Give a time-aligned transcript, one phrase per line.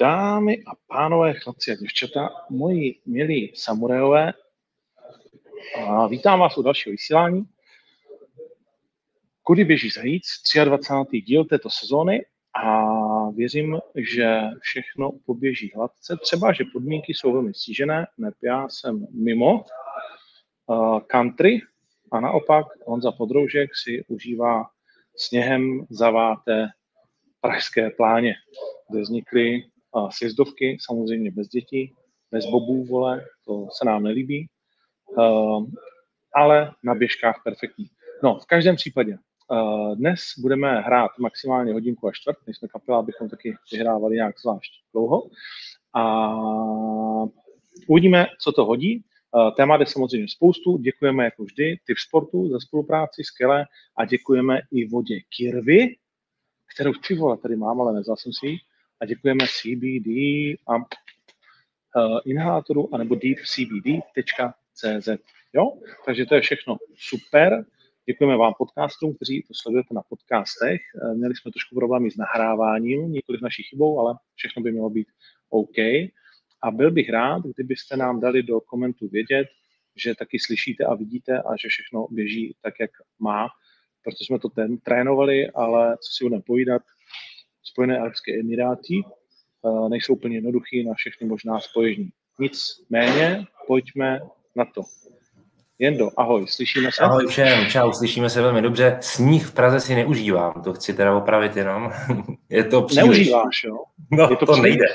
[0.00, 4.32] Dámy a pánové, chlapci a děvčata, moji milí samurajové,
[6.08, 7.44] vítám vás u dalšího vysílání.
[9.42, 10.26] Kudy běží zajíc,
[10.64, 11.20] 23.
[11.20, 12.84] díl této sezóny a
[13.30, 16.16] věřím, že všechno poběží hladce.
[16.22, 19.64] Třeba, že podmínky jsou velmi stížené, neb já jsem mimo
[21.06, 21.60] country
[22.12, 24.64] a naopak Honza Podroužek si užívá
[25.16, 26.68] sněhem zaváté
[27.44, 28.34] pražské pláně,
[28.90, 29.62] kde vznikly
[30.10, 31.92] sjezdovky, samozřejmě bez dětí,
[32.30, 34.48] bez bobů, vole, to se nám nelíbí,
[35.16, 35.66] uh,
[36.34, 37.86] ale na běžkách perfektní.
[38.22, 39.18] No, v každém případě,
[39.50, 44.72] Uh, dnes budeme hrát maximálně hodinku a čtvrt, nejsme kapela, abychom taky vyhrávali nějak zvlášť
[44.92, 45.22] dlouho.
[45.94, 46.34] A
[47.88, 49.04] uvidíme, co to hodí.
[49.34, 50.78] Uh, téma jde samozřejmě spoustu.
[50.78, 53.66] Děkujeme jako vždy typ sportu za spolupráci, skvěle.
[53.96, 55.96] A děkujeme i vodě Kirvy,
[56.74, 58.56] kterou ty vole tady mám, ale nevzal jsem si
[59.00, 60.08] A děkujeme CBD
[60.68, 65.08] a uh, inhalátoru anebo deepcbd.cz.
[65.52, 65.72] Jo?
[66.06, 67.66] Takže to je všechno super.
[68.06, 70.80] Děkujeme vám podcastům, kteří to sledujete na podcastech.
[70.80, 75.08] Eh, měli jsme trošku problémy s nahráváním, nikoli naší chybou, ale všechno by mělo být
[75.50, 75.78] OK.
[76.62, 79.48] A byl bych rád, kdybyste nám dali do komentu vědět,
[79.96, 83.48] že taky slyšíte a vidíte a že všechno běží tak, jak má,
[84.04, 86.82] protože jsme to ten trénovali, ale co si budeme povídat,
[87.62, 92.10] Spojené arabské emiráty eh, nejsou úplně jednoduchý na všechny možná spojení.
[92.38, 94.20] Nicméně, pojďme
[94.56, 94.82] na to.
[95.78, 97.04] Jendo, ahoj, slyšíme se?
[97.04, 98.98] Ahoj všem, čau, slyšíme se velmi dobře.
[99.00, 101.92] Sníh v Praze si neužívám, to chci teda opravit jenom.
[102.48, 103.06] Je to příliš.
[103.06, 103.78] Neužíváš, jo?
[104.12, 104.70] No, je to, to příliš.
[104.70, 104.86] nejde.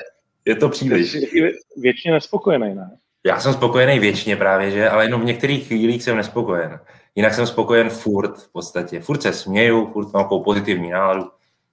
[0.46, 1.12] Je to příliš.
[1.12, 2.98] Jsi většině nespokojený, ne?
[3.26, 6.80] Já jsem spokojený většině právě, že, ale jenom v některých chvílích jsem nespokojen.
[7.16, 9.00] Jinak jsem spokojen furt v podstatě.
[9.00, 11.32] Furt se směju, furt mám takovou pozitivní náladu.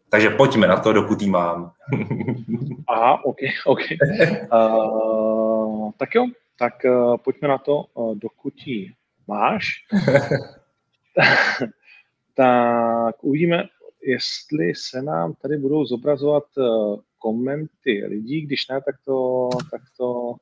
[0.08, 1.72] Takže pojďme na to, dokud jí mám.
[2.88, 3.80] Aha, ok, ok.
[4.52, 6.26] Uh, tak jo,
[6.58, 8.92] tak uh, pojďme na to, uh, dokud ji
[9.28, 9.66] máš.
[12.34, 13.64] tak uvidíme,
[14.02, 20.34] jestli se nám tady budou zobrazovat uh, komenty lidí, když ne, tak to, tak to,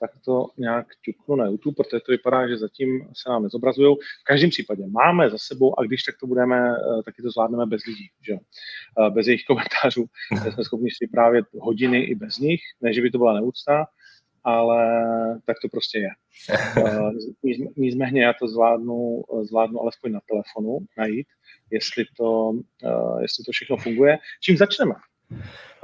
[0.00, 3.96] tak to nějak ťuknu na YouTube, protože to vypadá, že zatím se nám nezobrazují.
[3.96, 7.84] V každém případě máme za sebou a když tak to budeme, taky to zvládneme bez
[7.84, 8.34] lidí, že?
[9.10, 10.04] bez jejich komentářů.
[10.52, 13.86] Jsme schopni si vyprávět hodiny i bez nich, ne, že by to byla neúcta,
[14.44, 14.84] ale
[15.44, 16.08] tak to prostě je.
[16.76, 17.10] Eh,
[17.76, 21.26] nicméně já to zvládnu, zvládnu alespoň na telefonu najít,
[21.70, 22.52] jestli to,
[22.84, 24.18] eh, jestli to všechno funguje.
[24.40, 24.94] Čím začneme?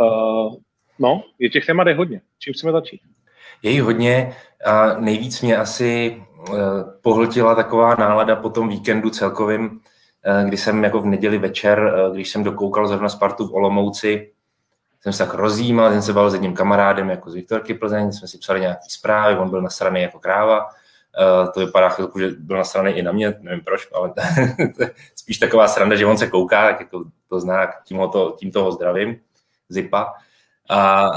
[0.01, 0.57] Eh,
[0.99, 2.21] no, je těch témat je hodně.
[2.39, 3.01] Čím chceme začít?
[3.63, 6.23] Je hodně a nejvíc mě asi
[7.03, 9.81] pohltila taková nálada po tom víkendu celkovým,
[10.45, 14.33] kdy jsem jako v neděli večer, když jsem dokoukal zrovna Spartu v Olomouci,
[15.03, 18.29] jsem se tak rozjímal, jsem se bavil s jedním kamarádem jako z Viktorky Plzeň, jsme
[18.29, 20.69] si psali nějaké zprávy, on byl nasraný jako kráva,
[21.55, 24.13] to vypadá chvilku, že byl nasraný i na mě, nevím proč, ale
[25.15, 28.51] spíš taková sranda, že on se kouká, tak jako to zná, tím, ho to, tím
[28.51, 29.21] toho zdravím,
[29.69, 30.13] Zipa.
[30.69, 31.11] A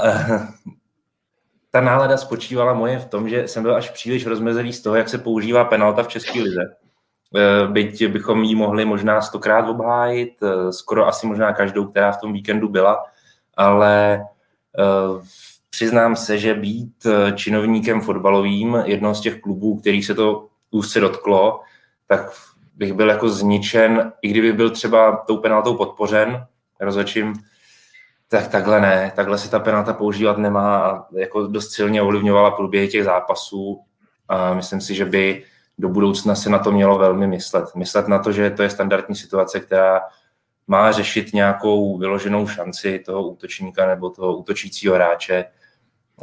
[1.74, 5.08] ta nálada spočívala moje v tom, že jsem byl až příliš rozmezený z toho, jak
[5.08, 6.76] se používá penalta v České lize.
[7.34, 10.38] Uh, byť bychom ji mohli možná stokrát obhájit,
[10.70, 13.04] skoro asi možná každou, která v tom víkendu byla,
[13.56, 14.24] ale
[14.78, 15.22] uh,
[15.70, 21.00] přiznám se, že být eh, činovníkem fotbalovým jednoho z těch klubů, který se to úzce
[21.00, 21.60] dotklo,
[22.06, 22.30] tak
[22.74, 26.46] bych byl jako zničen, i kdyby byl třeba tou penaltou podpořen
[26.80, 27.34] rozhodčím,
[28.34, 32.88] tak takhle ne, takhle se ta penalta používat nemá a jako dost silně ovlivňovala průběhy
[32.88, 33.80] těch zápasů
[34.28, 35.44] a myslím si, že by
[35.78, 37.74] do budoucna se na to mělo velmi myslet.
[37.74, 40.00] Myslet na to, že to je standardní situace, která
[40.66, 45.44] má řešit nějakou vyloženou šanci toho útočníka nebo toho útočícího hráče.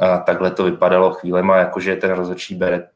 [0.00, 2.88] A takhle to vypadalo chvílema, jakože ten rozhodčí bere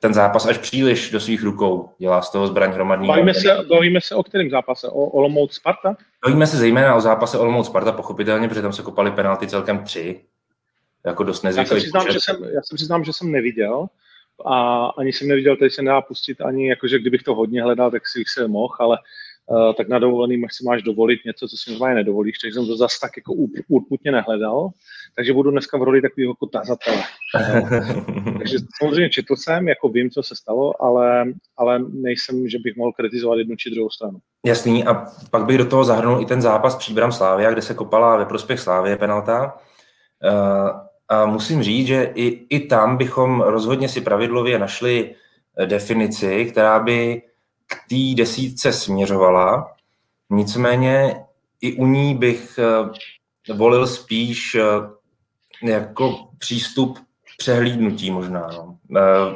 [0.00, 3.08] ten zápas až příliš do svých rukou, dělá z toho zbraň hromadný.
[3.08, 4.88] Bavíme se, bavíme se o kterém zápase?
[4.88, 5.96] O Olomouc Sparta?
[6.24, 10.20] Bavíme se zejména o zápase Olomouc Sparta, pochopitelně, protože tam se kopali penalty celkem tři.
[11.06, 11.76] Jako dost nezvyklý.
[11.76, 13.86] Já se přiznám, že jsem, já se přiznám, že jsem neviděl
[14.46, 18.08] a ani jsem neviděl, tady se nedá pustit ani, jakože kdybych to hodně hledal, tak
[18.08, 18.98] si se mohl, ale
[19.50, 22.76] Eh, tak na dovolený si máš dovolit něco, co si normálně nedovolíš, takže jsem to
[22.76, 23.32] zase tak jako
[23.68, 24.70] urputně nehledal,
[25.16, 27.02] takže budu dneska v roli takového jako tazatele.
[28.38, 31.24] takže samozřejmě četl jsem, jako vím, co se stalo, ale,
[31.56, 34.18] ale nejsem, že bych mohl kritizovat jednu či druhou stranu.
[34.46, 38.16] Jasný, a pak bych do toho zahrnul i ten zápas Příbram Slávia, kde se kopala
[38.16, 39.58] ve prospěch Slávie penalta.
[40.24, 40.70] Uh,
[41.08, 45.14] a musím říct, že i, i tam bychom rozhodně si pravidlově našli
[45.66, 47.22] definici, která by
[47.66, 49.74] k té desítce směřovala.
[50.30, 51.24] Nicméně
[51.60, 54.56] i u ní bych uh, volil spíš
[55.62, 56.98] jako přístup
[57.38, 58.48] přehlídnutí možná.
[58.52, 58.64] No.
[58.64, 59.34] Uh,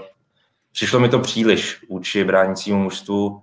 [0.72, 3.26] přišlo mi to příliš vůči bránícímu mužstvu.
[3.26, 3.40] Uh,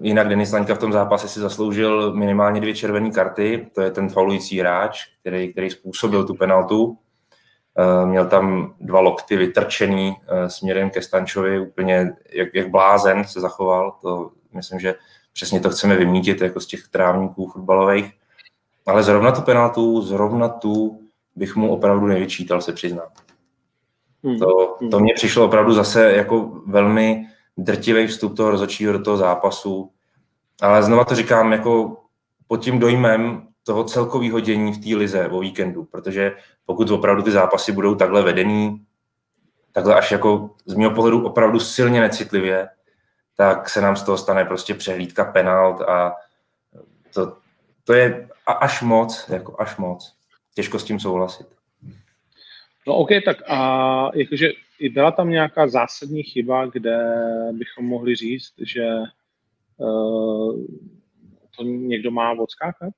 [0.00, 4.08] jinak Denis Laňka v tom zápase si zasloužil minimálně dvě červené karty, to je ten
[4.08, 6.84] faulující hráč, který, který způsobil tu penaltu.
[6.84, 10.16] Uh, měl tam dva lokty vytrčený
[10.46, 13.96] směrem ke Stančovi, úplně jak, jak blázen se zachoval.
[14.02, 14.94] To myslím, že
[15.32, 18.12] přesně to chceme vymítit jako z těch trávníků fotbalových.
[18.86, 21.00] Ale zrovna tu penaltu, zrovna tu
[21.38, 23.08] bych mu opravdu nevyčítal, se přiznám.
[24.24, 24.38] Hmm.
[24.38, 25.02] To, to hmm.
[25.02, 27.26] mně přišlo opravdu zase jako velmi
[27.56, 29.90] drtivý vstup toho rozhodčího do toho zápasu.
[30.60, 31.96] Ale znova to říkám jako
[32.46, 36.36] pod tím dojmem toho celkového dění v té lize o víkendu, protože
[36.66, 38.84] pokud opravdu ty zápasy budou takhle vedený,
[39.72, 42.68] takhle až jako z mého pohledu opravdu silně necitlivě,
[43.36, 46.14] tak se nám z toho stane prostě přehlídka penalt a
[47.14, 47.36] to,
[47.84, 50.17] to je až moc, jako až moc.
[50.58, 51.46] Těžko s tím souhlasit.
[52.86, 54.48] No OK, tak a jakože
[54.90, 56.98] byla tam nějaká zásadní chyba, kde
[57.52, 58.84] bychom mohli říct, že
[59.76, 60.56] uh,
[61.56, 62.90] to někdo má odskákat?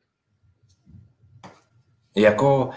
[2.16, 2.70] Jako,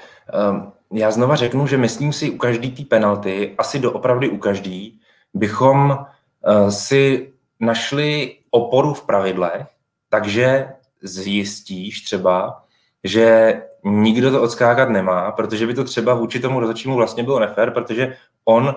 [0.52, 5.00] um, já znova řeknu, že myslím si u každý té penalty, asi doopravdy u každý,
[5.34, 9.68] bychom uh, si našli oporu v pravidle,
[10.10, 10.68] takže
[11.02, 12.64] zjistíš třeba,
[13.04, 17.72] že nikdo to odskákat nemá, protože by to třeba vůči tomu rozhodčímu vlastně bylo nefér,
[17.72, 18.76] protože on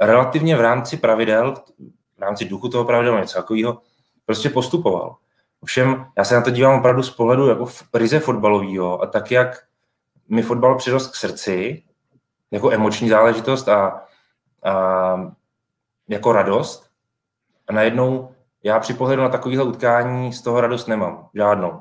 [0.00, 1.54] relativně v rámci pravidel,
[2.16, 3.78] v rámci duchu toho pravidel něco takového,
[4.26, 5.16] prostě postupoval.
[5.60, 9.64] Ovšem, já se na to dívám opravdu z pohledu jako ryze fotbalového a tak, jak
[10.28, 11.82] mi fotbal přirost k srdci,
[12.50, 14.02] jako emoční záležitost a,
[14.64, 15.32] a
[16.08, 16.90] jako radost.
[17.68, 21.28] A najednou já při pohledu na takovéhle utkání z toho radost nemám.
[21.34, 21.80] Žádnou.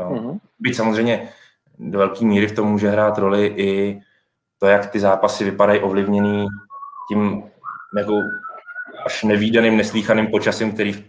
[0.00, 0.10] No.
[0.10, 0.38] Mm-hmm.
[0.60, 1.28] Byť samozřejmě
[1.78, 4.00] do velké míry v tom může hrát roli i
[4.58, 6.46] to, jak ty zápasy vypadají ovlivněný
[7.08, 7.42] tím
[7.98, 8.20] jako
[9.06, 11.04] až nevýdaným, neslíchaným počasím, který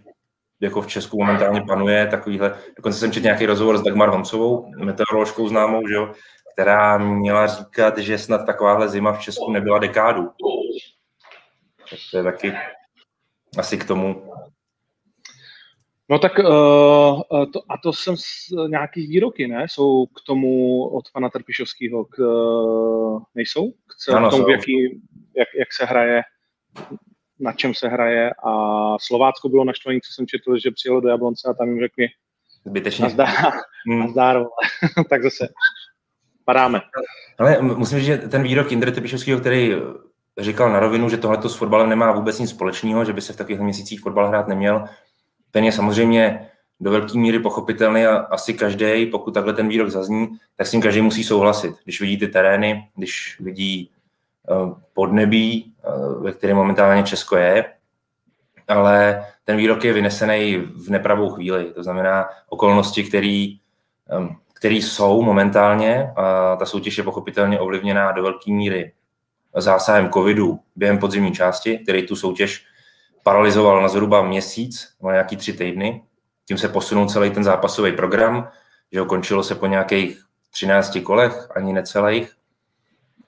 [0.60, 5.48] jako v Česku momentálně panuje, takovýhle, dokonce jsem četl nějaký rozhovor s Dagmar Honcovou, meteoroložkou
[5.48, 6.14] známou, že jo,
[6.54, 10.32] která měla říkat, že snad takováhle zima v Česku nebyla dekádu.
[11.90, 12.54] Tak to je taky
[13.58, 14.34] asi k tomu
[16.10, 16.46] No tak uh,
[17.54, 18.26] to, a to jsem s,
[18.68, 19.66] nějaký výroky, ne?
[19.70, 22.18] Jsou k tomu od pana Trpišovského, k,
[23.36, 23.72] nejsou?
[23.72, 25.02] K, cel, ano, k tomu, jaký,
[25.36, 26.22] jak, jak se hraje,
[27.40, 28.52] na čem se hraje a
[29.02, 32.08] Slovácko bylo naštvané, co jsem četl, že přijelo do Jablonce a tam jim řekli
[32.66, 33.04] Zbytečně.
[33.04, 33.30] Nazdár,
[33.90, 34.00] hmm.
[34.00, 34.46] nazdár
[35.10, 35.48] tak zase
[36.46, 36.82] padáme.
[37.40, 39.76] Ale musím říct, že ten výrok Indry Trpišovského, který
[40.40, 43.38] říkal na rovinu, že tohle s fotbalem nemá vůbec nic společného, že by se v
[43.38, 44.86] takových měsících fotbal hrát neměl,
[45.56, 46.50] ten je samozřejmě
[46.80, 50.82] do velké míry pochopitelný a asi každý, pokud takhle ten výrok zazní, tak s tím
[50.82, 51.76] každý musí souhlasit.
[51.84, 53.92] Když vidí ty terény, když vidí
[54.50, 57.66] uh, podnebí, uh, ve kterém momentálně Česko je,
[58.68, 61.66] ale ten výrok je vynesený v nepravou chvíli.
[61.66, 63.56] To znamená okolnosti, které
[64.18, 68.92] um, který jsou momentálně, a ta soutěž je pochopitelně ovlivněná do velké míry
[69.56, 72.66] zásahem covidu během podzimní části, který tu soutěž
[73.26, 76.04] paralizoval na zhruba měsíc, na nějaký tři týdny.
[76.48, 78.50] Tím se posunul celý ten zápasový program,
[78.92, 82.34] že ho končilo se po nějakých 13 kolech, ani necelých.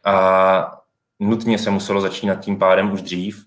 [0.05, 0.81] A
[1.19, 3.45] nutně se muselo začínat tím pádem už dřív,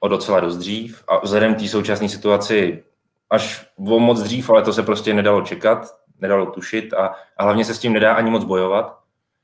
[0.00, 1.04] o docela dost dřív.
[1.08, 2.84] A vzhledem k té současné situaci
[3.30, 5.86] až o moc dřív, ale to se prostě nedalo čekat,
[6.20, 8.98] nedalo tušit a, a hlavně se s tím nedá ani moc bojovat,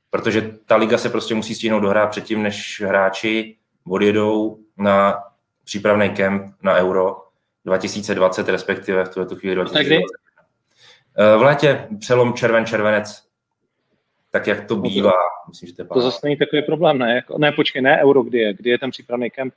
[0.09, 3.57] protože ta liga se prostě musí stihnout dohrát předtím, než hráči
[3.87, 5.30] odjedou na
[5.63, 7.17] přípravný kemp na Euro
[7.65, 10.01] 2020, respektive v tuto chvíli 2020.
[11.17, 13.23] Eh, v létě přelom červen-červenec,
[14.31, 15.11] tak jak to bývá.
[15.47, 17.15] Myslím, že to, je to zase není takový problém, ne?
[17.15, 18.53] Jako, ne, počkej, ne Euro, kdy je?
[18.53, 19.53] Kdy je ten přípravný kemp?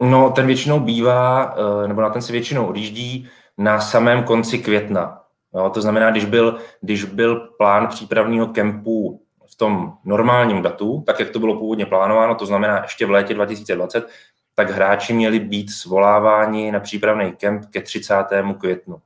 [0.00, 1.54] No, ten většinou bývá,
[1.84, 3.28] eh, nebo na ten si většinou odjíždí
[3.58, 5.22] na samém konci května.
[5.54, 11.20] No, to znamená, když byl, když byl plán přípravního kempu v tom normálním datu, tak
[11.20, 14.08] jak to bylo původně plánováno, to znamená ještě v létě 2020,
[14.60, 18.14] tak hráči měli být svoláváni na přípravný kemp ke 30.
[18.58, 19.00] květnu.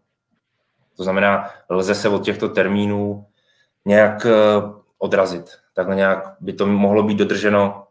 [0.97, 3.27] To znamená, lze se od těchto termínů
[3.85, 4.33] nějak eh,
[4.99, 5.51] odrazit.
[5.75, 7.87] Takhle nějak by to mohlo být dodrženo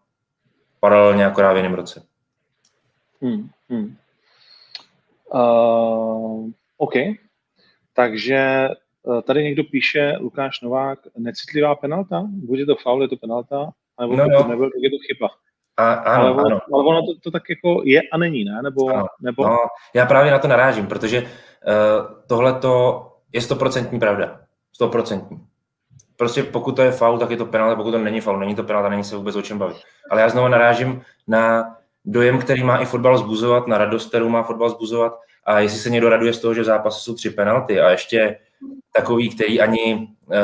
[0.80, 2.06] paralelně akorát v jiném roce.
[3.22, 3.96] Hmm, hmm.
[5.34, 6.94] Uh, OK.
[7.94, 8.70] Takže
[9.04, 12.24] uh, tady někdo píše, Lukáš Novák, necitlivá penalta?
[12.28, 14.48] Buď je to faul, je to penalta, nebo no, no.
[14.48, 15.43] nebyl, tak je to chyba.
[15.78, 16.60] A, ano, ale, ano.
[16.74, 18.62] ale ono to, to tak jako je a není, ne?
[18.64, 19.06] Nebo, ano.
[19.22, 19.44] nebo...
[19.44, 19.58] No,
[19.94, 21.28] já právě na to narážím, protože uh,
[22.28, 24.40] tohle to je stoprocentní pravda.
[24.74, 25.40] Stoprocentní.
[26.18, 28.64] Prostě pokud to je faul, tak je to penál, pokud to není faul, není to
[28.64, 29.78] penál, není se vůbec o čem bavit.
[30.10, 31.76] Ale já znovu narážím na
[32.06, 35.20] dojem, který má i fotbal zbuzovat, na radost, kterou má fotbal zbuzovat.
[35.46, 38.40] A jestli se někdo raduje z toho, že v zápase jsou tři penalty a ještě
[38.96, 40.36] takový, který ani, uh,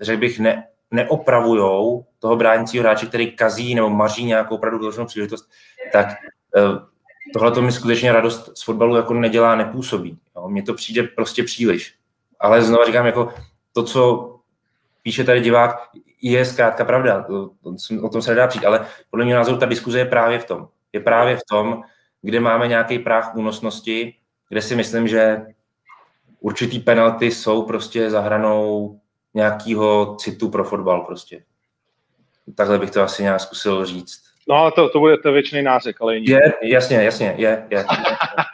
[0.00, 5.48] řekl bych, ne, neopravujou toho bránícího hráče, který kazí nebo maří nějakou opravdu příležitost,
[5.92, 6.06] tak
[6.56, 6.78] uh,
[7.32, 10.18] tohle to mi skutečně radost z fotbalu jako nedělá, nepůsobí.
[10.36, 10.48] Jo.
[10.48, 11.94] Mně to přijde prostě příliš.
[12.40, 13.34] Ale znovu říkám, jako
[13.72, 14.34] to, co
[15.02, 15.76] píše tady divák,
[16.22, 17.26] je zkrátka pravda.
[18.02, 20.68] O tom se nedá přijít, ale podle mě názoru ta diskuze je právě v tom.
[20.92, 21.82] Je právě v tom,
[22.22, 24.14] kde máme nějaký práh únosnosti,
[24.48, 25.46] kde si myslím, že
[26.40, 29.00] určitý penalty jsou prostě za hranou
[29.34, 31.42] nějakého citu pro fotbal prostě.
[32.54, 34.22] Takhle bych to asi nějak zkusil říct.
[34.48, 36.26] No ale to, to bude to věčný nářek, ale jiný.
[36.26, 37.84] Je, jasně, jasně, je, je.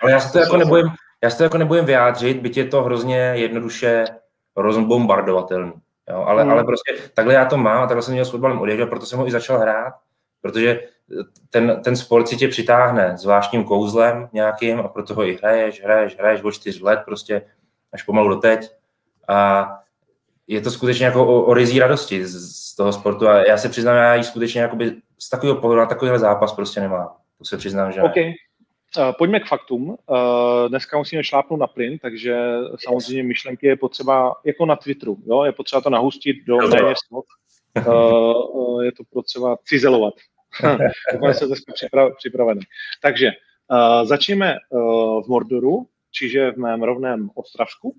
[0.03, 0.87] Ale já se to jako nebojím,
[1.23, 4.05] já se to jako nebojím vyjádřit, byť je to hrozně jednoduše
[4.57, 5.73] rozbombardovatelný.
[6.11, 6.53] Jo, ale, hmm.
[6.53, 9.19] ale prostě takhle já to mám a takhle jsem měl s fotbalem odježdět, proto jsem
[9.19, 9.95] ho i začal hrát,
[10.41, 10.81] protože
[11.51, 16.19] ten, ten sport si tě přitáhne zvláštním kouzlem nějakým a proto ho i hraješ, hraješ,
[16.19, 17.43] hraješ od čtyř let prostě
[17.93, 18.71] až pomalu do teď.
[19.29, 19.69] A
[20.47, 22.33] je to skutečně jako o, o rizí radosti z,
[22.71, 25.87] z toho sportu a já se přiznám, já ji skutečně jakoby z takového pohledu na
[25.87, 27.09] takovýhle zápas prostě nemám.
[27.39, 28.33] To se přiznám, že okay.
[28.99, 29.89] Uh, pojďme k faktům.
[29.89, 32.37] Uh, dneska musíme šlápnout na plyn, takže
[32.85, 35.45] samozřejmě myšlenky je potřeba, jako na Twitteru, jo?
[35.45, 37.25] je potřeba to nahustit do méně slov.
[37.87, 40.15] Uh, je to potřeba cizelovat.
[41.13, 41.73] Dokonce se dneska
[42.17, 42.61] připravený.
[43.03, 43.31] Takže
[43.71, 47.97] uh, začneme uh, v Mordoru, čiže v mém rovném Ostravsku.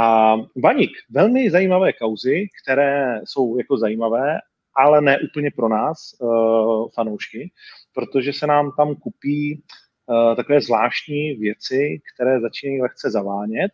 [0.00, 4.38] A Baník, velmi zajímavé kauzy, které jsou jako zajímavé,
[4.74, 7.52] ale ne úplně pro nás, uh, fanoušky,
[7.94, 9.62] protože se nám tam kupí
[10.06, 13.72] uh, takové zvláštní věci, které začínají lehce zavánět.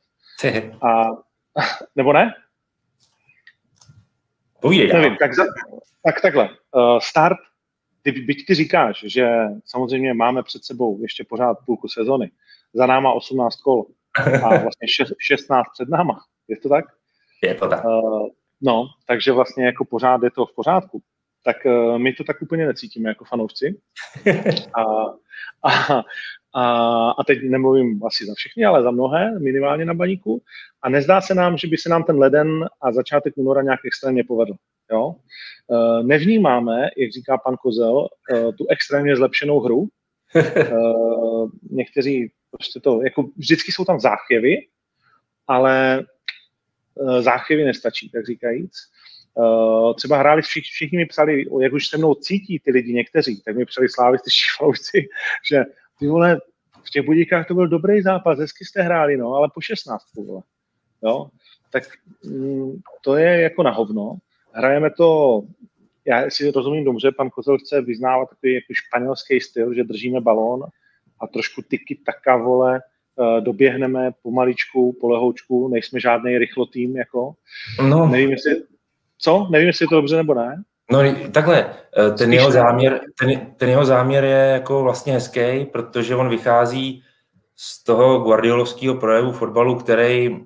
[0.83, 1.05] A,
[1.97, 2.35] nebo ne?
[4.61, 4.93] Povídej.
[4.93, 5.45] Nevím, tak, za,
[6.05, 6.49] tak takhle.
[6.49, 7.39] Uh, start,
[8.03, 9.29] ty, byť ty říkáš, že
[9.65, 12.31] samozřejmě máme před sebou ještě pořád půlku sezony,
[12.75, 13.87] za náma 18 kol
[14.45, 14.89] a vlastně
[15.21, 16.21] 16 před náma.
[16.49, 16.85] Je to tak?
[17.43, 17.85] Je to tak.
[17.85, 18.29] Uh,
[18.63, 21.03] no, takže vlastně jako pořád je to v pořádku.
[21.45, 23.81] Tak uh, my to tak úplně necítíme jako fanoušci.
[24.75, 24.83] a,
[25.69, 26.03] a,
[26.55, 30.43] a, a teď nemluvím asi za všechny, ale za mnohé, minimálně na baníku.
[30.83, 34.25] A nezdá se nám, že by se nám ten leden a začátek února nějak extrémně
[34.25, 34.55] povedl.
[34.93, 35.15] Jo?
[35.67, 38.09] Uh, nevnímáme, jak říká pan Kozel, uh,
[38.59, 39.89] tu extrémně zlepšenou hru.
[40.35, 44.67] Uh, někteří prostě to, jako vždycky jsou tam záchvěvy,
[45.47, 46.05] ale
[46.95, 48.73] uh, záchvěvy nestačí, tak říkajíc.
[49.35, 53.43] Uh, třeba hráli, všichni, všichni mi psali, jak už se mnou cítí ty lidi někteří,
[53.43, 55.09] tak mi psali slávističtí fanoušci,
[55.51, 55.65] že
[55.99, 56.41] ty vole,
[56.85, 60.43] v těch budíkách to byl dobrý zápas, hezky jste hráli, no, ale po 16, vole.
[61.03, 61.29] Jo?
[61.71, 61.85] Tak
[62.25, 64.17] mm, to je jako na hovno.
[64.53, 65.43] Hrajeme to,
[66.07, 70.63] já si rozumím dobře, pan Kozel chce vyznávat takový jako španělský styl, že držíme balón
[71.21, 77.33] a trošku tyky taka, vole, eh, doběhneme pomaličku, polehoučku, nejsme žádný rychlotým, jako.
[77.89, 78.07] No.
[78.07, 78.63] Nevím, jestli,
[79.19, 79.49] co?
[79.51, 80.63] Nevím, jestli je to dobře nebo ne.
[80.93, 81.01] No
[81.33, 86.29] takhle, eh, ten jeho, záměr, ten, ten jeho záměr je jako vlastně hezký, protože on
[86.29, 87.03] vychází
[87.57, 90.39] z toho guardiolovského projevu fotbalu, který uh,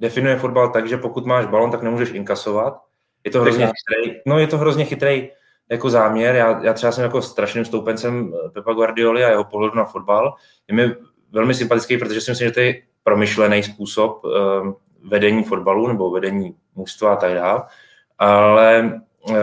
[0.00, 2.85] definuje fotbal tak, že pokud máš balon, tak nemůžeš inkasovat.
[3.26, 5.30] Je to hrozně chytrý, no je to hrozně chytrý
[5.70, 6.34] jako záměr.
[6.34, 10.34] Já, já třeba jsem jako strašným stoupencem eh, Pepa Guardioli a jeho pohledu na fotbal.
[10.68, 10.94] Je mi
[11.32, 14.32] velmi sympatický, protože si myslím, že to je promyšlený způsob uh,
[15.10, 17.62] vedení fotbalu nebo vedení mužstva a tak dále
[18.18, 19.36] ale uh,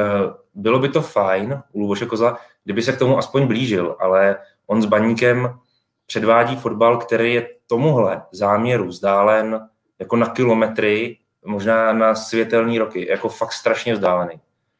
[0.53, 4.37] bylo by to fajn u Luboše Kozla, kdyby se k tomu aspoň blížil, ale
[4.67, 5.59] on s Baníkem
[6.05, 13.29] předvádí fotbal, který je tomuhle záměru vzdálen jako na kilometry, možná na světelný roky, jako
[13.29, 14.35] fakt strašně vzdálený.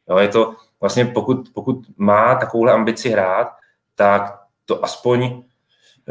[0.08, 3.48] Jo, je to vlastně, pokud, pokud má takovouhle ambici hrát,
[3.94, 4.22] tak
[4.64, 5.42] to aspoň,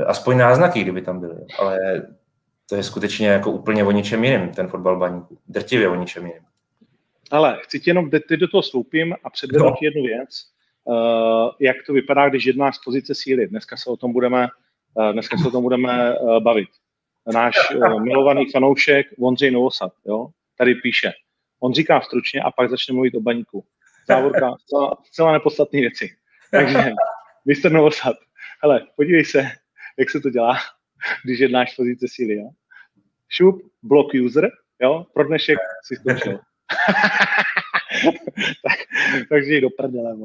[0.06, 1.36] aspoň náznaky, kdyby tam byly.
[1.60, 1.80] Ale
[2.70, 5.38] to je skutečně jako úplně o ničem jiném, ten fotbal baníku.
[5.48, 6.44] Drtivě o ničem jiném.
[7.32, 9.76] Ale chci ti jenom, teď do toho vstoupím a předvedu no.
[9.80, 10.30] ti jednu věc.
[10.86, 10.96] Uh,
[11.60, 13.48] jak to vypadá, když jednáš z pozice síly.
[13.48, 14.48] Dneska se o tom budeme,
[14.94, 16.70] uh, dneska se o tom budeme uh, bavit.
[17.34, 21.12] Náš uh, milovaný fanoušek Ondřej Novosad, jo, tady píše.
[21.60, 23.66] On říká stručně a pak začne mluvit o baníku.
[24.08, 26.10] Závorka, zcela, zcela nepodstatné věci.
[26.52, 26.78] Takže,
[27.46, 27.72] Mr.
[27.72, 28.16] Novosad,
[28.64, 29.52] hele, podívej se,
[30.00, 30.58] jak se to dělá,
[31.26, 32.50] když jednáš z pozice síly, jo.
[33.30, 34.50] Šup, block user,
[34.82, 36.40] jo, pro dnešek si skončil.
[38.64, 38.80] tak,
[39.30, 40.16] takže do prdele,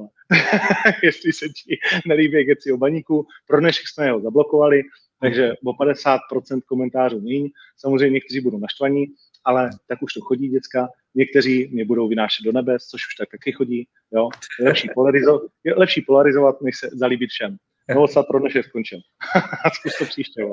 [1.02, 4.82] Jestli se ti nelíbí keci o baníku, pro dnešek jsme ho zablokovali,
[5.20, 6.18] takže o 50%
[6.66, 7.48] komentářů méně.
[7.76, 9.06] Samozřejmě někteří budou naštvaní,
[9.48, 10.88] ale tak už to chodí děcka.
[11.14, 13.88] Někteří mě budou vynášet do nebes, což už tak taky chodí.
[14.12, 14.28] Jo?
[14.60, 17.56] Je, lepší polarizo- je lepší polarizovat, než se zalíbit všem.
[17.94, 19.00] No, sa pro dnešek skončil.
[19.74, 20.44] Zkus to příště.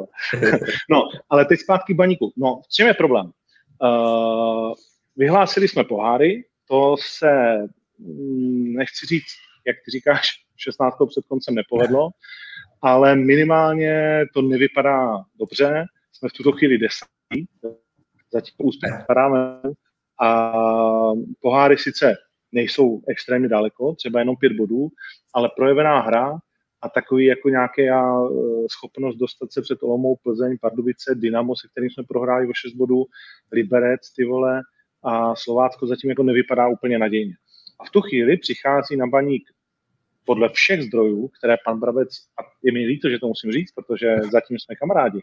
[0.90, 2.34] no, ale teď zpátky baníku.
[2.38, 3.32] No, v čem je problém?
[3.84, 4.74] Uh,
[5.16, 7.32] vyhlásili jsme poháry, to se,
[8.00, 9.36] mm, nechci říct,
[9.68, 10.96] jak ty říkáš, 16.
[11.10, 12.10] před koncem nepovedlo,
[12.82, 15.86] ale minimálně to nevypadá dobře.
[16.12, 16.78] Jsme v tuto chvíli
[18.36, 19.62] zatím úspěch padáme
[20.22, 20.52] a
[21.42, 22.16] poháry sice
[22.52, 24.88] nejsou extrémně daleko, třeba jenom pět bodů,
[25.34, 26.38] ale projevená hra
[26.82, 27.90] a takový jako nějaké
[28.72, 33.06] schopnost dostat se před Olomou, Plzeň, Pardubice, Dynamo, se kterým jsme prohráli o 6 bodů,
[33.52, 34.62] Liberec, ty vole,
[35.04, 37.34] a Slovácko zatím jako nevypadá úplně nadějně.
[37.80, 39.44] A v tu chvíli přichází na baník
[40.26, 44.16] podle všech zdrojů, které pan Brabec, a je mi líto, že to musím říct, protože
[44.32, 45.22] zatím jsme kamarádi,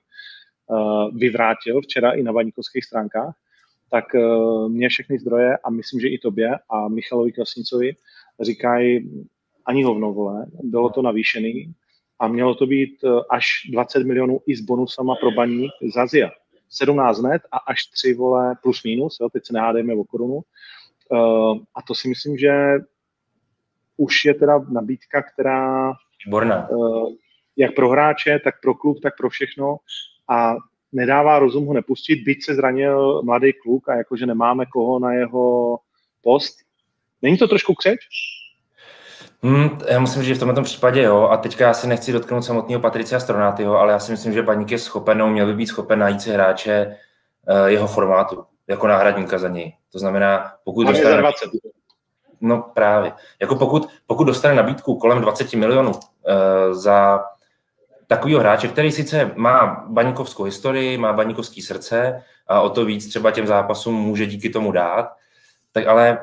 [1.15, 3.35] vyvrátil včera i na baníkovských stránkách,
[3.91, 4.05] tak
[4.69, 7.93] mě všechny zdroje a myslím, že i tobě a Michalovi Krasnicovi
[8.41, 9.11] říkají,
[9.67, 11.73] ani hovno, vole, bylo to navýšený
[12.19, 16.31] a mělo to být až 20 milionů i s bonusama pro baník z Azia.
[16.73, 20.35] 17 net a až 3 vole plus minus, jo, teď se nehádejme o korunu.
[20.35, 22.79] Uh, a to si myslím, že
[23.97, 25.93] už je teda nabídka, která
[26.27, 26.69] Výborná.
[26.69, 27.13] Uh,
[27.57, 29.77] jak pro hráče, tak pro klub, tak pro všechno
[30.29, 30.55] a
[30.93, 35.79] nedává rozum ho nepustit, byť se zranil mladý kluk a jakože nemáme koho na jeho
[36.23, 36.57] post.
[37.23, 37.99] Není to trošku křeč?
[39.43, 41.23] Hmm, já musím říct, že v tomto případě jo.
[41.23, 44.71] A teďka já si nechci dotknout samotného Patricia Stronátyho, ale já si myslím, že Baník
[44.71, 46.97] je schopen, no, měl by být schopen najít si hráče
[47.49, 49.73] uh, jeho formátu, jako náhradníka za něj.
[49.93, 51.11] To znamená, pokud dostane...
[51.11, 51.51] Za 20.
[52.41, 53.13] No právě.
[53.41, 57.25] Jako pokud, pokud dostane nabídku kolem 20 milionů uh, za
[58.15, 63.31] takového hráče, který sice má baníkovskou historii, má baníkovský srdce a o to víc třeba
[63.31, 65.13] těm zápasům může díky tomu dát,
[65.73, 66.19] tak ale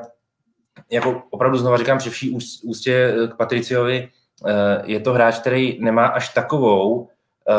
[0.90, 4.08] jako opravdu znova říkám při vší ústě k Patriciovi,
[4.46, 7.08] eh, je to hráč, který nemá až takovou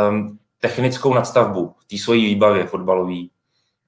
[0.09, 3.31] um, technickou nadstavbu v té svojí výbavě fotbalový.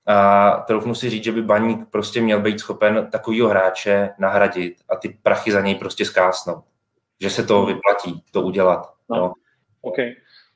[0.05, 4.95] A troufnu si říct, že by Baník prostě měl být schopen takovýho hráče nahradit a
[4.95, 6.63] ty prachy za něj prostě zkásnout.
[7.19, 8.93] Že se to vyplatí, to udělat.
[9.09, 9.17] No.
[9.17, 9.33] no.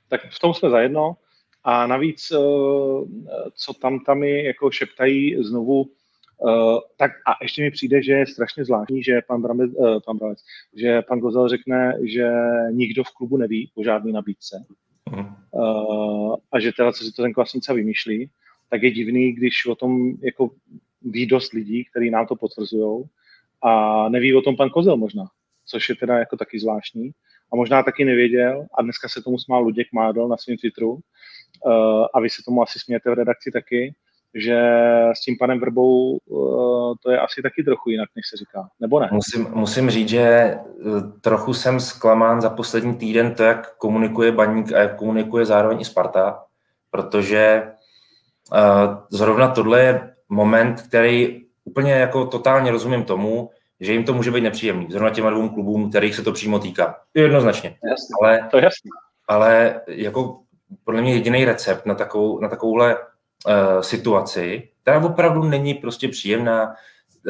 [0.10, 1.15] Tak v tom jsme zajedno.
[1.63, 2.38] A navíc, eh,
[3.54, 5.89] co tam tam jako šeptají znovu,
[6.41, 10.17] Uh, tak a ještě mi přijde, že je strašně zvláštní, že pan, Bramec, uh, pan
[10.17, 10.39] Bramec,
[10.76, 12.30] že pan Gozel řekne, že
[12.72, 14.65] nikdo v klubu neví o žádné nabídce.
[15.52, 18.30] Uh, a že teda, co si to ten Kvasnica vymýšlí,
[18.70, 20.52] tak je divný, když o tom jako
[21.02, 23.04] ví dost lidí, kteří nám to potvrzují
[23.62, 25.26] a neví o tom pan Kozel možná,
[25.65, 27.12] což je teda jako taky zvláštní
[27.54, 28.66] a možná taky nevěděl.
[28.78, 30.92] A dneska se tomu smál Luděk Mádl na svém Twitteru.
[30.92, 33.96] Uh, a vy se tomu asi smějete v redakci taky,
[34.34, 34.60] že
[35.14, 39.00] s tím panem Vrbou uh, to je asi taky trochu jinak, než se říká, nebo
[39.00, 39.10] ne?
[39.12, 40.60] Musím, musím říct, že eh,
[41.22, 45.86] trochu jsem zklamán za poslední týden to, jak komunikuje Baník a jak komunikuje zároveň i
[45.86, 46.44] Sparta,
[46.92, 47.72] protože
[49.10, 54.42] zrovna tohle je moment, který úplně jako totálně rozumím tomu, že jim to může být
[54.42, 54.88] nepříjemný.
[54.90, 57.00] Zrovna těm dvou klubům, kterých se to přímo týká.
[57.13, 57.70] Jednoznačně.
[57.70, 58.90] Jasný, ale, to je jasný.
[59.28, 60.40] Ale jako
[60.84, 66.76] podle mě jediný recept na, takovou, na takovouhle uh, situaci, která opravdu není prostě příjemná,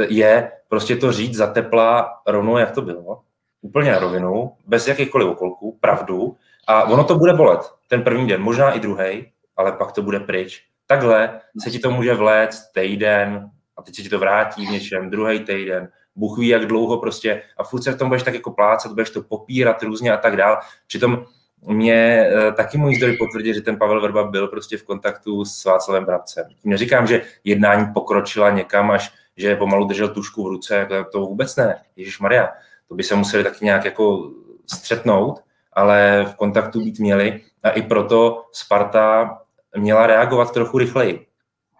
[0.07, 3.21] je prostě to říct za tepla rovnou, jak to bylo,
[3.61, 6.35] úplně na rovinu, bez jakýchkoliv okolků, pravdu,
[6.67, 10.19] a ono to bude bolet ten první den, možná i druhý, ale pak to bude
[10.19, 10.63] pryč.
[10.87, 15.09] Takhle se ti to může vléct týden a teď se ti to vrátí v něčem,
[15.09, 18.51] druhý týden, Bůh ví, jak dlouho prostě a furt se v tom budeš tak jako
[18.51, 20.59] plácat, budeš to popírat různě a tak dál.
[20.87, 21.25] Přitom
[21.65, 25.65] mě eh, taky můj zdroj potvrdí, že ten Pavel Vrba byl prostě v kontaktu s
[25.65, 26.45] Václavem Brabcem.
[26.63, 31.81] Neříkám, že jednání pokročila někam až, že pomalu držel tušku v ruce, to vůbec ne.
[31.95, 32.49] Ježíš Maria,
[32.87, 34.31] to by se museli taky nějak jako
[34.73, 35.39] střetnout,
[35.73, 39.37] ale v kontaktu být měli a i proto Sparta
[39.77, 41.27] měla reagovat trochu rychleji,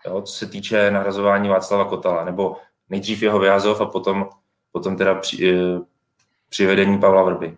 [0.06, 2.56] jo, co se týče nahrazování Václava Kotala, nebo
[2.90, 4.30] nejdřív jeho vyhazov a potom,
[4.72, 5.80] potom teda při, eh,
[6.50, 7.58] přivedení Pavla Vrby.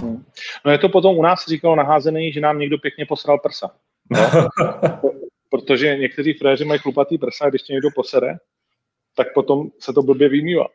[0.00, 0.24] Hmm.
[0.64, 3.70] No je to potom u nás říkalo naházený, že nám někdo pěkně posral prsa.
[4.10, 4.48] No?
[5.50, 8.36] Protože někteří fréři mají chlupatý prsa, když tě někdo posere,
[9.16, 10.66] tak potom se to blbě vymývá.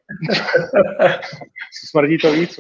[1.90, 2.60] Smrdí to víc.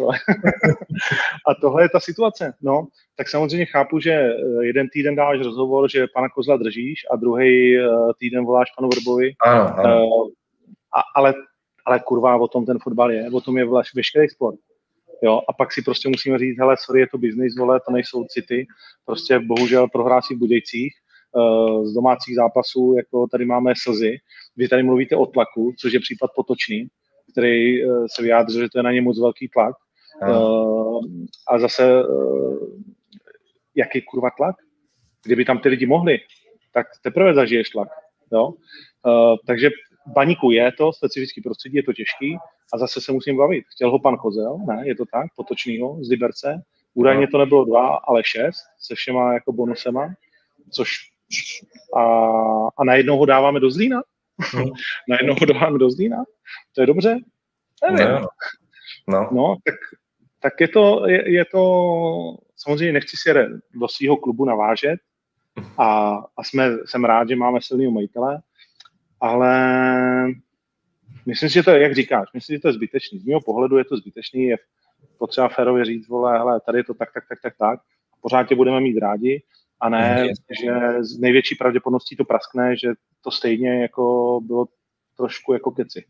[1.47, 2.53] a tohle je ta situace.
[2.61, 7.15] No, tak samozřejmě chápu, že eh, jeden týden dáš rozhovor, že pana Kozla držíš a
[7.15, 7.87] druhý eh,
[8.19, 9.33] týden voláš panu Vrbovi.
[9.45, 10.29] Ano, ano.
[10.95, 11.33] A, ale,
[11.85, 14.59] ale kurva, o tom ten fotbal je, o tom je veškerý sport
[15.23, 18.25] Jo, a pak si prostě musíme říct, hele, sorry, je to business, vole, to nejsou
[18.29, 18.67] city,
[19.05, 20.93] prostě bohužel prohrásí v Budějcích,
[21.83, 24.17] z domácích zápasů, jako tady máme slzy.
[24.57, 26.87] Vy tady mluvíte o tlaku, což je případ potočný,
[27.31, 27.81] který
[28.15, 29.75] se vyjádřil, že to je na ně moc velký tlak.
[30.27, 31.03] Uh,
[31.47, 32.03] a zase,
[33.75, 34.55] jaký kurva tlak?
[35.25, 36.17] Kdyby tam ty lidi mohli,
[36.73, 37.89] tak teprve zažiješ tlak.
[38.31, 38.53] Jo?
[39.47, 39.69] Takže
[40.07, 42.37] baníku je to specifický prostředí, je to těžký
[42.73, 43.65] a zase se musím bavit.
[43.71, 46.61] Chtěl ho pan Kozel, ne, je to tak, potočnýho z Liberce.
[46.93, 50.13] Údajně to nebylo dva, ale šest, se všema jako bonusema,
[50.71, 50.89] což
[51.97, 52.03] a,
[52.77, 54.01] a najednou ho dáváme do Zlína.
[54.39, 54.69] Hmm.
[55.09, 56.17] najednou ho dáváme do Zlína.
[56.75, 57.19] To je dobře?
[57.91, 58.13] Nevím.
[58.15, 58.27] No,
[59.07, 59.29] no.
[59.31, 59.75] no tak
[60.45, 61.61] tak je to, je, je to,
[62.57, 63.33] samozřejmě nechci si
[63.73, 64.99] do svého klubu navážet
[65.77, 68.41] a, a jsme, jsem rád, že máme silného majitele,
[69.21, 69.51] ale
[71.25, 73.19] myslím si, že to je, jak říkáš, myslím, že to je zbytečný.
[73.19, 74.57] Z mého pohledu je to zbytečný, je
[75.17, 77.79] potřeba férově říct, vole, hele, tady je to tak, tak, tak, tak, tak,
[78.21, 79.43] pořád tě budeme mít rádi,
[79.79, 80.27] a ne,
[80.61, 84.65] že z největší pravděpodobností to praskne, že to stejně jako bylo
[85.17, 86.05] trošku jako keci.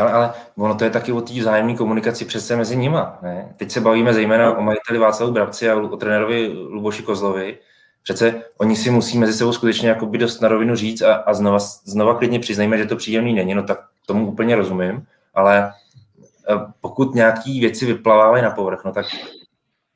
[0.00, 3.18] Ale, ale ono to je taky o té vzájemné komunikaci přece mezi nima.
[3.22, 3.54] Ne?
[3.56, 7.58] Teď se bavíme zejména o majiteli Václavu Brabci a o trenérovi Luboši Kozlovi.
[8.02, 11.34] Přece oni si musí mezi sebou skutečně jako by dost na rovinu říct a, a
[11.34, 15.72] znova, znova klidně přiznejme, že to příjemný není, no tak tomu úplně rozumím, ale e,
[16.80, 19.06] pokud nějaký věci vyplavávají na povrch, no tak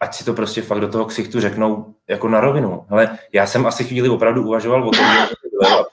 [0.00, 2.86] ať si to prostě fakt do toho ksichtu řeknou jako na rovinu.
[2.90, 5.06] Ale já jsem asi chvíli opravdu uvažoval o tom,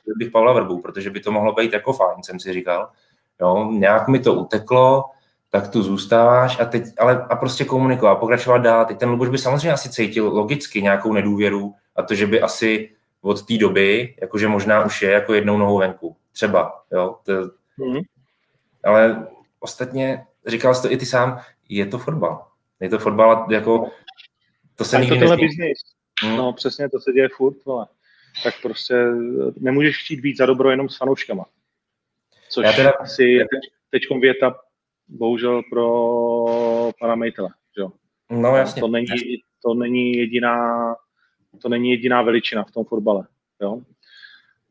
[0.08, 2.90] že bych Pavla Vrbu, protože by to mohlo být jako fajn, jsem si říkal.
[3.42, 5.04] Jo, nějak mi to uteklo,
[5.50, 8.86] tak tu zůstáváš a teď, ale a prostě komunikovat, pokračovat dál.
[8.86, 12.96] Teď ten Luboš by samozřejmě asi cítil logicky nějakou nedůvěru a to, že by asi
[13.22, 16.16] od té doby, jakože možná už je jako jednou nohou venku.
[16.32, 17.18] Třeba, jo.
[17.24, 17.34] To,
[17.78, 18.00] mm.
[18.84, 19.28] Ale
[19.60, 22.48] ostatně, říkal jsi to i ty sám, je to fotbal.
[22.80, 23.92] Je to fotbal, jako
[24.76, 25.36] to se nikdy to
[26.24, 26.38] Hmm.
[26.38, 27.88] No přesně, to se děje furt, ale
[28.44, 28.96] tak prostě
[29.60, 31.46] nemůžeš chtít být za dobro jenom s fanouškama.
[32.50, 34.56] Což Já teda, asi teď, teď věta
[35.10, 35.86] bohužel pro
[37.00, 37.50] pana Mejtela.
[37.78, 37.84] Že?
[38.30, 38.80] No jasně.
[38.80, 39.08] To není,
[39.64, 40.96] to není jediná
[41.62, 43.28] to není jediná veličina v tom fotbale.
[43.62, 43.82] Jo?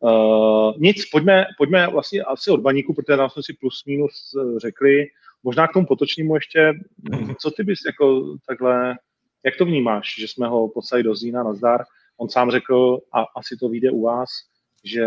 [0.01, 4.59] Uh, nic, pojďme, pojďme vlastně asi od baníku, protože tam jsme si plus minus eh,
[4.59, 5.07] řekli.
[5.42, 6.72] Možná k tomu potočnímu ještě,
[7.12, 7.35] mhm.
[7.40, 8.98] co ty bys jako takhle,
[9.44, 11.85] jak to vnímáš, že jsme ho poslali do Zína na zdar?
[12.16, 14.29] On sám řekl, a asi to vyjde u vás,
[14.85, 15.07] že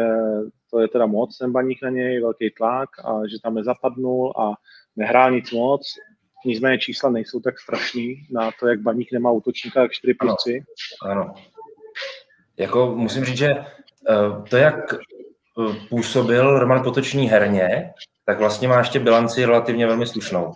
[0.72, 4.54] to je teda moc, ten baník na něj, velký tlak a že tam nezapadnul a
[4.96, 5.82] nehrál nic moc.
[6.46, 10.64] Nicméně čísla nejsou tak strašný na to, jak baník nemá útočníka, jak 4 plus 3.
[11.06, 11.22] Ano.
[11.22, 11.34] ano.
[12.58, 14.94] Jako musím říct, že uh, to, jak
[15.56, 17.94] uh, působil Roman Potočný herně,
[18.26, 20.54] tak vlastně má ještě bilanci relativně velmi slušnou.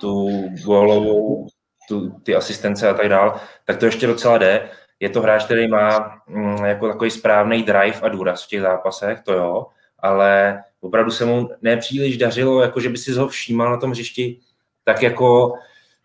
[0.00, 1.46] Tu gólovou,
[1.88, 4.70] tu, ty asistence a tak dál, tak to ještě docela jde
[5.02, 9.20] je to hráč, který má mm, jako takový správný drive a důraz v těch zápasech,
[9.20, 9.66] to jo,
[10.02, 14.38] ale opravdu se mu nepříliš dařilo, jako že by si ho všímal na tom hřišti,
[14.84, 15.54] tak jako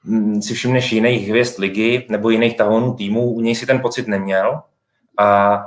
[0.04, 4.08] mm, si všimneš jiných hvězd ligy nebo jiných tahonů týmů, u něj si ten pocit
[4.08, 4.62] neměl
[5.18, 5.60] a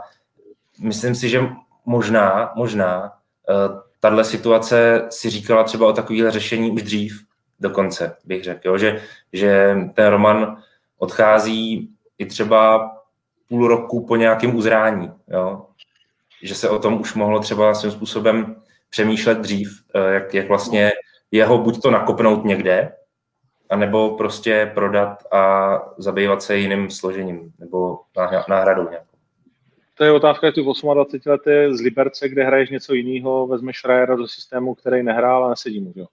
[0.81, 1.41] myslím si, že
[1.85, 7.25] možná, možná uh, tahle situace si říkala třeba o takovéhle řešení už dřív
[7.61, 8.79] dokonce, bych řekl, jo?
[8.79, 9.01] Že,
[9.33, 10.57] že ten Roman
[10.99, 12.91] odchází i třeba
[13.49, 15.13] půl roku po nějakém uzrání.
[15.29, 15.67] Jo?
[16.43, 18.57] Že se o tom už mohlo třeba svým způsobem
[18.91, 20.93] přemýšlet dřív, eh, jak, jak vlastně
[21.31, 22.93] jeho buď to nakopnout někde,
[23.71, 27.99] anebo prostě prodat a zabývat se jiným složením nebo
[28.49, 29.07] náhradou nějakou.
[29.95, 34.17] To je otázka, jestli v 28 letě z Liberce, kde hraješ něco jiného, vezmeš Schreiera
[34.17, 35.93] do systému, který nehrál a nesedí mu.
[35.97, 36.07] Jo?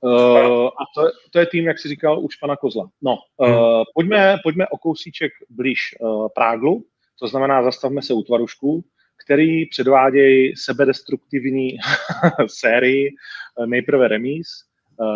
[0.00, 2.90] Uh, a to, to je tým, jak si říkal, už pana Kozla.
[3.02, 6.84] No, uh, pojďme, pojďme o kousíček blíž uh, Práglu,
[7.18, 8.84] to znamená, zastavme se u Tvarušku,
[9.30, 11.76] který předvádějí sebedestruktivní
[12.46, 13.10] sérii,
[13.66, 14.48] nejprve remíz,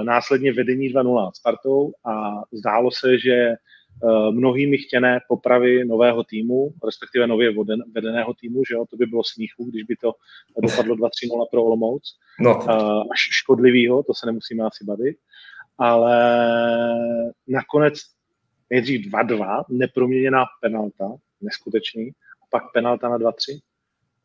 [0.03, 3.55] následně vedení 2-0 Spartou a zdálo se, že
[4.03, 7.55] Eh, mnohými chtěné popravy nového týmu, respektive nově
[7.94, 10.12] vedeného týmu, že jo, to by bylo smíchu, když by to
[10.62, 12.18] dopadlo 2-3-0 pro Olomouc.
[12.40, 12.66] No.
[12.70, 12.74] Eh,
[13.12, 15.16] až škodlivýho, to se nemusíme asi bavit.
[15.79, 16.16] Ale
[17.48, 17.94] nakonec
[18.70, 22.11] nejdřív 2-2, neproměněná penalta, neskutečný,
[22.42, 23.61] a pak penalta na 2-3.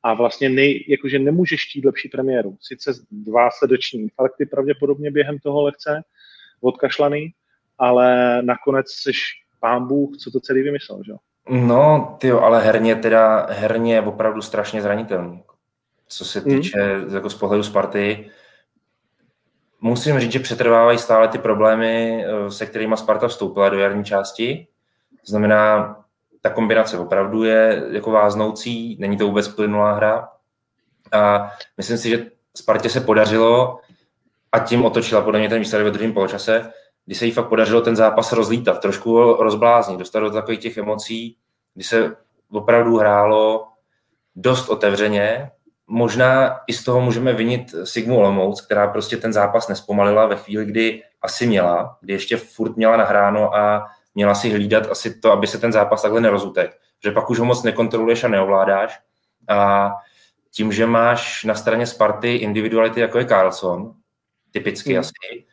[0.03, 2.57] A vlastně nej, jakože nemůžeš chtít lepší premiéru.
[2.61, 6.01] Sice dva sledeční infarkty pravděpodobně během toho lehce
[6.61, 7.29] odkašlaný,
[7.77, 9.11] ale nakonec jsi
[9.59, 11.13] pán Bůh, co to celý vymyslel, že
[11.49, 15.43] No, ty ale herně teda, herně je opravdu strašně zranitelný.
[16.07, 16.61] Co se hmm.
[16.61, 17.15] týče mm.
[17.15, 18.29] jako z pohledu Sparty,
[19.81, 24.67] musím říct, že přetrvávají stále ty problémy, eh, se kterými Sparta vstoupila do jarní části.
[25.11, 25.95] To znamená,
[26.41, 30.29] ta kombinace opravdu je jako váznoucí, není to vůbec plynulá hra.
[31.11, 32.25] A myslím si, že
[32.57, 33.79] Spartě se podařilo
[34.51, 36.71] a tím otočila podle mě ten výsledek ve druhém poločase,
[37.05, 41.37] kdy se jí fakt podařilo ten zápas rozlítat, trošku rozbláznit, dostat do takových těch emocí,
[41.73, 42.15] kdy se
[42.51, 43.67] opravdu hrálo
[44.35, 45.51] dost otevřeně.
[45.87, 50.65] Možná i z toho můžeme vinit Sigmu Olomouc, která prostě ten zápas nespomalila ve chvíli,
[50.65, 55.47] kdy asi měla, kdy ještě furt měla nahráno a měla si hlídat asi to, aby
[55.47, 56.77] se ten zápas takhle nerozutek.
[57.03, 58.99] Že pak už ho moc nekontroluješ a neovládáš.
[59.49, 59.91] A
[60.51, 63.93] tím, že máš na straně Sparty individuality, jako je Carlson,
[64.51, 64.99] typicky mm.
[64.99, 65.45] asi,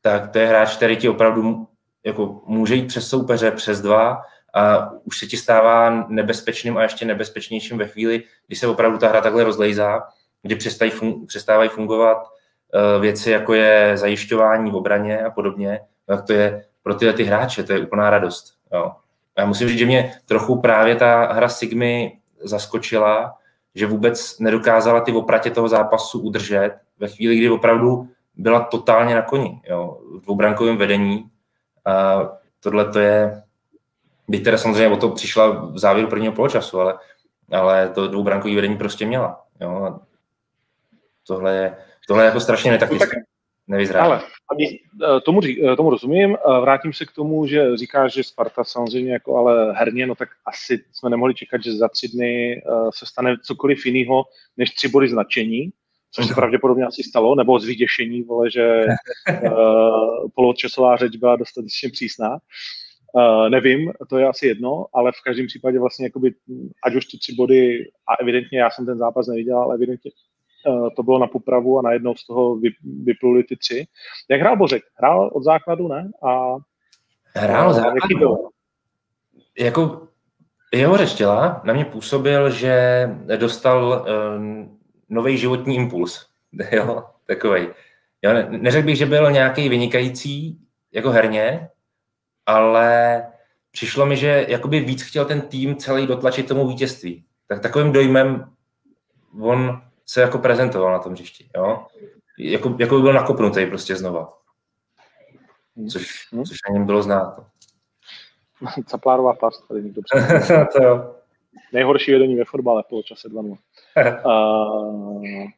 [0.00, 1.68] tak to je hráč, který ti opravdu
[2.04, 4.22] jako může jít přes soupeře, přes dva
[4.54, 9.08] a už se ti stává nebezpečným a ještě nebezpečnějším ve chvíli, kdy se opravdu ta
[9.08, 10.02] hra takhle rozlejzá,
[10.42, 16.32] kdy fun- přestávají fungovat uh, věci, jako je zajišťování v obraně a podobně, tak to
[16.32, 18.54] je pro tyhle ty hráče, to je úplná radost.
[18.72, 18.92] Jo.
[19.38, 23.34] Já musím říct, že mě trochu právě ta hra Sigmy zaskočila,
[23.74, 29.22] že vůbec nedokázala ty opratě toho zápasu udržet ve chvíli, kdy opravdu byla totálně na
[29.22, 31.30] koni, jo, v dvoubrankovém vedení.
[31.84, 32.22] A
[32.60, 33.42] tohle to je,
[34.28, 36.98] byť teda samozřejmě o to přišla v závěru prvního poločasu, ale,
[37.52, 39.44] ale to dvoubrankové vedení prostě měla.
[39.60, 40.00] Jo.
[41.26, 41.76] Tohle je,
[42.08, 43.16] tohle je jako strašně netaktické.
[43.68, 44.12] Nevyzrál.
[44.12, 44.22] Ale
[44.60, 46.34] eh, tomu, eh, tomu rozumím.
[46.36, 50.28] Eh, vrátím se k tomu, že říkáš, že Sparta samozřejmě jako ale herně, no tak
[50.46, 52.62] asi jsme nemohli čekat, že za tři dny
[52.94, 54.24] se stane cokoliv jiného
[54.56, 55.70] než tři body značení,
[56.12, 58.84] což se pravděpodobně asi stalo, nebo z vyděšení, vole, že
[59.42, 62.38] uh, poločasová řeč byla dostatečně přísná.
[63.14, 66.34] Uh, nevím, to je asi jedno, ale v každém případě vlastně, jakoby,
[66.84, 70.10] ať už ty tři body, a evidentně já jsem ten zápas neviděl, ale evidentně
[70.96, 72.58] to bylo na popravu a najednou z toho
[73.04, 73.86] vypluli ty tři.
[74.30, 74.82] Jak hrál Bořek?
[74.94, 76.10] Hrál od základu, ne?
[76.22, 76.56] A,
[77.36, 77.96] hrál od základu?
[78.02, 78.48] Jaký byl?
[79.58, 80.08] Jako
[80.74, 84.68] jeho řeštěla na mě působil, že dostal um, eh,
[85.08, 86.26] nový životní impuls.
[86.72, 87.68] Jo, takovej.
[88.22, 90.58] Jo, neřekl bych, že byl nějaký vynikající
[90.92, 91.68] jako herně,
[92.46, 93.22] ale
[93.70, 97.24] přišlo mi, že jakoby víc chtěl ten tým celý dotlačit tomu vítězství.
[97.48, 98.52] Tak takovým dojmem
[99.40, 101.86] on se jako prezentoval na tom hřišti, jo?
[102.38, 104.32] Jako, jako by byl nakopnutý prostě znova.
[105.90, 106.44] Což, hmm.
[106.44, 107.46] což na něm bylo znát.
[108.86, 110.02] Caplárová past, tady někdo
[110.72, 111.14] To jo.
[111.72, 113.56] Nejhorší vedení ve fotbale po čase 2 uh,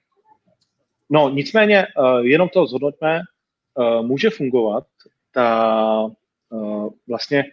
[1.10, 3.20] No, nicméně, uh, jenom to zhodnoťme,
[3.74, 4.84] uh, může fungovat
[5.32, 6.10] ta
[6.48, 7.44] uh, vlastně,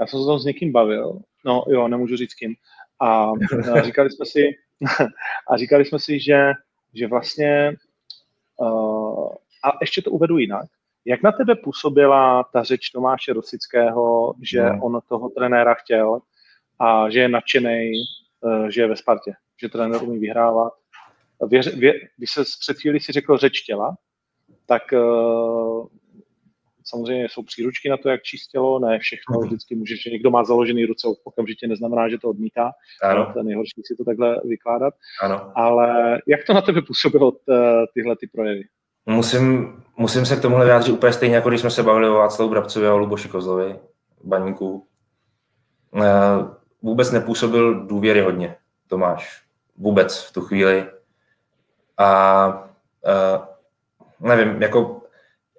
[0.00, 2.54] já jsem se tam s někým bavil, no jo, nemůžu říct kým,
[3.00, 4.50] a uh, říkali jsme si,
[5.50, 6.52] a říkali jsme si, že,
[6.94, 7.76] že vlastně,
[8.56, 9.28] uh,
[9.64, 10.66] a ještě to uvedu jinak,
[11.04, 14.78] jak na tebe působila ta řeč Tomáše Rosického, že no.
[14.82, 16.18] on toho trenéra chtěl
[16.78, 17.92] a že je nadšený,
[18.40, 20.72] uh, že je ve Spartě, že trenér umí vyhrávat.
[21.48, 23.96] Věř, vě, když se před chvíli si řekl řeč těla,
[24.66, 25.86] tak uh,
[26.84, 29.46] Samozřejmě jsou příručky na to, jak číst tělo, ne všechno, mhm.
[29.46, 32.72] vždycky může, že někdo má založený ruce, okamžitě neznamená, že to odmítá.
[33.02, 33.30] Ano.
[33.32, 34.94] To je nejhorší si to takhle vykládat.
[35.22, 35.52] Ano.
[35.54, 37.32] Ale jak to na tebe působilo,
[37.94, 38.62] tyhle ty projevy?
[39.06, 42.50] Musím, musím se k tomuhle vyjádřit úplně stejně, jako když jsme se bavili o Václavu
[42.50, 43.76] Brabcovi a o Luboši Kozlovi,
[44.24, 44.86] baníku.
[46.02, 46.02] Eh,
[46.82, 49.42] vůbec nepůsobil důvěry hodně, Tomáš.
[49.76, 50.86] Vůbec v tu chvíli.
[51.98, 52.48] A
[54.18, 55.01] uh, nevím, jako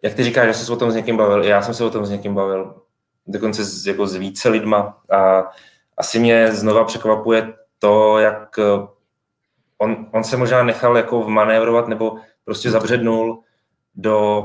[0.04, 2.06] jak ty říkáš, že jsi o tom s někým bavil, já jsem se o tom
[2.06, 2.76] s někým bavil,
[3.28, 5.52] dokonce s, jako s více lidma a
[5.98, 8.88] asi mě znova překvapuje to, jak eh,
[9.78, 13.44] on, on se možná nechal jako vmanévrovat nebo prostě zabřednul
[13.96, 14.44] do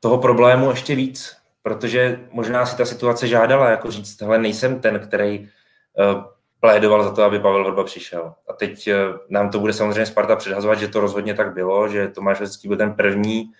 [0.00, 5.00] toho problému ještě víc, protože možná si ta situace žádala, jako říct, hele, nejsem ten,
[5.00, 6.24] který uh,
[6.60, 8.34] plédoval za to, aby Pavel Vrba přišel.
[8.48, 12.08] A teď uh, nám to bude samozřejmě Sparta předhazovat, že to rozhodně tak bylo, že
[12.08, 13.52] Tomáš Vecký byl ten první,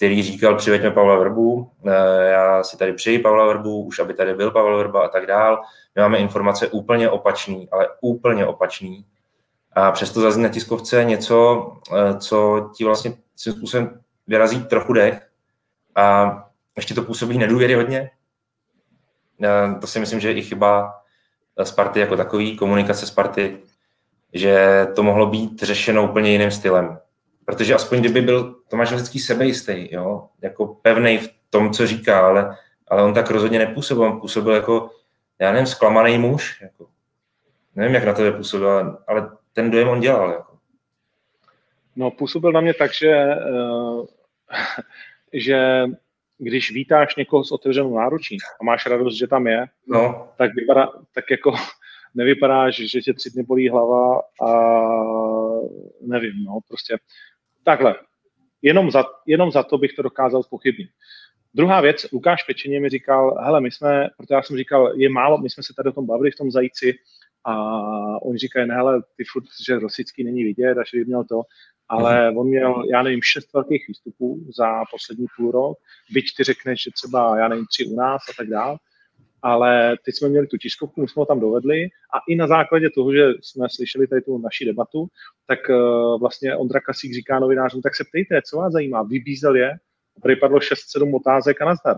[0.00, 4.34] který říkal, přiveďme Pavla Vrbu, eh, já si tady přeji Pavla Vrbu, už aby tady
[4.34, 5.62] byl Pavel Vrba a tak dál.
[5.94, 9.06] My máme informace úplně opačný, ale úplně opačný.
[9.72, 15.28] A přesto zazní na tiskovce něco, eh, co ti vlastně svým způsobem vyrazí trochu dech
[15.94, 16.36] a
[16.76, 18.10] ještě to působí nedůvěryhodně.
[19.44, 20.94] Eh, to si myslím, že je i chyba
[21.62, 23.58] Sparty jako takový, komunikace Sparty,
[24.32, 26.98] že to mohlo být řešeno úplně jiným stylem.
[27.50, 32.56] Protože aspoň kdyby byl Tomáš vždycky sebejistý, jo, jako pevný v tom, co říká, ale,
[32.88, 34.90] ale on tak rozhodně nepůsobil, on působil jako,
[35.38, 36.86] já nevím, zklamaný muž, jako,
[37.76, 40.56] nevím, jak na to působil, ale ten dojem on dělal, jako.
[41.96, 44.06] No, působil na mě tak, že uh,
[45.32, 45.84] že
[46.38, 50.28] když vítáš někoho s otevřenou náručí a máš radost, že tam je, no.
[50.38, 51.54] tak, vypadá, tak jako
[52.14, 54.80] nevypadáš, že tě tři dny bolí hlava a
[56.00, 56.96] nevím, no, prostě
[57.64, 57.94] takhle.
[58.62, 60.90] Jenom za, jenom za to bych to dokázal pochybnit.
[61.54, 65.38] Druhá věc, Lukáš Pečeně mi říkal, hele, my jsme, protože já jsem říkal, je málo,
[65.38, 66.94] my jsme se tady o tom bavili v tom zajíci.
[67.44, 67.54] A
[68.22, 71.42] oni říkají, ne, hele, ty furt, že Rosický není vidět a že měl to,
[71.88, 75.78] ale on měl, já nevím, šest velkých výstupů za poslední půl rok,
[76.10, 78.76] byť ty řekneš, že třeba, já nevím, tři u nás a tak dále,
[79.42, 82.90] ale teď jsme měli tu tiskovku, my jsme ho tam dovedli a i na základě
[82.90, 85.06] toho, že jsme slyšeli tady tu naši debatu,
[85.46, 89.76] tak uh, vlastně Ondra Kasík říká novinářům, tak se ptejte, co vás zajímá, vybízel je,
[90.22, 91.96] tady padlo 6-7 otázek a nazdar.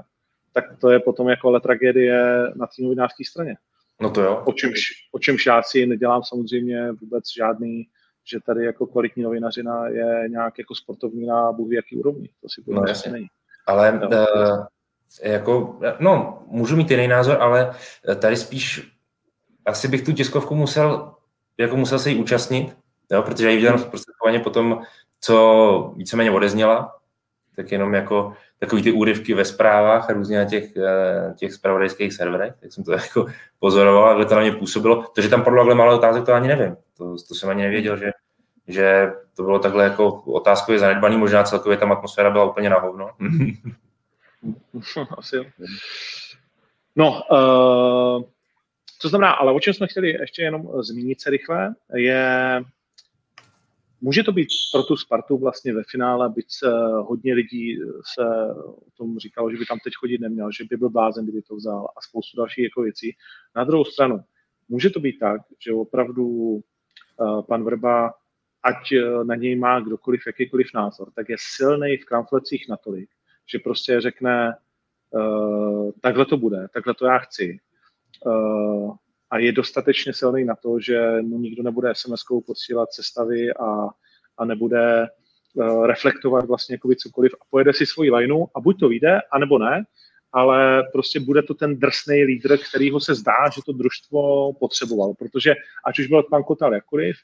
[0.52, 3.56] Tak to je potom jako ale tragédie na té novinářské straně.
[4.00, 4.42] No to jo.
[4.46, 4.80] O čemž,
[5.12, 7.84] o čemž já si nedělám samozřejmě vůbec žádný,
[8.24, 12.28] že tady jako kvalitní novinařina je nějak jako sportovní na bůh jaký úrovni.
[12.40, 13.26] To si no, asi není.
[13.66, 14.08] Ale no.
[14.08, 14.66] uh,
[15.22, 17.74] jako, no, můžu mít jiný názor, ale
[18.18, 18.92] tady spíš
[19.66, 21.14] asi bych tu tiskovku musel,
[21.58, 22.76] jako musel se jí účastnit,
[23.12, 24.82] jo, protože já ji viděl zprostředkovaně potom,
[25.20, 26.94] co víceméně odezněla,
[27.56, 32.12] tak jenom jako takový ty úryvky ve zprávách a různě na těch, eh, těch spravodajských
[32.12, 33.26] serverech, tak jsem to jako
[33.58, 35.04] pozoroval a to na mě působilo.
[35.14, 36.76] To, že tam padlo takhle málo otázek, to ani nevím.
[36.98, 38.10] To, to jsem ani nevěděl, že,
[38.68, 43.10] že to bylo takhle jako otázkově zanedbaný, možná celkově tam atmosféra byla úplně na hovno.
[45.18, 45.44] Asi jo.
[46.96, 48.24] No, uh,
[48.98, 52.62] co znamená, ale o čem jsme chtěli ještě jenom zmínit se rychle, je,
[54.00, 57.78] může to být pro tu Spartu vlastně ve finále, byť se hodně lidí
[58.14, 58.24] se
[58.66, 61.56] o tom říkalo, že by tam teď chodit neměl, že by byl blázen, kdyby to
[61.56, 63.16] vzal a spoustu dalších jako věcí.
[63.56, 64.20] Na druhou stranu,
[64.68, 66.62] může to být tak, že opravdu uh,
[67.42, 68.14] pan Vrba,
[68.62, 73.10] ať na něj má kdokoliv jakýkoliv názor, tak je silný v kramflecích natolik,
[73.46, 74.56] že prostě řekne,
[75.10, 77.58] uh, takhle to bude, takhle to já chci.
[78.26, 78.94] Uh,
[79.30, 83.88] a je dostatečně silný na to, že mu nikdo nebude SMS-kou posílat sestavy a,
[84.38, 85.06] a nebude
[85.54, 89.58] uh, reflektovat vlastně jakoby cokoliv a pojede si svoji lineu a buď to vyjde, anebo
[89.58, 89.84] ne,
[90.32, 95.54] ale prostě bude to ten drsný lídr, kterýho se zdá, že to družstvo potřebovalo, protože
[95.86, 97.16] ať už byl pan Kotal jakkoliv,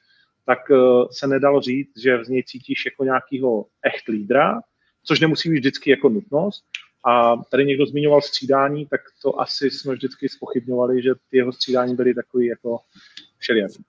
[0.47, 4.61] tak uh, se nedalo říct, že z něj cítíš jako nějakého echt lídra,
[5.09, 6.65] což nemusí být vždycky jako nutnost.
[7.05, 11.95] A tady někdo zmiňoval střídání, tak to asi jsme vždycky spochybňovali, že ty jeho střídání
[11.95, 12.79] byly takový jako
[13.39, 13.85] všelijaký.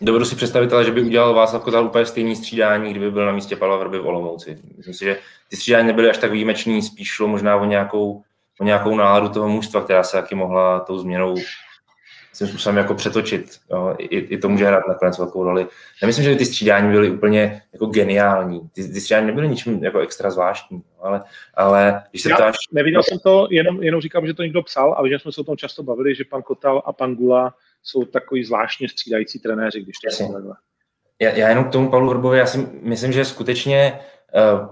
[0.00, 3.32] Dovedu si představit, ale že by udělal Václav Kotal úplně stejný střídání, kdyby byl na
[3.32, 4.58] místě Pavla Vrby v Olomouci.
[4.76, 8.22] Myslím si, že ty střídání nebyly až tak výjimečný, spíš šlo možná o nějakou,
[8.60, 11.34] o nějakou náladu toho mužstva, která se taky mohla tou změnou
[12.32, 13.58] svým způsobem jako přetočit.
[13.70, 13.94] Jo.
[13.98, 15.66] I, I, to může hrát nakonec velkou roli.
[16.02, 18.60] Nemyslím, že ty střídání byly úplně jako geniální.
[18.60, 21.22] Ty, ty střídání nebyly ničím jako extra zvláštní, ale,
[21.54, 22.56] ale když se Já ptáš...
[22.72, 25.44] Neviděl jsem to, jenom, jenom říkám, že to někdo psal a že jsme se o
[25.44, 29.96] tom často bavili, že pan Kotal a pan Gula jsou takový zvláštně střídající trenéři, když
[30.18, 30.54] to takhle.
[31.20, 34.00] Já, já jenom k tomu Pavlu Hrbovi, já si myslím, že je skutečně
[34.52, 34.68] uh,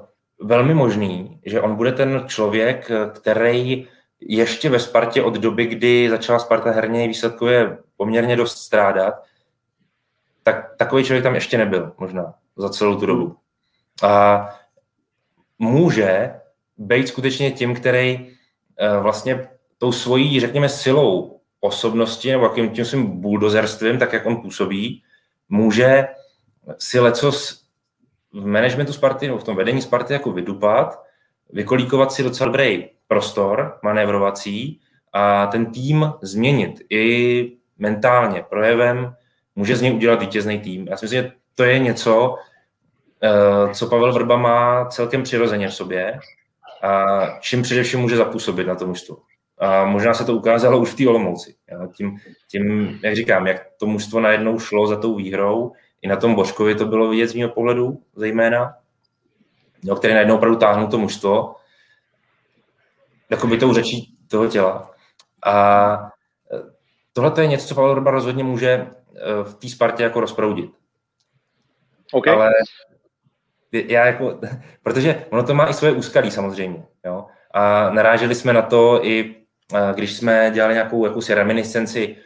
[0.49, 3.89] velmi možný, že on bude ten člověk, který
[4.21, 9.15] ještě ve Spartě od doby, kdy začala Sparta herně výsledkově poměrně dost strádat,
[10.43, 13.37] tak takový člověk tam ještě nebyl možná za celou tu dobu.
[14.03, 14.49] A
[15.59, 16.35] může
[16.79, 18.29] být skutečně tím, který
[18.79, 24.37] eh, vlastně tou svojí, řekněme, silou osobnosti nebo jakým tím svým buldozerstvím, tak jak on
[24.37, 25.03] působí,
[25.49, 26.07] může
[26.79, 27.65] si lecos
[28.33, 31.05] v managementu Sparty nebo v tom vedení Sparty jako vydupat,
[31.53, 34.81] vykolíkovat si docela dobrý prostor manévrovací
[35.13, 39.15] a ten tým změnit i mentálně, projevem,
[39.57, 40.87] může z něj udělat vítězný tým.
[40.89, 42.37] Já si myslím, že to je něco,
[43.23, 46.19] eh, co Pavel Vrba má celkem přirozeně v sobě
[46.83, 49.17] a čím především může zapůsobit na to mužstvo.
[49.59, 51.55] A možná se to ukázalo už v té Olomouci.
[51.97, 52.17] Tím,
[52.51, 56.75] tím, jak říkám, jak to mužstvo najednou šlo za tou výhrou, i na tom Božkovi
[56.75, 58.75] to bylo vidět z mého pohledu zejména,
[59.83, 61.55] jo, který najednou opravdu táhnul to mužstvo
[63.31, 64.91] jakoby tou řečí toho těla.
[65.47, 65.95] A
[66.53, 66.59] e,
[67.13, 68.87] tohle to je něco, co Pavel Vrba rozhodně může e,
[69.43, 70.71] v té Spartě jako rozproudit.
[72.13, 72.35] Okay.
[72.35, 72.51] Ale
[73.73, 74.41] já jako,
[74.83, 77.27] protože ono to má i svoje úskalí samozřejmě, jo.
[77.55, 79.37] A naráželi jsme na to i,
[79.75, 82.17] e, když jsme dělali nějakou jakousi reminiscenci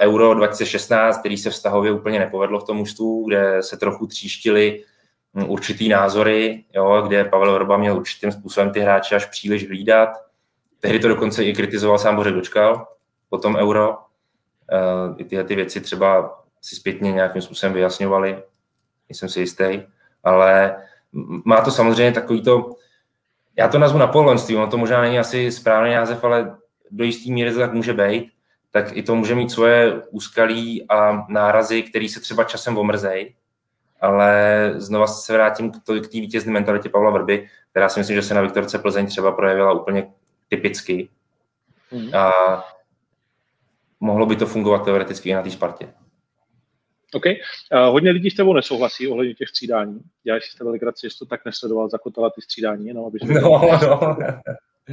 [0.00, 4.84] Euro 2016, který se vztahově úplně nepovedlo v tom mužstvu, kde se trochu tříštili
[5.46, 10.08] určitý názory, jo, kde Pavel Vrba měl určitým způsobem ty hráče až příliš hlídat.
[10.80, 12.86] Tehdy to dokonce i kritizoval sám Bořek Dočkal
[13.28, 13.90] po tom euro.
[13.90, 18.42] Uh, I tyhle ty věci třeba si zpětně nějakým způsobem vyjasňovali,
[19.08, 19.82] nejsem si jistý,
[20.24, 20.76] ale
[21.44, 22.70] má to samozřejmě takový to,
[23.56, 26.56] já to nazvu napoleonství, ono to možná není asi správný název, ale
[26.90, 28.32] do jistý míry to tak může být,
[28.70, 33.34] tak i to může mít svoje úskalí a nárazy, který se třeba časem omrzejí,
[34.00, 38.34] ale znova se vrátím k té vítězné mentalitě Pavla Vrby, která si myslím, že se
[38.34, 40.12] na Viktorce Plzeň třeba projevila úplně
[40.48, 41.08] typicky.
[41.90, 42.14] Mm.
[42.14, 42.32] A
[44.00, 45.88] mohlo by to fungovat teoreticky i na té Spartě.
[47.14, 47.24] OK.
[47.26, 50.00] Uh, hodně lidí s tebou nesouhlasí ohledně těch střídání.
[50.24, 53.60] Já si s tebe legraci, jestli to tak nesledoval, zakotala ty střídání, no, aby no,
[53.82, 54.16] no.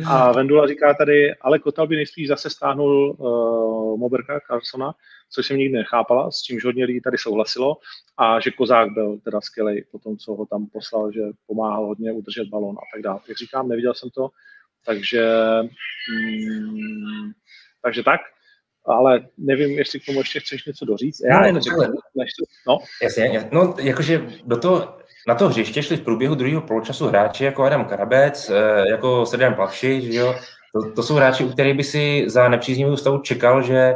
[0.08, 4.94] A Vendula říká tady, ale Kotal by nejspíš zase stáhnul uh, Moberka Carsona,
[5.30, 7.78] což jsem nikdy nechápala, s čímž hodně lidí tady souhlasilo,
[8.18, 12.12] a že Kozák byl teda skvělý po tom, co ho tam poslal, že pomáhal hodně
[12.12, 13.20] udržet balon a tak dále.
[13.28, 14.30] Jak říkám, neviděl jsem to,
[14.86, 15.30] takže,
[16.12, 17.32] mm,
[17.82, 18.22] takže tak
[18.88, 21.22] ale nevím, jestli k tomu ještě chceš něco doříct.
[21.30, 21.84] Já no, jen řeknu,
[22.16, 22.78] než to, no.
[23.04, 24.98] Jasně, no, jakože do toho,
[25.28, 29.54] na to hřiště šli v průběhu druhého poločasu hráči jako Adam Karabec, eh, jako Srdan
[29.54, 30.36] Plavši, že jo?
[30.74, 33.94] To, to, jsou hráči, u kterých by si za nepříznivou stavu čekal, že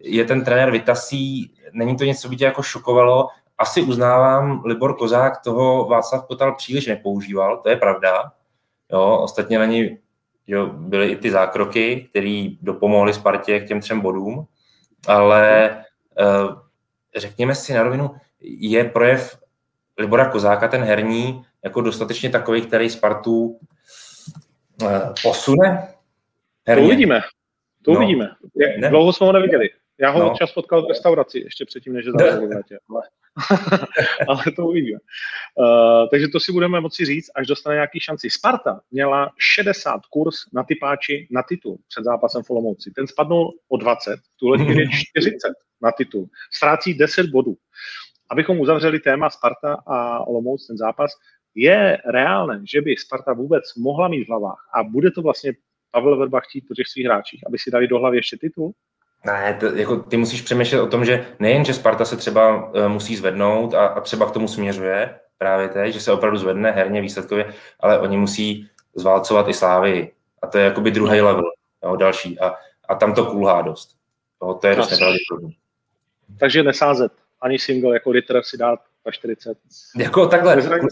[0.00, 3.28] je ten trenér vytasí, není to něco, co by tě jako šokovalo.
[3.58, 8.32] Asi uznávám, Libor Kozák toho Václav Kotal příliš nepoužíval, to je pravda.
[8.92, 9.98] Jo, ostatně na ní
[10.46, 14.46] jo, byly i ty zákroky, které dopomohly Spartě k těm třem bodům,
[15.08, 15.70] ale
[16.20, 16.52] uh,
[17.16, 19.38] řekněme si na rovinu, je projev
[19.98, 23.58] Libora Kozáka, ten herní, jako dostatečně takový, který Spartu
[24.82, 24.90] uh,
[25.22, 25.88] posune?
[26.66, 26.82] Herně.
[26.82, 27.20] To uvidíme.
[27.84, 27.96] To no.
[27.96, 28.30] uvidíme.
[28.78, 28.88] Ne?
[28.88, 29.68] Dlouho jsme ho neviděli.
[30.00, 30.34] Já ho no.
[30.38, 32.52] čas potkal v restauraci, ještě předtím, než zavřeli v
[32.90, 33.02] ale,
[34.28, 34.98] ale to uvidíme.
[35.58, 38.30] Uh, takže to si budeme moci říct, až dostane nějaký šanci.
[38.30, 42.90] Sparta měla 60 kurz na typáči na titul před zápasem v Olomouci.
[42.90, 46.26] Ten spadnul o 20, v tuhle chvíli 40 na titul.
[46.52, 47.56] Ztrácí 10 bodů.
[48.30, 51.10] Abychom uzavřeli téma Sparta a Olomouc, ten zápas,
[51.54, 55.52] je reálné, že by Sparta vůbec mohla mít v hlavách a bude to vlastně
[55.90, 58.72] Pavel Verba chtít po těch svých hráčích, aby si dali do hlavy ještě titul?
[59.24, 62.88] Ne, to, jako ty musíš přemýšlet o tom, že nejen, že Sparta se třeba uh,
[62.88, 67.00] musí zvednout a, a třeba k tomu směřuje právě teď, že se opravdu zvedne herně
[67.00, 70.12] výsledkově, ale oni musí zválcovat i Slávy.
[70.42, 71.44] A to je jakoby druhý level,
[71.84, 72.40] jo, další.
[72.40, 72.54] A,
[72.88, 73.96] a tam to kulhá dost.
[74.42, 75.50] Jo, to je dost nepravděpodobné.
[76.40, 79.58] Takže nesázet ani single, jako liter si dát na 40.
[79.96, 80.56] Jako takhle.
[80.56, 80.86] Nezraní,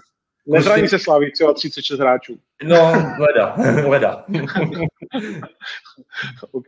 [0.46, 2.38] nezraní se Slaví třeba 36 hráčů.
[2.62, 3.54] No, leda,
[3.86, 4.24] leda.
[6.50, 6.66] OK.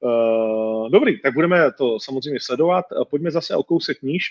[0.00, 2.84] Uh, dobrý, tak budeme to samozřejmě sledovat.
[2.92, 4.24] Uh, pojďme zase o kousek níž.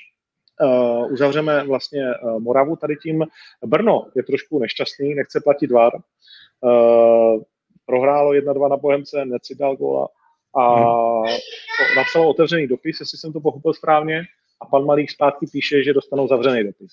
[0.62, 3.26] Uh, uzavřeme vlastně uh, Moravu tady tím.
[3.66, 5.94] Brno je trošku nešťastný, nechce platit VAR.
[5.96, 7.42] Uh,
[7.86, 10.08] prohrálo 1-2 na Bohemce, necitál góla
[10.58, 10.86] a
[11.96, 14.24] napsalo otevřený dopis, jestli jsem to pochopil správně,
[14.62, 16.92] a pan Malík zpátky píše, že dostanou zavřený dopis.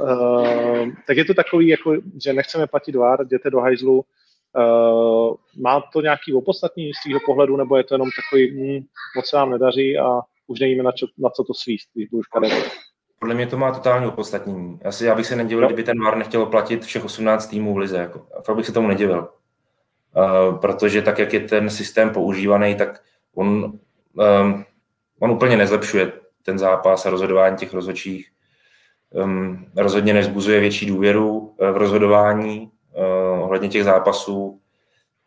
[0.00, 4.04] uh, tak je to takový, jako, že nechceme platit VAR, jděte do hajzlu,
[4.56, 8.84] Uh, má to nějaký opodstatnění z tvého pohledu, nebo je to jenom takový, hm,
[9.16, 12.26] moc se nám nedaří a už nevíme, na, čo, na co to svíst, když už
[13.18, 14.78] Podle mě to má totální opodstatnění.
[14.84, 15.68] Asi já bych se nedivil, no.
[15.68, 17.96] kdyby ten VAR nechtěl platit všech 18 týmů v lize.
[17.96, 18.26] Jako.
[18.44, 19.28] Fakt bych se tomu nedivil.
[20.16, 23.02] Uh, protože tak, jak je ten systém používaný, tak
[23.34, 23.72] on,
[24.42, 24.64] um,
[25.20, 28.30] on úplně nezlepšuje ten zápas a rozhodování těch rozhodčích.
[29.10, 32.70] Um, rozhodně nezbuzuje větší důvěru uh, v rozhodování
[33.46, 34.60] ohledně těch zápasů.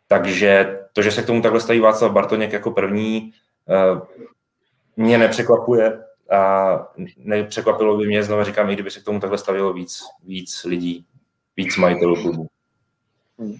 [0.08, 3.32] Takže to, že se k tomu takhle staví Václav Bartoněk jako první,
[3.66, 4.02] uh,
[4.96, 9.72] mě nepřekvapuje a nepřekvapilo by mě, znovu říkám, i kdyby se k tomu takhle stavilo
[9.72, 11.06] víc, víc lidí,
[11.56, 12.46] víc majitelů klubu.
[13.38, 13.56] Hmm.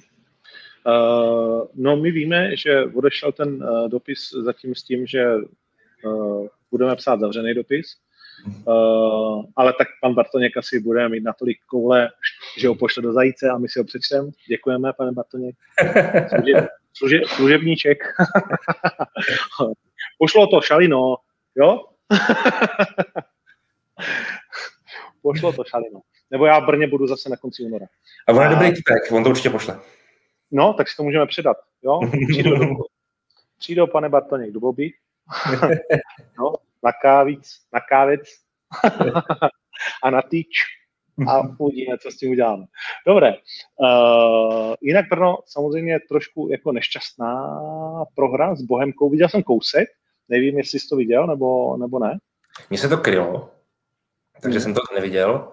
[0.86, 5.26] Uh, no my víme, že odešel ten uh, dopis zatím s tím, že
[6.04, 7.96] uh, budeme psát zavřený dopis,
[8.46, 12.08] Uh, ale tak pan Bartoněk asi bude mít natolik koule,
[12.58, 14.30] že ho pošle do zajíce a my si ho přečteme.
[14.48, 15.56] Děkujeme, pane Bartoněk.
[16.28, 17.98] Služeb, služeb, služebníček.
[20.18, 21.16] Pošlo to šalino,
[21.56, 21.84] jo?
[25.22, 26.00] Pošlo to šalino.
[26.30, 27.86] Nebo já v Brně budu zase na konci února.
[28.28, 29.80] A on je dobrý typek, on to určitě pošle.
[30.50, 32.00] No, tak si to můžeme předat, jo?
[32.28, 32.84] Přijdou,
[33.58, 34.92] přijdou pane Bartoněk, do Bobby.
[36.38, 36.54] no,
[36.84, 38.20] na kávic, na kávec
[40.04, 40.48] a na týč
[41.28, 42.64] a uvidíme, co s tím uděláme.
[43.06, 43.34] Dobré.
[43.76, 47.54] Uh, jinak Brno samozřejmě trošku jako nešťastná
[48.14, 49.10] prohra s Bohemkou.
[49.10, 49.88] Viděl jsem kousek,
[50.28, 52.18] nevím, jestli jsi to viděl, nebo, nebo ne.
[52.70, 53.50] Mně se to krylo,
[54.42, 54.62] takže hmm.
[54.62, 55.52] jsem to neviděl.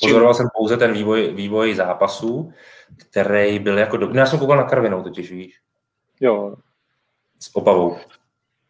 [0.00, 2.52] Pozoroval jsem pouze ten vývoj, vývoj zápasů,
[3.10, 3.96] který byl jako...
[3.96, 4.08] Do...
[4.08, 5.60] No, já jsem koukal na Karvinou totiž, víš?
[6.20, 6.56] Jo.
[7.38, 7.96] S Opavou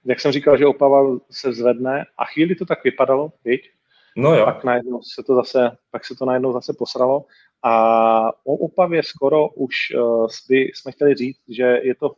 [0.05, 3.71] jak jsem říkal, že Opava se zvedne a chvíli to tak vypadalo, viď?
[4.17, 4.45] No jo.
[4.45, 7.25] Pak, najednou se to zase, pak se to najednou zase posralo.
[7.63, 12.15] A o Opavě skoro už uh, by jsme chtěli říct, že je to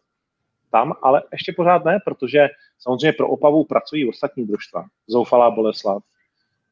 [0.73, 4.85] tam, ale ještě pořád ne, protože samozřejmě pro Opavu pracují ostatní družstva.
[5.07, 6.03] Zoufalá Boleslav,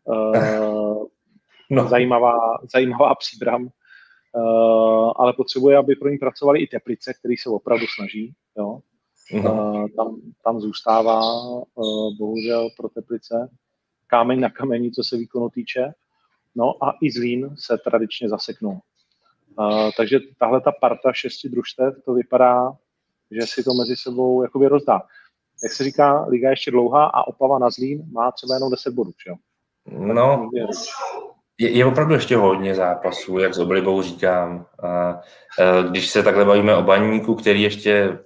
[0.04, 1.04] uh,
[1.70, 1.88] no.
[1.88, 2.34] zajímavá,
[2.74, 8.34] zajímavá příbram, uh, ale potřebuje, aby pro ní pracovali i Teplice, který se opravdu snaží.
[8.58, 8.80] Jo.
[9.32, 9.52] No.
[9.52, 13.48] Uh, tam, tam zůstává uh, bohužel pro Teplice
[14.06, 15.92] kámeň na kamení, co se výkonu týče.
[16.54, 18.78] No a i Zlín se tradičně zaseknul.
[19.58, 22.72] Uh, takže tahle ta parta šesti družstev, to vypadá,
[23.30, 25.02] že si to mezi sebou jakoby rozdá.
[25.62, 28.94] Jak se říká, liga je ještě dlouhá a Opava na Zlín má třeba jenom 10
[28.94, 29.34] bodů, jo?
[30.14, 30.50] No,
[31.58, 34.66] je, je opravdu ještě hodně zápasů, jak s oblibou říkám.
[34.82, 35.20] A, a,
[35.90, 38.18] když se takhle bavíme o baníku, který ještě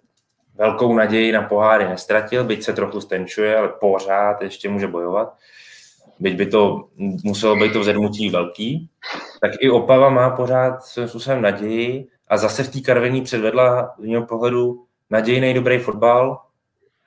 [0.54, 5.34] velkou naději na poháry nestratil, byť se trochu stenčuje, ale pořád ještě může bojovat,
[6.18, 6.88] byť by to
[7.24, 8.88] muselo být to vzedmutí velký,
[9.40, 14.06] tak i Opava má pořád svým způsobem naději a zase v té Karvení předvedla z
[14.06, 16.40] mého pohledu nadějný dobrý fotbal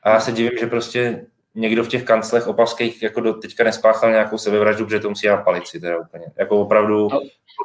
[0.04, 1.26] a já se divím, že prostě
[1.56, 5.38] někdo v těch kanclech opavských jako do teďka nespáchal nějakou sebevraždu, protože to musí na
[5.38, 6.26] palici teda úplně.
[6.40, 7.10] Jako opravdu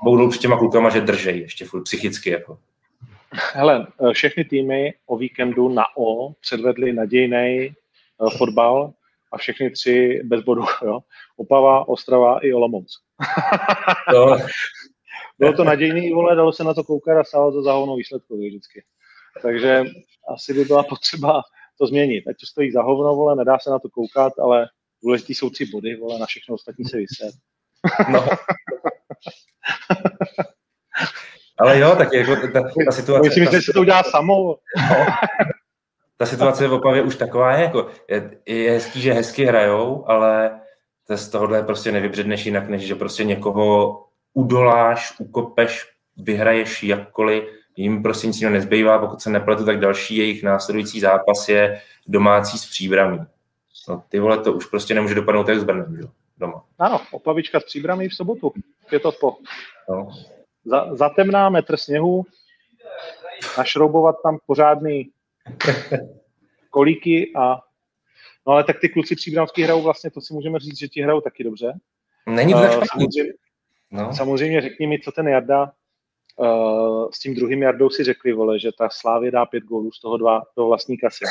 [0.05, 2.59] budou s těma klukama, že držej ještě furt psychicky jako.
[3.33, 7.75] Hele, všechny týmy o víkendu na O předvedli nadějný eh,
[8.39, 8.93] fotbal
[9.33, 10.63] a všechny tři bez bodu.
[10.85, 11.01] Jo?
[11.37, 12.93] Opava, Ostrava i Olomouc.
[14.13, 14.39] No.
[15.39, 18.85] Bylo to nadějný, vole, dalo se na to koukat a stálo to za výsledku vždycky.
[19.43, 19.85] Takže
[20.35, 21.43] asi by byla potřeba
[21.79, 22.29] to změnit.
[22.29, 24.69] Ať to stojí za hovno, vole, nedá se na to koukat, ale
[25.03, 27.35] důležitý jsou tři body, vole, na všechno ostatní se vyset.
[28.13, 28.27] No.
[31.61, 33.29] Ale jo, tak jako ta, ta situace...
[33.29, 34.35] Myslím, že se to udělá samo.
[34.35, 34.57] No.
[36.17, 40.61] Ta situace v Opavě už taková je, jako je, je hezký, že hezky hrajou, ale
[41.07, 44.01] to z tohohle prostě nevybředneš jinak, než že prostě někoho
[44.35, 45.87] udoláš, ukopeš,
[46.17, 47.45] vyhraješ jakkoliv,
[47.77, 52.59] jim prostě nic jiného nezbývá, pokud se nepletu, tak další jejich následující zápas je domácí
[52.59, 53.19] s příbramí.
[53.89, 56.09] No ty vole, to už prostě nemůže dopadnout jak s Brnem, jo,
[56.39, 56.63] doma.
[56.79, 58.53] Ano, opavička s příbramí v sobotu,
[58.93, 59.37] je to po.
[59.91, 60.09] No.
[60.65, 62.25] Za, zatemná metr sněhu,
[63.59, 65.11] našroubovat tam pořádný
[66.71, 67.61] kolíky a
[68.47, 71.21] No ale tak ty kluci příbramský hrajou vlastně, to si můžeme říct, že ti hrajou
[71.21, 71.73] taky dobře.
[72.27, 73.33] Není to tak uh, samozřejmě,
[73.91, 74.15] no.
[74.15, 75.73] samozřejmě řekni mi, co ten Jarda
[76.37, 80.01] uh, s tím druhým Jardou si řekli, vole, že ta Slávě dá pět gólů, z
[80.01, 81.25] toho dva do vlastní kasy.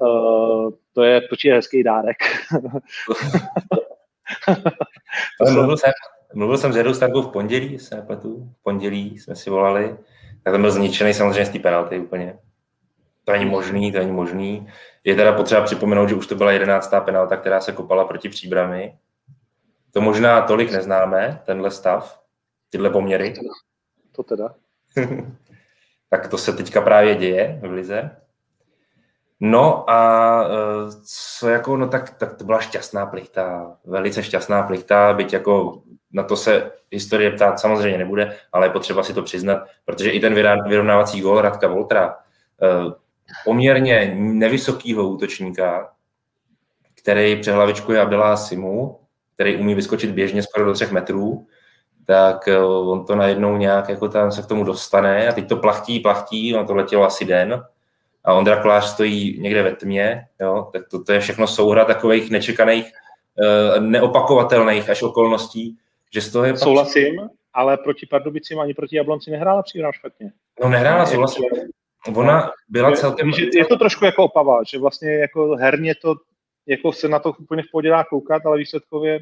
[0.00, 2.18] uh, to je je hezký dárek.
[5.40, 5.92] mluvil, jsem,
[6.34, 9.96] mluvil jsem s Jardou Starkou v pondělí, se nepletu, v pondělí jsme si volali,
[10.42, 12.38] tak jsem byl zničený samozřejmě z té penalty úplně.
[13.24, 14.68] To není možný, to není možný.
[15.04, 18.98] Je teda potřeba připomenout, že už to byla jedenáctá penalta, která se kopala proti příbrami.
[19.90, 22.22] To možná tolik neznáme, tenhle stav,
[22.70, 23.34] tyhle poměry.
[24.12, 24.54] To teda.
[26.10, 28.10] tak to se teďka právě děje v Lize.
[29.40, 30.48] No a e,
[31.38, 35.82] co jako, no tak, tak to byla šťastná plichta, velice šťastná plichta, byť jako
[36.12, 40.20] na to se historie ptát samozřejmě nebude, ale je potřeba si to přiznat, protože i
[40.20, 40.34] ten
[40.68, 42.16] vyrovnávací gól Radka Voltra,
[42.62, 42.92] e,
[43.44, 45.90] poměrně nevysokýho útočníka,
[47.02, 48.98] který přehlavičkuje Abdela Simu,
[49.34, 51.46] který umí vyskočit běžně skoro do třech metrů,
[52.06, 55.56] tak eh, on to najednou nějak jako tam se k tomu dostane a teď to
[55.56, 57.64] plachtí, plachtí, on to letělo asi den
[58.24, 62.30] a Ondra Kolář stojí někde ve tmě, jo, tak to, to je všechno souhra takových
[62.30, 62.92] nečekaných,
[63.42, 65.78] eh, neopakovatelných až okolností,
[66.14, 66.56] že z toho je...
[66.56, 67.30] Souhlasím, pak...
[67.54, 70.32] ale proti Pardubicím ani proti Jablonci nehrála příliš špatně.
[70.62, 71.44] No nehrála, souhlasím.
[72.14, 73.30] Ona byla celkem...
[73.30, 76.14] Je, je to trošku jako opava, že vlastně jako herně to
[76.66, 79.20] jako se na to úplně v pohodě dá koukat, ale výsledkově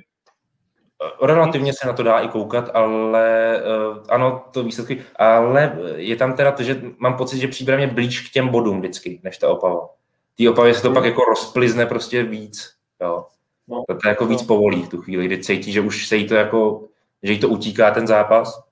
[1.23, 6.37] Relativně se na to dá i koukat, ale uh, ano, to výsledky, ale je tam
[6.37, 9.49] teda to, že mám pocit, že příbram je blíž k těm bodům vždycky, než ta
[9.49, 9.89] opava.
[10.35, 13.27] Tý opavě se to pak jako rozplizne prostě víc, jo.
[13.71, 13.85] No.
[13.89, 16.35] To, to jako víc povolí v tu chvíli, kdy cítí, že už se jí to
[16.35, 16.89] jako,
[17.23, 18.63] že jí to utíká ten zápas,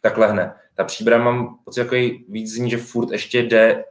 [0.00, 0.54] tak lehne.
[0.74, 1.94] Ta příbram mám pocit jako
[2.28, 3.84] víc z ní, že furt ještě jde,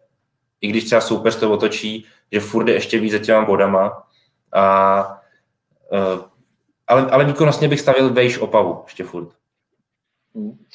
[0.62, 4.04] i když třeba soupeř to otočí, že furt jde ještě víc za těma bodama
[4.54, 5.22] a
[5.92, 6.22] uh,
[6.88, 9.30] ale, ale výkonnostně bych stavil vejš Opavu ještě furt.
[10.36, 10.66] Hmm.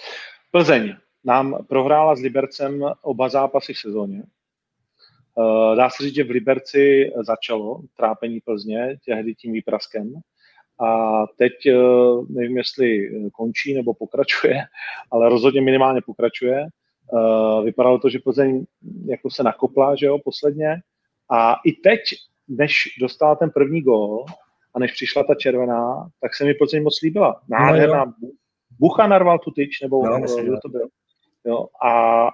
[0.50, 4.22] Plzeň nám prohrála s Libercem oba zápasy v sezóně.
[5.36, 10.14] Uh, dá se říct, že v Liberci začalo trápení Plzně, tehdy tím výpraskem.
[10.80, 14.56] A teď uh, nevím, jestli končí nebo pokračuje,
[15.10, 16.66] ale rozhodně minimálně pokračuje.
[17.64, 18.64] Vypadalo to, že Plzeň
[19.06, 20.76] jako se nakopla, že jo, posledně.
[21.30, 22.00] A i teď,
[22.48, 24.24] než dostala ten první gól,
[24.74, 27.40] a než přišla ta červená, tak se mi Plzeň moc líbila.
[27.48, 28.04] Nádherná.
[28.04, 28.12] No,
[28.78, 30.88] Bucha narval tu tyč, nebo no, myslím, to byl.
[31.46, 31.90] Jo, a,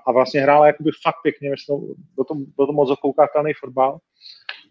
[0.07, 3.99] a vlastně hrála jakoby fakt pěkně, myslím, byl to, byl to moc okoukatelný fotbal.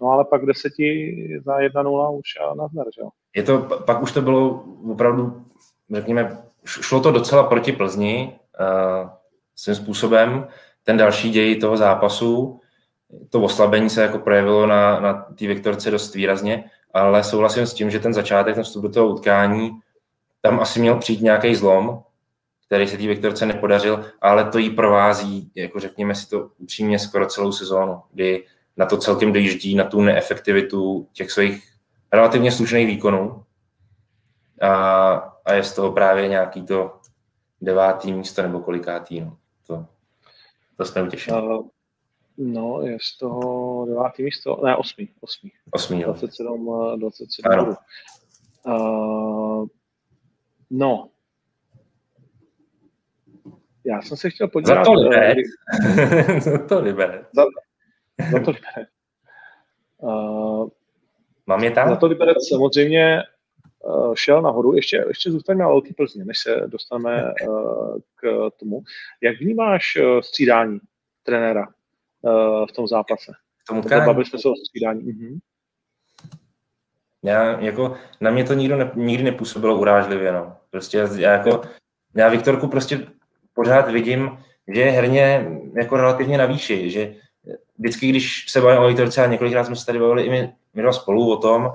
[0.02, 1.16] No ale pak deseti
[1.46, 3.10] za 1-0 už a nazdar, že jo.
[3.36, 5.46] Je to, pak už to bylo opravdu,
[5.94, 9.10] řekněme, šlo to docela proti Plzni uh,
[9.56, 10.48] svým způsobem.
[10.84, 12.60] Ten další děj toho zápasu,
[13.30, 16.64] to oslabení se jako projevilo na, na té Viktorce dost výrazně,
[16.94, 19.72] ale souhlasím s tím, že ten začátek, ten vstup do toho utkání,
[20.42, 22.04] tam asi měl přijít nějaký zlom,
[22.70, 27.26] který se té Viktorce nepodařil, ale to jí provází, jako řekněme si to upřímně, skoro
[27.26, 28.46] celou sezónu, kdy
[28.78, 31.64] na to celkem dojíždí, na tu neefektivitu těch svých
[32.14, 33.44] relativně slušných výkonů
[34.62, 35.14] a,
[35.46, 37.00] a je z toho právě nějaký to
[37.62, 39.22] devátý místo nebo kolikátý.
[39.22, 39.38] No.
[39.68, 39.86] To,
[40.78, 41.42] to jsme utěšili.
[42.38, 45.10] No, je z toho devátý místo, ne, osmý.
[45.22, 47.76] Osmý, osmý 27, 27 ano.
[48.66, 49.68] Uh,
[50.70, 51.10] no,
[53.90, 54.76] já jsem se chtěl podívat...
[54.78, 55.48] Za to Liberec.
[56.40, 57.28] za to Liberec.
[57.34, 57.44] Za,
[58.32, 58.90] za to Liberec.
[59.98, 60.70] Uh,
[61.48, 61.90] Mám je tam?
[61.90, 63.24] Za to Liberec samozřejmě
[63.84, 64.76] uh, šel nahoru.
[64.76, 68.82] Ještě, ještě zůstaňme na Velký Plzně, než se dostaneme uh, k tomu.
[69.22, 70.80] Jak vnímáš uh, střídání
[71.24, 71.68] trenéra
[72.22, 73.32] uh, v tom zápase?
[73.68, 75.02] Tomu Bavili jsme se o střídání.
[75.02, 75.40] Uh-huh.
[77.24, 80.58] Já, jako, na mě to nikdo ne, nikdy nepůsobilo urážlivě, no.
[80.70, 81.62] Prostě já jako,
[82.16, 83.08] já Viktorku prostě
[83.60, 84.38] pořád vidím,
[84.68, 87.14] že je herně jako relativně na výši, že
[87.78, 90.82] vždycky, když se bavíme o Viktorce, a několikrát jsme se tady bavili i my, my
[90.82, 91.72] dva spolu o tom,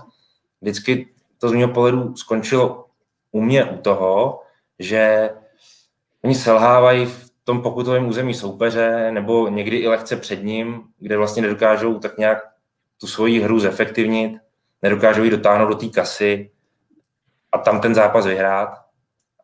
[0.60, 1.08] vždycky
[1.38, 2.86] to z mého pohledu skončilo
[3.32, 4.40] u mě u toho,
[4.78, 5.30] že
[6.24, 11.42] oni selhávají v tom pokutovém území soupeře, nebo někdy i lehce před ním, kde vlastně
[11.42, 12.38] nedokážou tak nějak
[13.00, 14.40] tu svoji hru zefektivnit,
[14.82, 16.50] nedokážou ji dotáhnout do té kasy
[17.52, 18.68] a tam ten zápas vyhrát,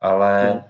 [0.01, 0.70] ale hmm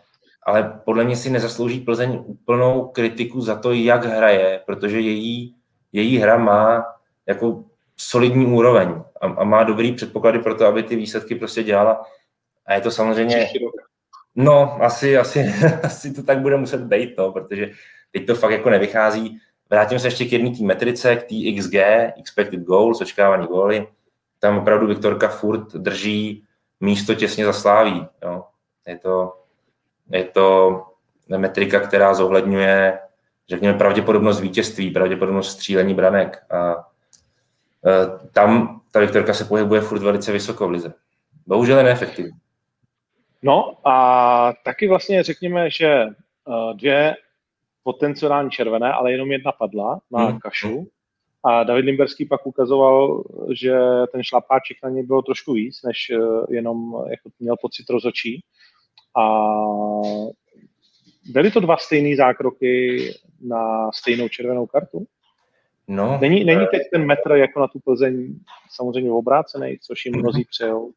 [0.51, 5.55] ale podle mě si nezaslouží Plzeň úplnou kritiku za to, jak hraje, protože její,
[5.93, 6.85] její hra má
[7.27, 7.65] jako
[7.97, 12.05] solidní úroveň a, a má dobrý předpoklady pro to, aby ty výsledky prostě dělala.
[12.67, 13.49] A je to samozřejmě...
[14.35, 17.71] No, asi, asi, asi to tak bude muset být, to, protože
[18.13, 19.39] teď to fakt jako nevychází.
[19.71, 21.75] Vrátím se ještě k jedné té metrice, k té XG,
[22.19, 23.89] expected goals, očekávaný góly.
[24.39, 26.45] Tam opravdu Viktorka furt drží
[26.81, 28.07] místo těsně za sláví.
[28.23, 28.45] Jo.
[28.87, 29.40] Je to,
[30.13, 30.77] je to
[31.39, 32.99] metrika, která zohledňuje,
[33.49, 36.43] řekněme, pravděpodobnost vítězství, pravděpodobnost střílení branek.
[36.51, 36.75] A
[37.87, 40.95] e, tam ta Viktorka se pohybuje furt velice vysoko v lize.
[41.47, 42.33] Bohužel je neefektivní.
[43.43, 46.11] No a taky vlastně řekněme, že e,
[46.75, 47.17] dvě
[47.83, 50.39] potenciální červené, ale jenom jedna padla na hmm.
[50.39, 50.89] kašu.
[51.45, 53.79] A David Limberský pak ukazoval, že
[54.13, 56.19] ten šlapáček na něj bylo trošku víc, než e,
[56.55, 58.45] jenom jako měl pocit rozočí.
[59.17, 59.25] A
[61.27, 63.01] byly to dva stejné zákroky
[63.41, 65.07] na stejnou červenou kartu?
[65.89, 68.35] No, není, není teď ten metr jako na tu Plzeň
[68.71, 70.91] samozřejmě obrácený, což jim mnozí přejou.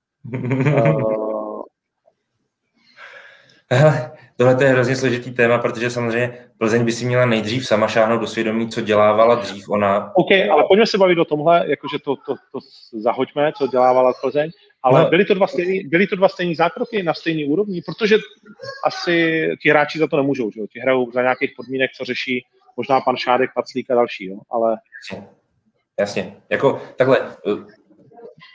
[3.72, 4.07] uh,
[4.38, 8.28] Tohle je hrozně složitý téma, protože samozřejmě Plzeň by si měla nejdřív sama šáhnout do
[8.28, 10.16] svědomí, co dělávala dřív ona.
[10.16, 12.59] OK, ale pojďme se bavit o tomhle, jakože to, to, to
[12.93, 14.51] zahoďme, co dělávala Plzeň,
[14.84, 15.10] ale no.
[15.10, 18.18] byly, to dva stejný, byly to dva stejný zákroky na stejný úrovni, protože
[18.86, 20.68] asi ti hráči za to nemůžou, že jo?
[20.68, 22.46] ti hrajou za nějakých podmínek, co řeší
[22.78, 24.38] možná pan Šádek, Paclík a další, jo?
[24.52, 24.76] ale...
[25.12, 25.28] Jasně.
[26.00, 27.36] Jasně, jako takhle,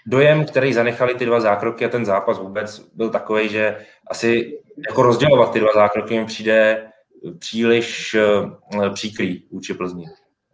[0.07, 3.77] dojem, který zanechali ty dva zákroky a ten zápas vůbec byl takový, že
[4.07, 4.59] asi
[4.89, 6.89] jako rozdělovat ty dva zákroky mi přijde
[7.39, 8.17] příliš
[8.75, 10.05] uh, příkrý vůči Plzni.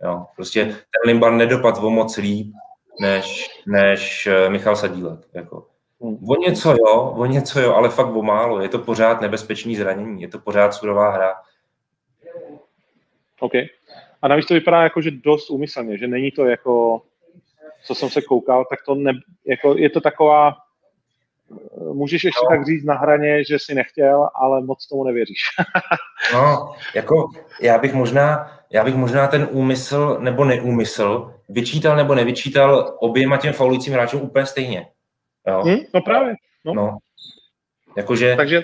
[0.04, 2.52] Jo, prostě ten Limban nedopad o moc líp
[3.00, 5.20] než, než uh, Michal Sadílek.
[5.32, 5.66] Jako.
[6.00, 6.18] Hmm.
[6.28, 8.60] O něco jo, o něco jo, ale fakt o málo.
[8.60, 11.34] Je to pořád nebezpečný zranění, je to pořád surová hra.
[13.40, 13.52] OK.
[14.22, 17.02] A navíc to vypadá jako, že dost úmyslně, že není to jako
[17.84, 19.12] co jsem se koukal, tak to ne,
[19.46, 20.56] jako je to taková,
[21.92, 22.48] můžeš ještě no.
[22.48, 25.38] tak říct na hraně, že si nechtěl, ale moc tomu nevěříš.
[26.32, 27.30] no, jako
[27.60, 33.52] já bych možná, já bych možná ten úmysl nebo neúmysl vyčítal nebo nevyčítal oběma těm
[33.52, 34.86] faulujícím hráčům úplně stejně.
[35.48, 35.62] Jo?
[35.62, 36.34] Hmm, no právě.
[36.64, 36.74] No.
[36.74, 36.98] no.
[37.96, 38.62] Jakože Takže...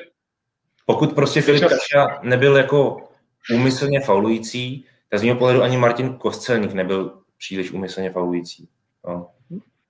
[0.86, 3.08] pokud prostě Filip Kaša nebyl jako
[3.54, 8.68] úmyslně faulující, tak z mého pohledu ani Martin Kostelník nebyl příliš úmyslně faulující.
[9.06, 9.30] No.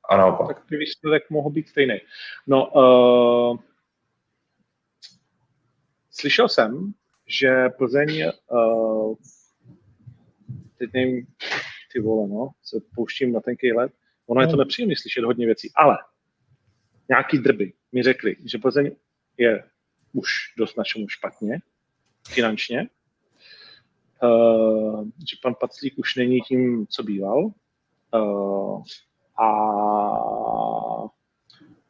[0.08, 0.46] A naopak.
[0.56, 1.94] Tak ty výsledek mohl být stejný.
[2.46, 3.58] No, uh,
[6.10, 6.92] slyšel jsem,
[7.26, 9.14] že Plzeň, uh,
[10.78, 11.26] teď nevím,
[11.92, 13.92] ty vole, no, se pouštím na tenký let,
[14.26, 14.58] ono je to hmm.
[14.58, 15.98] nepříjemné slyšet hodně věcí, ale
[17.08, 18.90] nějaký drby mi řekli, že Plzeň
[19.38, 19.64] je
[20.12, 20.28] už
[20.58, 21.58] dost našemu špatně
[22.28, 22.88] finančně,
[24.22, 27.44] uh, že pan Paclík už není tím, co býval
[28.14, 28.82] uh,
[29.44, 29.50] a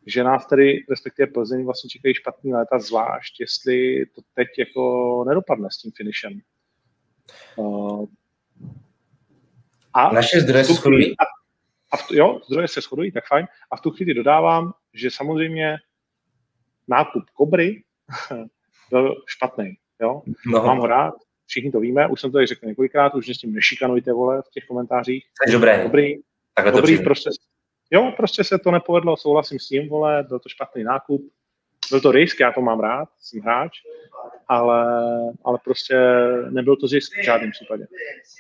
[0.07, 5.69] že nás tady, respektive Plzeň, vlastně čekají špatný léta, zvlášť jestli to teď jako nedopadne
[5.71, 6.41] s tím finishem.
[7.57, 8.07] Uh,
[9.95, 11.19] a Naše zdroje se shodují.
[11.19, 11.23] A,
[11.93, 13.47] a v, jo, zdroje se shodují, tak fajn.
[13.71, 15.77] A v tu chvíli dodávám, že samozřejmě
[16.89, 17.83] nákup Kobry
[18.91, 19.75] byl špatný.
[20.01, 20.23] Jo?
[20.47, 20.63] No.
[20.63, 21.15] Mám ho rád,
[21.47, 24.51] všichni to víme, už jsem to tady řekl několikrát, už s tím nešikanujte, vole, v
[24.51, 25.25] těch komentářích.
[25.53, 25.83] Dobré.
[25.83, 26.15] Dobrý,
[26.75, 27.31] dobrý prostě,
[27.91, 31.23] jo, prostě se to nepovedlo, souhlasím s tím, vole, byl to špatný nákup,
[31.91, 33.73] byl to risk, já to mám rád, jsem hráč,
[34.49, 34.85] ale,
[35.45, 35.97] ale prostě
[36.51, 37.87] nebyl to zisk v žádném případě.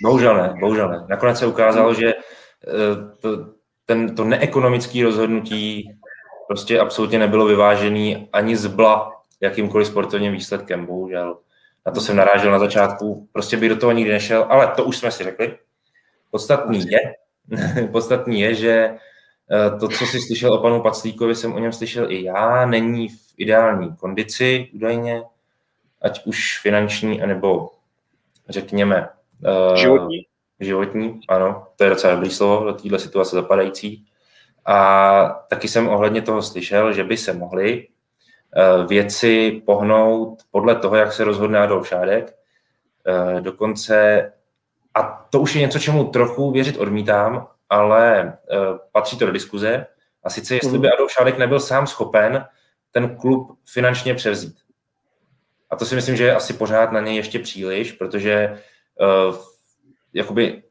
[0.02, 1.04] Bohužel ne, bohužel ne.
[1.08, 3.46] Nakonec se ukázalo, že eh, to,
[3.86, 5.90] ten, to neekonomické rozhodnutí
[6.48, 11.38] prostě absolutně nebylo vyvážený ani zbla jakýmkoliv sportovním výsledkem, bohužel.
[11.86, 14.96] Na to jsem narážel na začátku, prostě bych do toho nikdy nešel, ale to už
[14.96, 15.58] jsme si řekli.
[16.30, 16.98] Podstatný je,
[17.92, 18.98] podstatný je, že
[19.80, 23.18] to, co jsi slyšel o panu Paclíkovi, jsem o něm slyšel i já, není v
[23.36, 25.22] ideální kondici údajně,
[26.02, 27.70] ať už finanční, anebo
[28.48, 29.08] řekněme
[29.70, 30.26] uh, životní.
[30.60, 34.06] Životní, ano, to je docela dobrý slovo do této situace zapadající.
[34.66, 40.96] A taky jsem ohledně toho slyšel, že by se mohli uh, věci pohnout podle toho,
[40.96, 42.34] jak se rozhodne Adolf Šádek.
[43.40, 44.32] Dokonce,
[44.94, 49.86] a to už je něco, čemu trochu věřit odmítám, ale uh, patří to do diskuze.
[50.24, 50.94] A sice, jestli by mhm.
[50.94, 52.44] Adolf Šádek nebyl sám schopen
[52.90, 54.56] ten klub finančně převzít.
[55.70, 58.62] A to si myslím, že je asi pořád na něj ještě příliš, protože
[59.28, 59.36] uh,
[60.12, 60.62] jakoby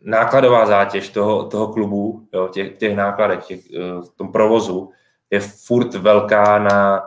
[0.00, 4.92] nákladová zátěž toho, toho klubu, jo, těch, těch nákladech, těch, uh, v tom provozu,
[5.30, 7.02] je furt velká na,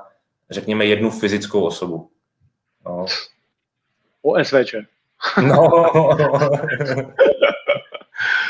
[0.50, 2.12] řekněme, jednu fyzickou osobu.
[2.86, 3.06] No.
[4.22, 4.76] OSVČ.
[5.42, 5.70] No.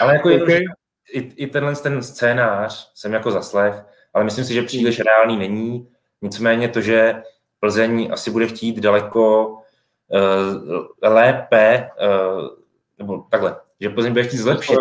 [0.01, 0.63] Ale jako okay.
[1.11, 3.75] I, i tenhle ten scénář jsem jako zaslech,
[4.13, 5.87] ale myslím si, že příliš reálný není.
[6.21, 7.21] Nicméně to, že
[7.59, 12.47] Plzeň asi bude chtít daleko uh, lépe, uh,
[12.97, 14.79] nebo takhle, že Plzeň bude chtít zlepšit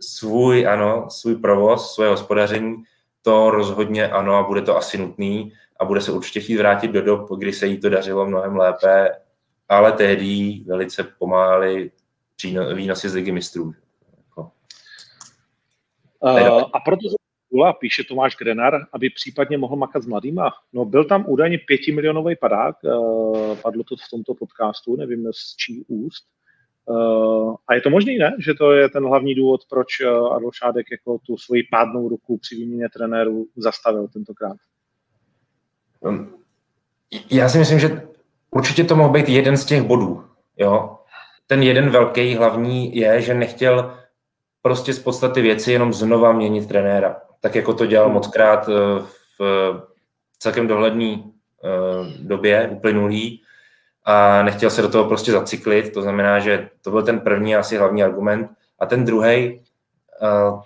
[0.00, 2.76] svůj, ano, svůj provoz, svoje hospodaření,
[3.22, 7.02] to rozhodně ano a bude to asi nutný a bude se určitě chtít vrátit do
[7.02, 9.10] dob, kdy se jí to dařilo mnohem lépe,
[9.68, 11.90] ale tehdy velice pomáhali
[12.74, 13.74] výnosy z ligy mistrů.
[16.24, 17.08] Uh, a proto
[17.48, 20.52] Kula, píše Tomáš Grenar, aby případně mohl makat s mladýma.
[20.72, 25.84] No, byl tam údajně pětimilionový padák, uh, padlo to v tomto podcastu, nevím z čí
[25.88, 26.24] úst.
[26.86, 28.36] Uh, a je to možný, ne?
[28.38, 32.38] Že to je ten hlavní důvod, proč uh, Adolf Šádek jako tu svoji pádnou ruku
[32.38, 34.56] při výměně trenéru zastavil tentokrát?
[36.00, 36.34] Um,
[37.30, 38.08] já si myslím, že
[38.50, 40.24] určitě to mohl být jeden z těch bodů.
[40.56, 40.98] Jo?
[41.46, 44.03] Ten jeden velký hlavní je, že nechtěl
[44.64, 49.02] prostě z podstaty věci jenom znova měnit trenéra tak jako to dělal moc krát eh,
[49.38, 49.82] v
[50.38, 51.68] celkem dohledné eh,
[52.18, 53.42] době uplynulý
[54.04, 57.76] a nechtěl se do toho prostě zacyklit, to znamená, že to byl ten první asi
[57.76, 58.50] hlavní argument.
[58.78, 59.64] A ten druhý
[60.22, 60.60] uh,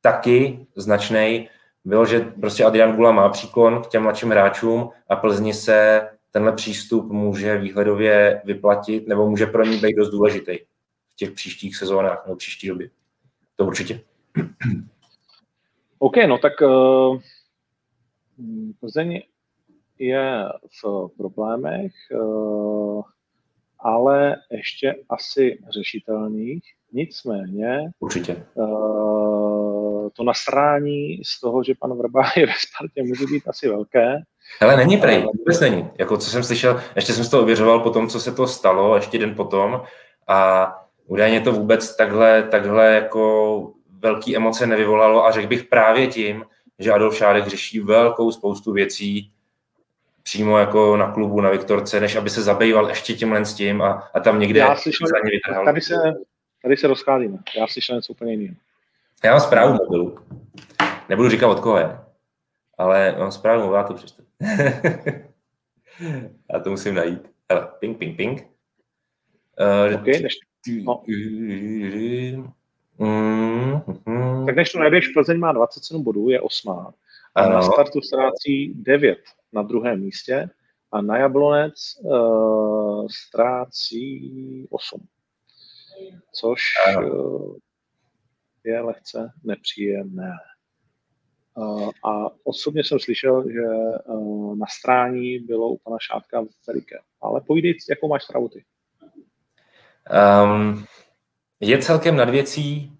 [0.00, 1.48] taky značný
[1.84, 6.52] byl, že prostě Adrian Gula má příklon k těm mladším hráčům a Plzni se tenhle
[6.52, 10.58] přístup může výhledově vyplatit nebo může pro ní být dost důležitý
[11.10, 12.88] v těch příštích sezónách nebo příští době.
[13.56, 14.00] To určitě.
[15.98, 17.20] OK, no tak uh,
[18.80, 19.22] Plzeň
[19.98, 20.44] je
[20.82, 23.02] v problémech, uh,
[23.78, 26.62] ale ještě asi řešitelných.
[26.92, 28.46] Nicméně Určitě.
[28.54, 34.16] Uh, to nasrání z toho, že pan Vrba je ve Spartě, může být asi velké.
[34.60, 35.88] Ale není prej, vůbec není.
[35.98, 38.96] Jako co jsem slyšel, ještě jsem si to ověřoval po tom, co se to stalo,
[38.96, 39.82] ještě den potom
[40.28, 40.66] a
[41.06, 46.44] údajně to vůbec takhle, takhle jako velký emoce nevyvolalo a řekl bych právě tím,
[46.78, 49.30] že Adolf Šádek řeší velkou spoustu věcí
[50.22, 54.10] přímo jako na klubu, na Viktorce, než aby se zabýval ještě tímhle s tím a,
[54.14, 55.08] a tam někde Já slyšel,
[55.64, 55.94] tady se,
[56.62, 57.38] tady se rozcházíme.
[57.58, 58.56] Já slyšel něco úplně jiného.
[59.24, 60.18] Já mám zprávu mobilu.
[61.08, 61.98] Nebudu říkat od koho je,
[62.78, 64.22] ale mám zprávu mobilu, já to přečtu.
[66.52, 67.30] já to musím najít.
[67.50, 68.46] Hele, ping, ping, ping.
[69.60, 70.34] Uh, okay, než...
[70.66, 71.02] no.
[72.98, 74.46] Mm, mm.
[74.46, 76.94] Tak než to najdeš, Plzeň má 27 bodů, je osmá.
[77.34, 77.54] A ano.
[77.54, 79.18] na startu ztrácí 9
[79.52, 80.50] na druhém místě
[80.92, 85.06] a na Jablonec uh, ztrácí 8.
[86.32, 86.60] Což
[86.98, 87.56] uh,
[88.64, 90.32] je lehce nepříjemné.
[92.04, 93.66] A osobně jsem slyšel, že
[94.54, 96.98] na strání bylo u pana Šátka veliké.
[97.20, 98.64] Ale povídej, jakou máš stravu ty?
[100.10, 100.84] Um,
[101.60, 102.92] je celkem nad věcí,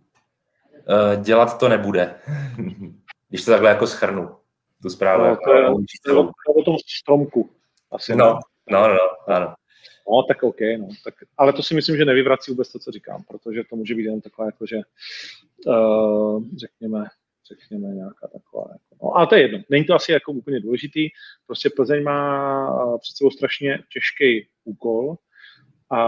[0.89, 2.15] uh, dělat to nebude.
[3.29, 4.37] Když to takhle jako schrnu,
[4.83, 5.25] tu zprávu.
[5.25, 5.67] No, to, je,
[6.05, 7.51] to je o tom stromku.
[7.91, 8.39] Asi, no,
[8.71, 9.55] no, no, ano.
[10.11, 10.89] No, tak OK, no.
[11.05, 14.05] Tak, ale to si myslím, že nevyvrací vůbec to, co říkám, protože to může být
[14.05, 14.77] jen takové, jako že
[15.67, 17.05] uh, řekněme,
[17.49, 18.67] řekněme nějaká taková.
[18.73, 19.59] Jako, no, ale to je jedno.
[19.71, 21.09] Není to asi jako úplně důležitý.
[21.47, 25.17] Prostě Plzeň má před sebou strašně těžký úkol
[25.91, 26.01] a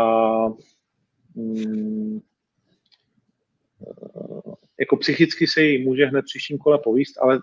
[4.81, 7.41] jako psychicky se jí může hned příštím kole povíst, ale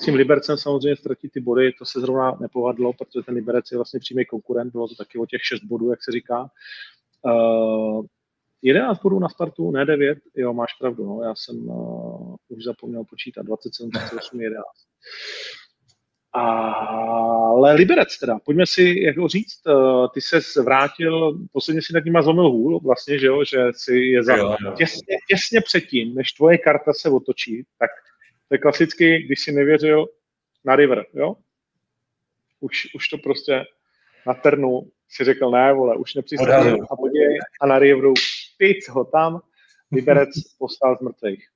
[0.00, 3.78] s tím Libercem samozřejmě ztratit ty body, to se zrovna nepovadlo, protože ten Liberec je
[3.78, 6.50] vlastně přímý konkurent, bylo to taky o těch 6 bodů, jak se říká.
[7.22, 8.04] Uh,
[8.62, 13.04] 11 bodů na startu, ne 9, jo, máš pravdu, no, já jsem uh, už zapomněl
[13.04, 14.64] počítat, 27, 28, 11.
[16.38, 22.22] Ale Liberec teda, pojďme si jako říct, uh, ty se vrátil, posledně si nad nima
[22.22, 24.72] zlomil hůl vlastně, že jo, že si je za, jo, jo.
[24.72, 27.90] Těsně, těsně předtím, než tvoje karta se otočí, tak
[28.48, 30.06] to je klasicky, když si nevěřil
[30.64, 31.34] na River, jo?
[32.60, 33.64] Už, už to prostě
[34.26, 38.14] na Ternu si řekl, ne, vole, už nepřistavím a podívej, a na Riveru,
[38.58, 39.40] pic ho tam,
[39.92, 40.28] Liberec
[40.58, 41.48] postal z mrtvých.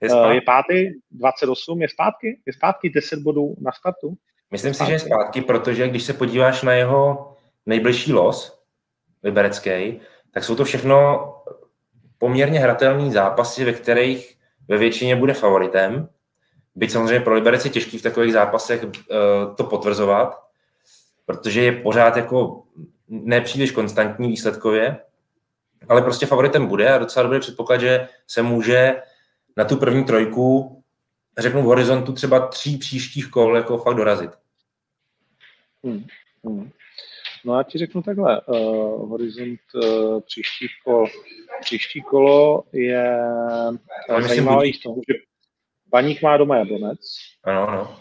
[0.00, 2.40] Je, uh, je pátý, 28, je zpátky?
[2.46, 4.14] Je zpátky 10 bodů na startu?
[4.50, 7.32] Myslím si, že je zpátky, protože když se podíváš na jeho
[7.66, 8.62] nejbližší los,
[9.22, 11.26] liberecký, tak jsou to všechno
[12.18, 14.36] poměrně hratelné zápasy, ve kterých
[14.68, 16.08] ve většině bude favoritem.
[16.74, 18.90] Byť samozřejmě pro Liberec je těžký v takových zápasech uh,
[19.56, 20.42] to potvrzovat,
[21.26, 22.62] protože je pořád jako
[23.08, 24.96] nepříliš konstantní výsledkově,
[25.88, 28.96] ale prostě favoritem bude a docela dobrý předpoklad, že se může
[29.60, 30.82] na tu první trojku,
[31.38, 34.30] řeknu v horizontu třeba tří příštích kol jako fakt dorazit.
[35.84, 36.04] Hmm.
[36.44, 36.70] Hmm.
[37.44, 41.06] No já ti řeknu takhle, uh, horizont uh, příští kol.
[41.60, 43.18] Příští kolo je
[44.10, 45.14] uh, zajímavý v tom, že
[45.88, 47.00] Baník má doma Jablonec.
[47.44, 47.96] Ano, ano.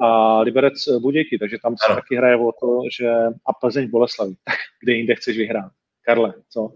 [0.00, 1.94] A Liberec Budějky, takže tam se ano.
[1.94, 3.08] taky hraje o to, že
[3.46, 4.36] a Plzeň Boleslaví.
[4.82, 5.72] kde jinde chceš vyhrát?
[6.02, 6.72] Karle, co?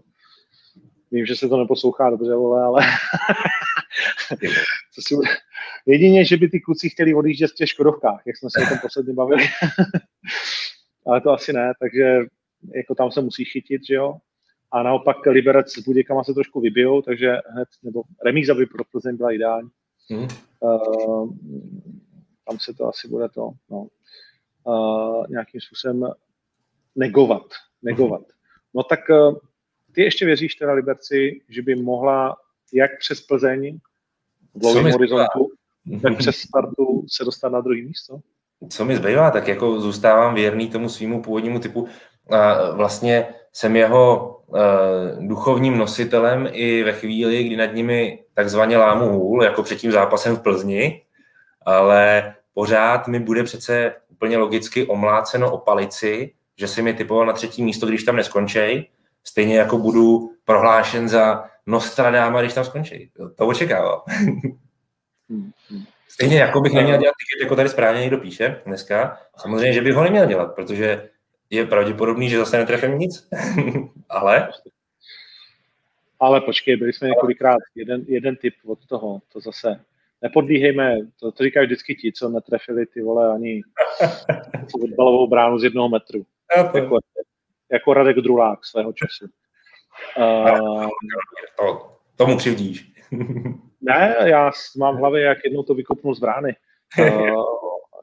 [1.11, 2.81] Vím, že se to neposlouchá dobře, vole, ale
[4.93, 5.15] co si...
[5.85, 8.77] jedině, že by ty kluci chtěli odjíždět v těch Škodovkách, jak jsme se o tom
[8.81, 9.43] posledně bavili.
[11.07, 12.19] ale to asi ne, takže
[12.75, 14.17] jako tam se musí chytit, že jo.
[14.71, 19.17] A naopak Liberec s Buděkama se trošku vybijou, takže hned, nebo remíza by pro Plzeň
[19.17, 19.69] byla ideální.
[20.09, 20.27] Hmm.
[20.59, 21.33] Uh,
[22.47, 23.87] tam se to asi bude to no,
[24.63, 26.11] uh, nějakým způsobem
[26.95, 27.43] negovat.
[27.81, 28.21] negovat.
[28.73, 29.37] No tak uh,
[29.91, 32.37] ty ještě věříš teda Liberci, že by mohla
[32.73, 33.77] jak přes Plzeň
[34.55, 35.51] v dlouhém horizontu,
[36.01, 38.19] tak přes startu se dostat na druhý místo?
[38.69, 41.87] Co mi zbývá, tak jako zůstávám věrný tomu svýmu původnímu typu.
[42.29, 49.19] A vlastně jsem jeho uh, duchovním nositelem i ve chvíli, kdy nad nimi takzvaně lámu
[49.19, 51.01] hůl, jako před tím zápasem v Plzni,
[51.65, 57.33] ale pořád mi bude přece úplně logicky omláceno o palici, že si mi typoval na
[57.33, 58.89] třetí místo, když tam neskončej,
[59.23, 63.11] stejně jako budu prohlášen za Nostradáma, když tam skončí.
[63.37, 64.03] To, očekával.
[66.07, 69.17] Stejně jako bych neměl dělat tiket, jako tady správně někdo píše dneska.
[69.37, 71.09] Samozřejmě, že bych ho neměl dělat, protože
[71.49, 73.29] je pravděpodobný, že zase netrefím nic.
[74.09, 74.49] Ale
[76.21, 79.79] ale počkej, byli jsme několikrát jeden, jeden typ od toho, to zase
[80.21, 83.61] nepodlíhejme, to, to říkají vždycky ti, co netrefili ty vole ani
[84.71, 86.25] fotbalovou bránu z jednoho metru.
[86.57, 86.99] Jako,
[87.71, 89.25] jako Radek Drulák svého času.
[90.17, 90.89] Uh,
[91.59, 92.93] to, tomu křivdíš.
[93.81, 96.55] ne, já mám v hlavě, jak jednou to vykopnul z brány.
[96.99, 97.43] Uh,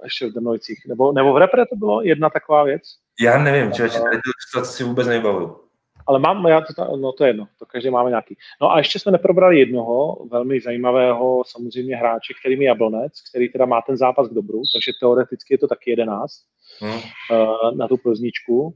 [0.05, 0.79] ještě v Drnojcích.
[0.89, 2.83] Nebo, nebo v repre to bylo jedna taková věc?
[3.21, 4.19] Já nevím, člověče, tady
[4.55, 5.69] to si vůbec nebavuju
[6.09, 8.37] ale mám, já to, no to je jedno, to každý máme nějaký.
[8.61, 13.67] No a ještě jsme neprobrali jednoho velmi zajímavého samozřejmě hráče, kterým je Jablonec, který teda
[13.67, 16.43] má ten zápas k dobru, takže teoreticky je to taky jedenáct
[16.81, 16.91] hmm.
[16.93, 18.75] uh, na tu plzničku.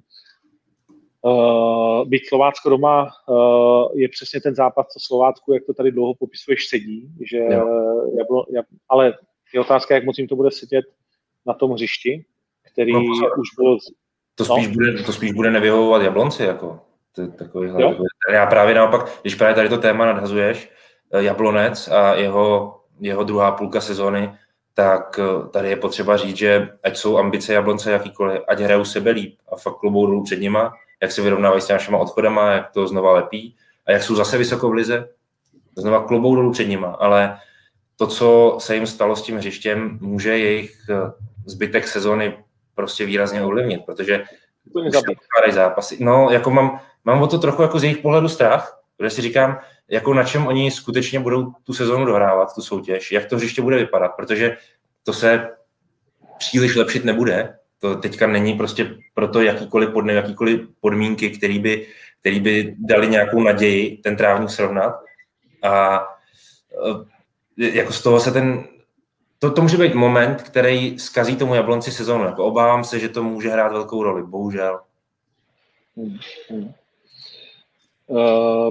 [1.24, 6.14] Uh, byť Slovácko doma uh, je přesně ten zápas, co Slovácku, jak to tady dlouho
[6.14, 7.38] popisuješ, sedí, že
[8.18, 9.14] jablo, jab, ale
[9.54, 10.84] je otázka, jak moc jim to bude sedět
[11.46, 12.24] na tom hřišti,
[12.72, 13.00] který no,
[13.38, 13.78] už byl...
[14.34, 14.72] To spíš, no.
[14.72, 16.80] bude, to spíš bude nevyhovovat Jablonci, jako.
[17.36, 20.70] Takovýhle, takový, já právě naopak, když právě tady to téma nadhazuješ,
[21.12, 24.32] eh, Jablonec a jeho, jeho druhá půlka sezóny,
[24.74, 25.20] tak
[25.50, 29.56] tady je potřeba říct, že ať jsou ambice Jablonce jakýkoliv, ať hrajou sebe líp a
[29.56, 30.72] fakt klubou dolů před nima,
[31.02, 34.68] jak se vyrovnávají s našimi odchodama, jak to znova lepí a jak jsou zase vysoko
[34.68, 35.08] v lize,
[35.76, 37.38] znova klubou dolů před nima, ale
[37.96, 40.76] to, co se jim stalo s tím hřištěm, může jejich
[41.46, 42.44] zbytek sezóny
[42.74, 44.24] prostě výrazně ovlivnit, protože
[45.52, 45.96] zápasy.
[46.00, 49.58] No, jako mám, mám o to trochu jako z jejich pohledu strach, protože si říkám,
[49.88, 53.76] jako na čem oni skutečně budou tu sezonu dohrávat, tu soutěž, jak to hřiště bude
[53.76, 54.56] vypadat, protože
[55.02, 55.50] to se
[56.38, 57.58] příliš lepšit nebude.
[57.82, 61.86] To teďka není prostě pro to jakýkoliv, pod, jakýkoliv podmínky, které by,
[62.20, 64.94] který by dali nějakou naději ten trávník srovnat.
[65.62, 66.02] A
[67.58, 68.64] e, jako z toho se ten,
[69.38, 72.24] to, to může být moment, který zkazí tomu Jablonci sezónu.
[72.24, 74.80] Jako obávám se, že to může hrát velkou roli, bohužel.
[75.96, 76.18] Hmm,
[76.50, 76.72] hmm.
[78.06, 78.70] Uh,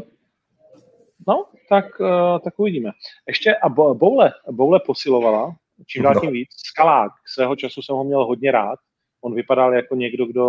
[1.28, 2.92] no, tak, uh, tak uvidíme.
[3.28, 5.56] Ještě a Boule, Boule posilovala,
[5.88, 6.50] čím dál tím víc.
[6.66, 8.80] Skalák, svého času jsem ho měl hodně rád.
[9.24, 10.46] On vypadal jako někdo, kdo,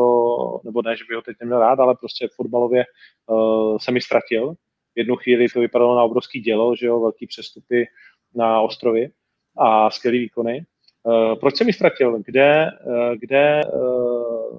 [0.65, 2.85] nebo ne, že by ho teď neměl rád, ale prostě fotbalově
[3.27, 4.53] uh, se mi ztratil.
[4.95, 7.87] V jednu chvíli to vypadalo na obrovský dělo, že jo, velký přestupy
[8.35, 9.11] na ostrově
[9.59, 10.65] a skvělý výkony.
[11.03, 12.19] Uh, proč se mi ztratil?
[12.27, 14.59] Kde, uh, kde uh,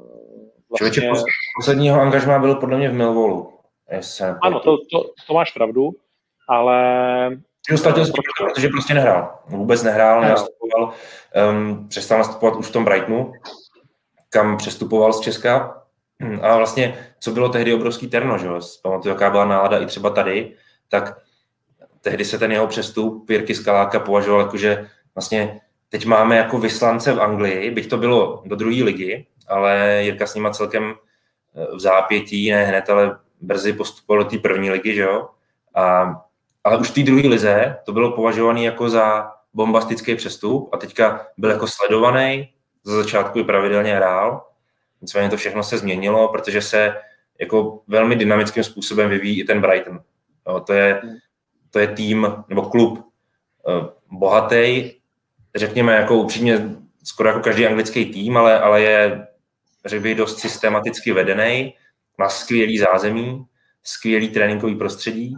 [0.70, 1.02] vlastně...
[1.02, 1.24] Člověče,
[1.60, 3.50] posledního angažmá byl podle mě v Millwallu.
[4.42, 5.92] Ano, to, to, to máš pravdu,
[6.50, 6.78] ale...
[7.70, 8.06] Že ztratil
[8.54, 9.40] protože prostě nehrál.
[9.48, 10.94] Vůbec nehrál, nenastupoval.
[11.50, 13.32] Um, přestal nastupovat už v tom Brightonu,
[14.34, 15.80] kam přestupoval z Česka.
[16.42, 18.60] A vlastně, co bylo tehdy obrovský terno, že jo?
[18.82, 20.54] Pamatuju, jaká byla nálada i třeba tady,
[20.90, 21.18] tak
[22.02, 27.14] tehdy se ten jeho přestup Jirky Skaláka považoval jako, že vlastně teď máme jako vyslance
[27.14, 30.94] v Anglii, byť to bylo do druhé ligy, ale Jirka s nima celkem
[31.56, 35.30] eh, v zápětí, ne hned, ale brzy postupoval do té první ligy, že jo?
[35.76, 36.16] A,
[36.64, 41.28] ale už v té druhé lize to bylo považované jako za bombastický přestup a teďka
[41.38, 42.53] byl jako sledovaný,
[42.84, 44.48] za začátku i pravidelně hrál,
[45.02, 46.96] nicméně to všechno se změnilo, protože se
[47.40, 50.00] jako velmi dynamickým způsobem vyvíjí i ten Brighton.
[50.48, 51.02] Jo, to, je,
[51.70, 54.92] to je tým nebo klub uh, bohatý,
[55.56, 59.28] řekněme jako upřímně skoro jako každý anglický tým, ale, ale je
[59.86, 61.74] řekl bych dost systematicky vedený,
[62.18, 63.46] má skvělý zázemí,
[63.84, 65.36] skvělý tréninkový prostředí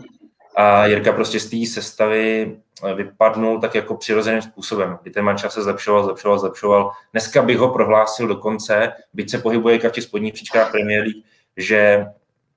[0.55, 5.49] a Jirka prostě z té sestavy eh, vypadnul tak jako přirozeným způsobem, kdy ten manča
[5.49, 6.91] se zlepšoval, zlepšoval, zlepšoval.
[7.11, 11.23] Dneska bych ho prohlásil dokonce, byť se pohybuje v těch spodních příčkách Premier League,
[11.57, 12.05] že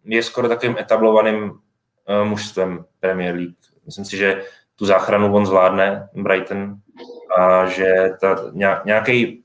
[0.05, 3.55] je skoro takovým etablovaným uh, mužstvem Premier League.
[3.87, 4.43] Myslím si, že
[4.77, 6.75] tu záchranu on zvládne, Brighton,
[7.37, 8.37] a že ta,
[8.85, 9.45] nějaký,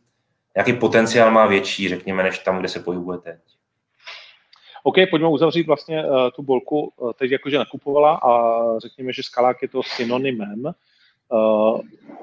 [0.55, 3.39] nějaký potenciál má větší, řekněme, než tam, kde se pohybuje teď.
[4.83, 8.33] OK, pojďme uzavřít vlastně uh, tu bolku, uh, teď jakože nakupovala a
[8.79, 10.63] řekněme, že Skalák je to synonymem.
[11.29, 11.81] Uh,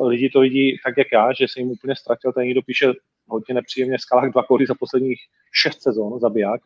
[0.09, 2.93] lidi to vidí tak, jak já, že se jim úplně ztratil, ten někdo píše
[3.29, 5.19] hodně nepříjemně Skalák dva kódy za posledních
[5.53, 6.61] šest sezon, zabiják,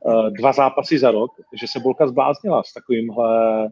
[0.00, 1.30] uh, dva zápasy za rok,
[1.60, 3.68] že se bolka zbláznila s takovýmhle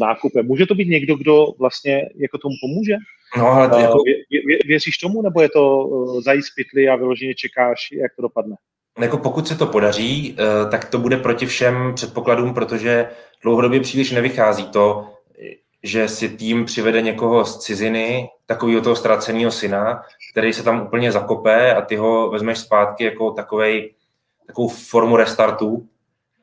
[0.00, 0.46] nákupem.
[0.46, 2.96] Může to být někdo, kdo vlastně jako tomu pomůže?
[3.38, 4.02] No, ale jako...
[4.02, 5.88] Vě, vě, věříš tomu, nebo je to
[6.20, 8.56] zajíc pytli a vyloženě čekáš, jak to dopadne?
[8.98, 13.08] Jako pokud se to podaří, eh, tak to bude proti všem předpokladům, protože
[13.42, 15.08] dlouhodobě příliš nevychází to,
[15.82, 21.12] že si tým přivede někoho z ciziny, takového toho ztraceného syna, který se tam úplně
[21.12, 23.94] zakope a ty ho vezmeš zpátky jako takovej,
[24.46, 25.88] takovou formu restartu.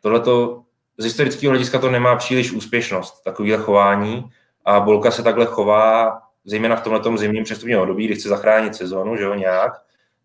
[0.02, 0.64] Tohle to
[0.98, 4.30] z historického hlediska to nemá příliš úspěšnost, takovýhle chování
[4.66, 9.16] a Bolka se takhle chová, zejména v tomhle zimním přestupním období, kdy chce zachránit sezonu,
[9.16, 9.74] že jo, nějak,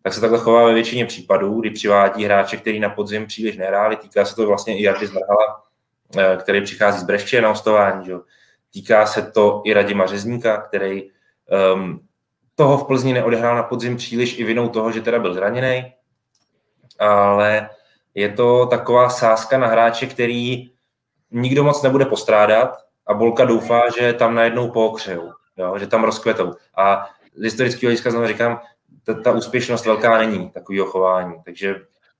[0.05, 3.95] tak se takhle chová ve většině případů, kdy přivádí hráče, který na podzim příliš nehráli.
[3.95, 5.63] Týká se to vlastně i Jardy Zmrhala,
[6.17, 8.05] eh, který přichází z Breště na hostování.
[8.05, 8.13] Že?
[8.73, 11.03] Týká se to i Radima Řezníka, který
[11.75, 11.99] um,
[12.55, 15.93] toho v Plzni neodehrál na podzim příliš i vinou toho, že teda byl zraněný.
[16.99, 17.69] Ale
[18.15, 20.71] je to taková sázka na hráče, který
[21.31, 22.77] nikdo moc nebude postrádat
[23.07, 25.79] a Bolka doufá, že tam najednou pookřejou, jo?
[25.79, 26.53] že tam rozkvetou.
[26.77, 28.61] A z historického hlediska znovu říkám,
[29.05, 31.75] ta, ta úspěšnost velká není takového chování, takže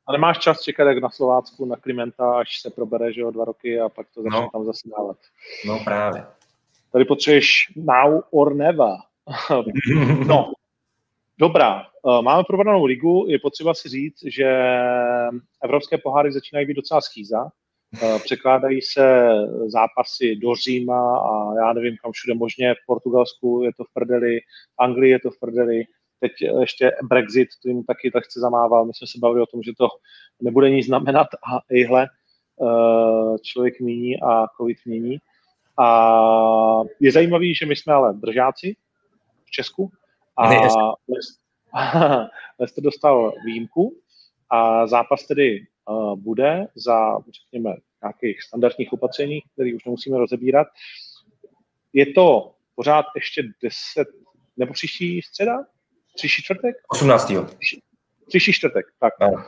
[0.07, 3.45] a nemáš čas čekat jak na Slovácku, na Klimenta, až se probere, že o dva
[3.45, 4.49] roky a pak to začne no.
[4.53, 5.17] tam zase dávat.
[5.65, 6.25] No právě.
[6.91, 8.89] Tady potřebuješ now or never.
[10.27, 10.51] no,
[11.39, 11.81] dobrá.
[11.81, 14.69] Eh, máme probranou ligu, je potřeba si říct, že
[15.63, 17.49] evropské poháry začínají být docela schýza.
[18.01, 19.29] Eh, překládají se
[19.65, 22.73] zápasy do Říma a já nevím kam všude možně.
[22.73, 25.83] V Portugalsku je to v prdeli, v Anglii je to v prdeli,
[26.19, 28.85] teď ještě Brexit, tím taky tak chce zamával.
[28.85, 29.87] My jsme se bavili o tom, že to
[30.41, 35.17] nebude nic znamenat a ejhle, eh, člověk mění a covid mění.
[35.79, 38.75] A je zajímavý, že my jsme ale držáci
[39.45, 39.91] v Česku
[40.37, 40.49] a
[42.59, 43.97] Lester dostal výjimku
[44.49, 50.67] a zápas tedy uh, bude za, řekněme, nějakých standardních opatření, které už nemusíme rozebírat.
[51.93, 54.07] Je to pořád ještě 10
[54.57, 55.65] nebo příští středa?
[56.15, 56.75] Příští čtvrtek?
[56.87, 57.31] 18.
[58.27, 59.13] Příští čtvrtek, tak.
[59.21, 59.43] No.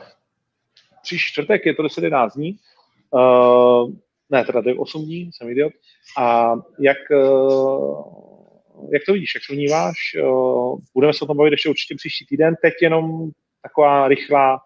[1.02, 2.58] Příští čtvrtek je to 10-11 dní.
[3.10, 3.92] Uh,
[4.30, 5.72] ne, teda 8 dní, jsem idiot.
[6.18, 8.04] A jak, uh,
[8.92, 9.96] jak to vidíš, jak to vnímáš?
[10.22, 12.54] Uh, budeme se o tom bavit ještě určitě příští týden.
[12.62, 13.30] Teď jenom
[13.62, 14.60] taková rychlá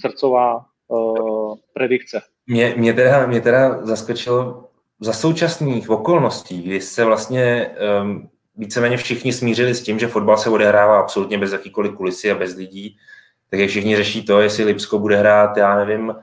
[0.00, 2.22] srdcová uh, predikce.
[2.46, 4.68] Mě, mě, teda, mě teda zaskočilo
[5.00, 7.70] za současných okolností, kdy se vlastně
[8.02, 12.34] um, víceméně všichni smířili s tím, že fotbal se odehrává absolutně bez jakýkoliv kulisy a
[12.34, 12.96] bez lidí,
[13.50, 16.14] tak jak všichni řeší to, jestli Lipsko bude hrát, já nevím,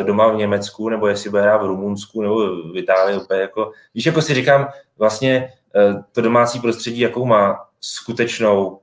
[0.00, 2.36] eh, doma v Německu, nebo jestli bude hrát v Rumunsku, nebo
[2.72, 4.68] v Itálii, úplně jako, víš, jako si říkám,
[4.98, 8.80] vlastně eh, to domácí prostředí, jakou má skutečnou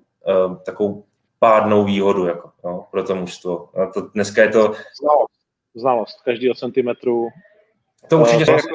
[0.65, 1.03] takovou
[1.39, 3.69] pádnou výhodu jako, no, pro to mužstvo.
[3.81, 4.73] A to, dneska je to...
[5.01, 5.33] Znalost,
[5.75, 7.27] znalost každého centimetru.
[8.07, 8.67] To určitě uh, jako...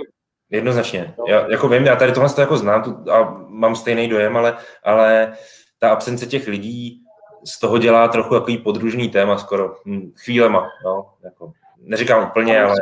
[0.52, 1.14] jednoznačně.
[1.18, 1.24] No.
[1.28, 4.56] Já jako vím, já tady tohle to jako znám tu, a mám stejný dojem, ale,
[4.82, 5.32] ale
[5.78, 7.02] ta absence těch lidí
[7.44, 10.68] z toho dělá trochu takový podružný téma skoro hm, chvílema.
[10.84, 12.76] No, jako, neříkám úplně, ale...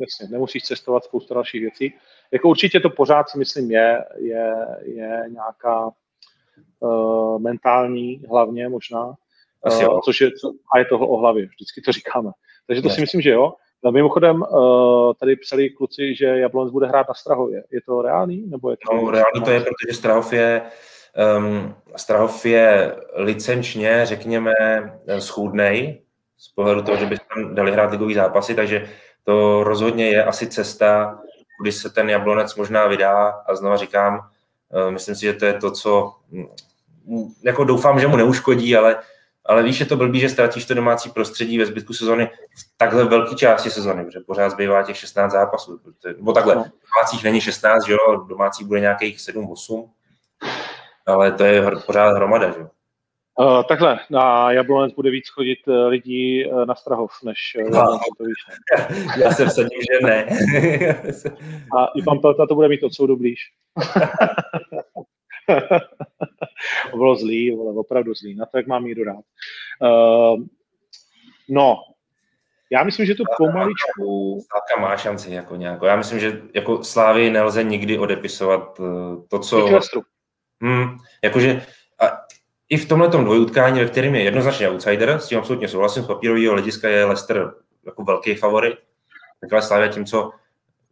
[0.00, 1.94] Jasně, nemusíš cestovat spoustu dalších věcí.
[2.30, 5.90] Jako určitě to pořád si myslím je, je, je nějaká
[6.80, 9.14] uh, mentální hlavně možná,
[9.62, 10.30] Asi uh, což je,
[10.74, 12.30] a je toho o hlavě, vždycky to říkáme.
[12.66, 12.94] Takže to ne.
[12.94, 13.52] si myslím, že jo.
[13.84, 17.64] No, mimochodem, uh, tady psali kluci, že Jablonec bude hrát na Strahově.
[17.70, 18.44] Je to reálný?
[18.46, 20.62] Nebo je to no, reálný to je, protože Strahov je,
[21.38, 24.52] um, Strahov je licenčně, řekněme,
[25.18, 26.02] schůdnej
[26.38, 28.88] z pohledu toho, že by tam dali hrát ligový zápasy, takže
[29.24, 31.18] to rozhodně je asi cesta,
[31.62, 34.20] kdy se ten Jablonec možná vydá a znova říkám,
[34.84, 36.14] uh, myslím si, že to je to, co
[37.42, 38.96] jako doufám, že mu neuškodí, ale,
[39.50, 43.04] ale víš, je to blbý, že ztratíš to domácí prostředí ve zbytku sezony v takhle
[43.04, 45.80] velké části sezony, protože pořád zbývá těch 16 zápasů.
[46.16, 46.64] Nebo takhle, no.
[46.64, 49.90] domácích není 16, že jo, domácích bude nějakých 7-8,
[51.06, 52.68] ale to je pořád hromada, že jo.
[53.40, 57.98] Uh, takhle, na Jablonec bude víc chodit uh, lidí uh, na Strahov, než uh, no.
[58.18, 58.36] to víš.
[59.24, 60.26] Já jsem se že ne.
[61.78, 63.38] A i pan Pelta to bude mít od soudu blíž.
[66.90, 68.34] bylo zlý, ale opravdu zlý.
[68.34, 69.24] Na to, jak mám míru rád.
[69.82, 70.44] Uh,
[71.48, 71.76] no,
[72.72, 74.38] já myslím, že to pomaličku...
[74.50, 75.84] Slávka má šanci jako nějakou.
[75.84, 78.86] Já myslím, že jako Slávy nelze nikdy odepisovat uh,
[79.28, 79.80] to, co...
[80.62, 81.62] Hmm, jakože
[82.00, 82.20] a
[82.68, 86.52] i v tomhle dvojutkání, ve kterém je jednoznačně outsider, s tím absolutně souhlasím, z papírového
[86.52, 87.52] hlediska je Leicester
[87.86, 88.74] jako velký favorit,
[89.40, 90.30] takhle Slávia tím, co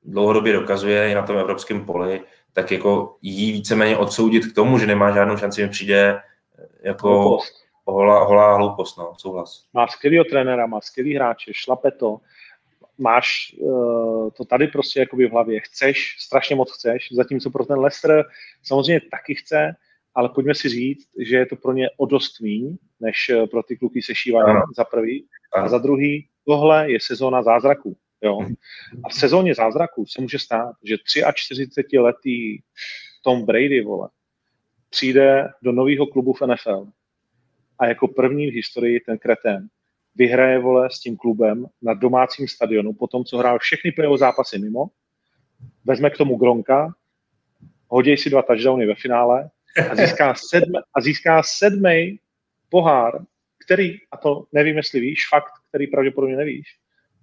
[0.05, 2.21] dlouhodobě dokazuje i na tom evropském poli,
[2.53, 6.21] tak jako jí víceméně odsoudit k tomu, že nemá žádnou šanci, mi přijde
[6.59, 7.39] eh, jako
[7.87, 9.65] holá, holá hloupost, no, souhlas.
[9.75, 12.21] Má skvělého trenéra, má skvělý hráče, šlape to,
[12.99, 17.79] máš uh, to tady prostě jakoby v hlavě, chceš, strašně moc chceš, zatímco pro ten
[17.79, 18.25] Leicester
[18.63, 19.77] samozřejmě taky chce,
[20.15, 23.63] ale pojďme si říct, že je to pro ně o dost míň, než eh, pro
[23.63, 25.27] ty kluky se šívají za prvý.
[25.53, 25.65] Ano.
[25.65, 27.97] A za druhý, tohle je sezóna zázraků.
[28.23, 28.39] Jo?
[29.05, 32.63] A v sezóně zázraků se může stát, že 43-letý
[33.25, 34.09] Tom Brady, vole,
[34.91, 36.87] přijde do nového klubu v NFL
[37.79, 39.69] a jako první v historii ten kretén
[40.15, 44.59] vyhraje, vole, s tím klubem na domácím stadionu, po tom, co hrál všechny playoff zápasy
[44.59, 44.87] mimo,
[45.85, 46.95] vezme k tomu Gronka,
[47.89, 49.51] hodí si dva touchdowny ve finále
[49.91, 52.21] a získá, sedm, a získá sedmý
[52.69, 53.13] pohár,
[53.65, 56.67] který, a to nevím, jestli víš, fakt, který pravděpodobně nevíš,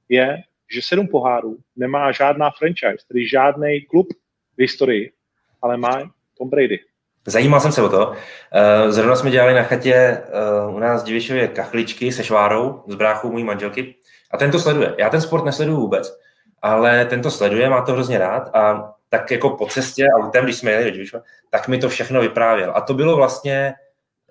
[0.10, 0.38] je,
[0.74, 4.08] že sedm pohárů nemá žádná franchise, tedy žádný klub
[4.58, 5.12] v historii,
[5.62, 6.80] ale má Tom Brady.
[7.28, 8.14] Zajímal jsem se o to.
[8.52, 10.22] Eh, zrovna jsme dělali na chatě eh,
[10.70, 13.96] u nás Divišově kachličky se švárou, s bráchou mojí manželky.
[14.32, 14.96] A ten to sleduje.
[14.98, 16.20] Já ten sport nesleduju vůbec,
[16.62, 20.56] ale ten to sleduje, má to hrozně rád a tak jako po cestě autem, když
[20.56, 22.72] jsme jeli do Divišova, tak mi to všechno vyprávěl.
[22.76, 23.74] A to bylo vlastně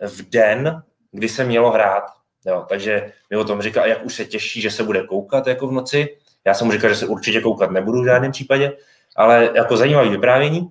[0.00, 0.82] v den,
[1.12, 2.04] kdy se mělo hrát.
[2.46, 5.66] Jo, takže mi o tom říkal, jak už se těší, že se bude koukat jako
[5.66, 6.16] v noci.
[6.46, 8.72] Já jsem mu říkal, že se určitě koukat nebudu v žádném případě,
[9.16, 10.70] ale jako zajímavý vyprávění.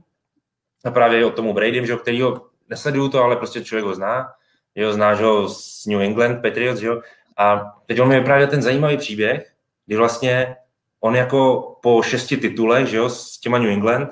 [0.85, 4.31] A právě o tomu Bradym, že, kterýho nesleduju to, ale prostě člověk ho zná.
[4.75, 7.01] Jeho zná, že ho z New England Patriots, jo.
[7.37, 9.53] A teď on mi vyprávěl ten zajímavý příběh,
[9.85, 10.55] kdy vlastně
[10.99, 14.09] on jako po šesti titulech, že jo, s těma New England,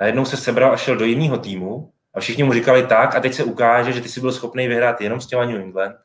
[0.00, 3.34] najednou se sebral a šel do jiného týmu a všichni mu říkali tak a teď
[3.34, 5.96] se ukáže, že ty jsi byl schopný vyhrát jenom s těma New England,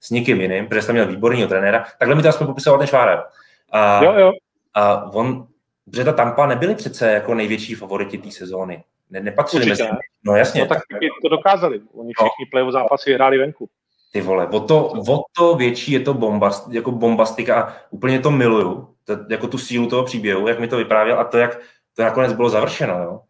[0.00, 1.84] s nikým jiným, protože jsi měl výborného trenéra.
[1.98, 3.24] Takhle mi to aspoň popisoval ten Švára.
[3.72, 4.32] A, jo, jo.
[4.74, 5.46] A on,
[5.84, 8.84] protože ta Tampa nebyli přece jako největší favoriti té sezóny.
[9.10, 9.82] Ne, nepatřili mezi.
[10.24, 10.60] No jasně.
[10.60, 10.78] No tak
[11.22, 11.80] to dokázali.
[11.94, 12.24] Oni no.
[12.24, 13.68] všichni play zápasy hráli venku.
[14.12, 18.30] Ty vole, o to, o to větší je to bombast, jako bombastika a úplně to
[18.30, 21.60] miluju, to, jako tu sílu toho příběhu, jak mi to vyprávěl a to, jak
[21.96, 23.20] to nakonec bylo završeno, jo.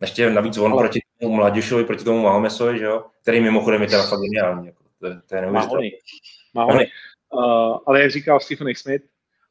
[0.00, 0.82] Ještě navíc on Ale...
[0.82, 3.04] proti tomu Mladěšovi, proti tomu Mahomesovi, že jo?
[3.22, 4.66] který mimochodem je teda fakt geniální.
[4.66, 5.92] Jako, to, to je Mahony.
[6.54, 6.86] Mahony.
[7.32, 8.74] Uh, ale jak říkal Stephen.
[8.74, 9.02] Smith,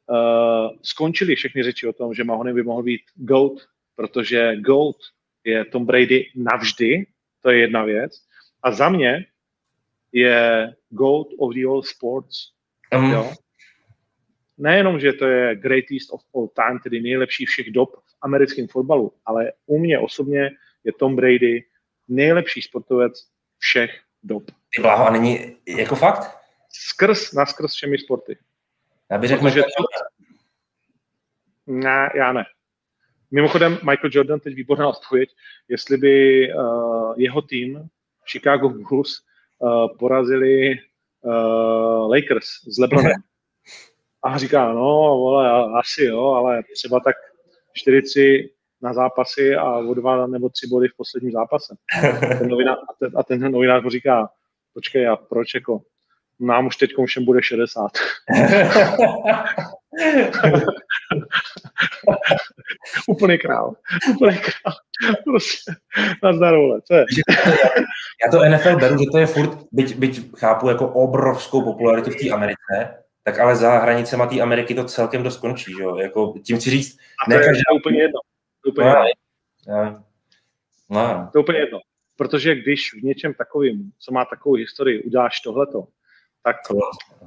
[0.08, 3.52] uh, skončili všechny řeči o tom, že Mahony by mohl být GOAT,
[3.94, 4.96] protože GOAT
[5.44, 7.06] je Tom Brady navždy,
[7.40, 8.12] to je jedna věc.
[8.62, 9.26] A za mě
[10.12, 12.52] je GOAT of the all sports.
[12.96, 13.12] Um.
[13.12, 13.32] Jo?
[14.58, 19.12] Nejenom, že to je greatest of all time, tedy nejlepší všech dob v americkém fotbalu,
[19.26, 20.50] ale u mě osobně
[20.84, 21.64] je Tom Brady
[22.08, 23.12] nejlepší sportovec
[23.58, 24.42] všech dob.
[24.76, 26.38] Ty bláho, a není jako fakt?
[26.68, 28.36] Skrz, naskrz všemi sporty.
[29.10, 29.84] Já bych řekl, že to...
[31.72, 32.44] Ne, já ne.
[33.30, 35.30] Mimochodem, Michael Jordan, teď výborná odpověď,
[35.68, 37.88] jestli by uh, jeho tým
[38.30, 39.10] Chicago Bulls
[39.58, 40.74] uh, porazili
[41.20, 43.12] uh, Lakers s LeBronem.
[44.24, 44.82] A říká, no,
[45.18, 47.16] vole, asi jo, ale třeba tak
[47.72, 48.50] 4
[48.82, 51.76] na zápasy a o dva nebo tři body v posledním zápase.
[52.38, 54.28] Ten novinář, a, ten, a ten novinář mu říká,
[54.74, 55.80] počkej, a proč jako?
[56.40, 57.90] Nám už teď všem bude 60.
[63.08, 63.74] Úplný král.
[64.10, 64.74] Úplný král.
[65.24, 65.72] Prostě
[66.22, 66.80] nazdar, vole.
[66.84, 67.04] Co je?
[68.24, 72.16] Já to NFL beru, že to je furt, byť, byť chápu jako obrovskou popularitu v
[72.16, 75.96] té Americe, tak ale za hranicema té Ameriky to celkem dost končí, že jo?
[75.96, 77.62] Jako, tím chci říct, a to ne je každá...
[77.80, 78.20] úplně jedno.
[78.64, 80.04] To úplně no, jedno.
[80.90, 81.28] No.
[81.32, 81.80] To je úplně jedno.
[82.16, 85.86] Protože když v něčem takovým, co má takovou historii, uděláš tohleto,
[86.42, 86.56] tak,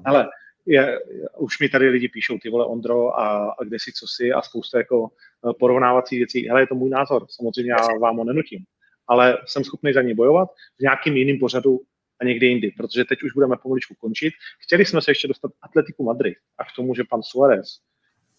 [0.06, 0.28] ale
[0.66, 1.00] je,
[1.38, 4.42] už mi tady lidi píšou, ty vole Ondro, a, a kde si, co si a
[4.42, 6.48] spousta jako eh, porovnávací věcí.
[6.48, 8.64] Hele, je to můj názor, samozřejmě já vám ho nenutím,
[9.08, 11.80] ale jsem schopný za ně bojovat v nějakým jiným pořadu
[12.22, 14.34] a někdy jindy, protože teď už budeme pomaličku končit.
[14.64, 17.68] Chtěli jsme se ještě dostat Atletiku Madrid a k tomu, že pan Suarez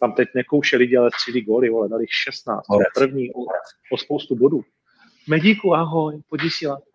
[0.00, 3.40] tam teď nekouše lidi, ale střílí góly, vole, dali 16, první o,
[3.92, 4.62] o spoustu bodů.
[5.28, 6.78] Medíku, ahoj, podísila.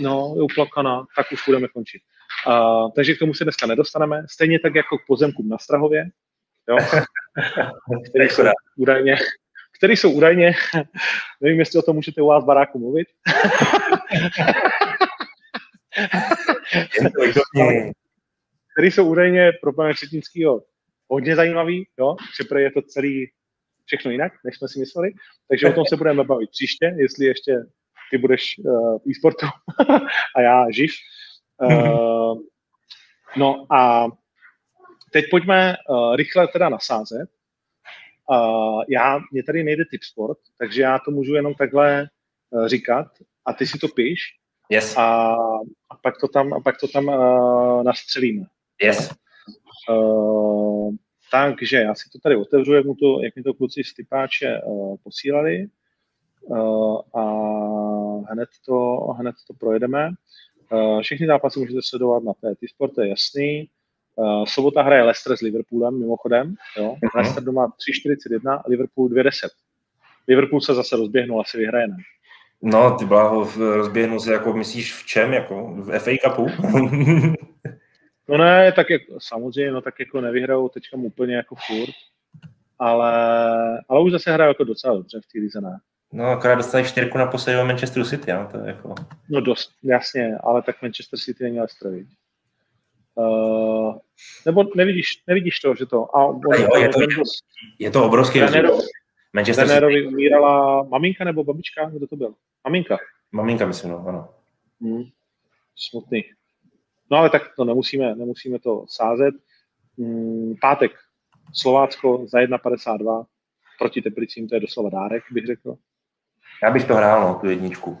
[0.00, 2.02] No, je uplakaná, tak už budeme končit.
[2.46, 4.22] Uh, takže k tomu se dneska nedostaneme.
[4.30, 6.04] Stejně tak jako k pozemkům na Strahově,
[6.68, 6.76] jo,
[8.10, 8.42] který, jsou
[8.76, 9.16] údajně,
[9.78, 10.54] který jsou údajně,
[11.40, 13.08] nevím, jestli o tom můžete u vás v baráku mluvit.
[18.76, 20.62] který jsou údajně pro pana Křetínského
[21.08, 23.30] hodně zajímavý, jo, že je to celý
[23.84, 25.10] všechno jinak, než jsme si mysleli.
[25.48, 27.56] Takže o tom se budeme bavit příště, jestli ještě
[28.10, 29.46] ty budeš uh, e-sportu
[30.36, 30.90] a já živ.
[31.62, 32.38] Uh,
[33.36, 34.06] no a
[35.12, 37.30] teď pojďme uh, rychle teda nasázet.
[38.30, 42.08] Uh, já, mě tady nejde typ sport, takže já to můžu jenom takhle
[42.50, 43.06] uh, říkat
[43.46, 44.20] a ty si to píš
[44.68, 44.96] yes.
[44.96, 45.34] a,
[45.90, 48.46] a pak to tam, a pak to tam uh, nastřelíme.
[48.82, 49.14] Yes.
[49.90, 50.94] Uh,
[51.30, 54.60] takže já si to tady otevřu, jak, mu to, jak mi to kluci z typáče
[54.64, 55.66] uh, posílali
[56.40, 57.22] uh, a
[58.32, 60.10] hned to, hned to projedeme.
[60.72, 63.68] Uh, všechny zápasy můžete sledovat na TT Sport, to je jasný.
[64.16, 66.54] Uh, sobota hraje Leicester s Liverpoolem, mimochodem.
[66.76, 66.84] Jo?
[66.84, 67.08] Uh-huh.
[67.14, 67.72] Leicester doma
[68.16, 69.48] 3.41, Liverpool 2.10.
[70.28, 71.96] Liverpool se zase rozběhnul, asi vyhraje, ne?
[72.62, 76.46] No, ty bláho, rozběhnu se, jako myslíš v čem, jako v FA Cupu?
[78.28, 81.94] no ne, tak jak, samozřejmě, no tak jako nevyhrajou teďka úplně jako furt,
[82.78, 83.12] ale,
[83.88, 85.80] ale už zase hrajou jako docela dobře v té lize, ne?
[86.12, 88.94] No, akorát dostali čtyřku na poslední Manchester City, no, to je jako...
[89.30, 91.92] No dost, jasně, ale tak Manchester City není Leicester?
[93.14, 93.96] Uh,
[94.46, 96.16] nebo nevidíš, nevidíš to, že to...
[96.16, 97.00] A on, jo, je, to,
[97.78, 98.78] je to obrovský rozdíl.
[99.32, 100.06] Manchester City.
[100.06, 101.90] umírala maminka nebo babička?
[101.90, 102.34] Kdo to byl?
[102.64, 102.98] Maminka.
[103.32, 104.28] Maminka, myslím, no, ano.
[104.80, 105.02] Hmm.
[105.76, 106.24] Smutný.
[107.10, 109.34] No ale tak to nemusíme, nemusíme to sázet.
[109.98, 110.92] Hmm, pátek.
[111.52, 113.26] Slovácko za 1,52
[113.78, 115.76] proti Teplicím, to je doslova dárek, bych řekl.
[116.62, 117.98] Já bych to hrál, no, tu jedničku.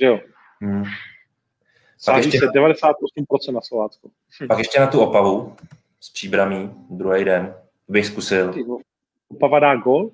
[0.00, 0.20] Že jo?
[0.60, 0.84] Hmm.
[1.98, 2.52] Sáží se na...
[2.52, 4.08] 98% na Slovácko.
[4.42, 4.48] Hm.
[4.48, 5.56] Pak ještě na tu Opavu
[6.00, 7.54] s příbramí, druhý den,
[7.88, 8.54] bych zkusil.
[9.28, 10.10] Opava dá gol?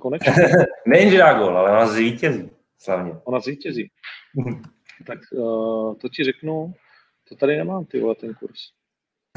[0.00, 0.32] Konečně.
[0.86, 2.50] Nejen, že dá gol, ale ona zvítězí.
[2.78, 3.12] Slavně.
[3.24, 3.90] Ona zvítězí.
[5.06, 6.74] tak uh, to ti řeknu,
[7.28, 8.60] to tady nemám, ty vole, ten kurz.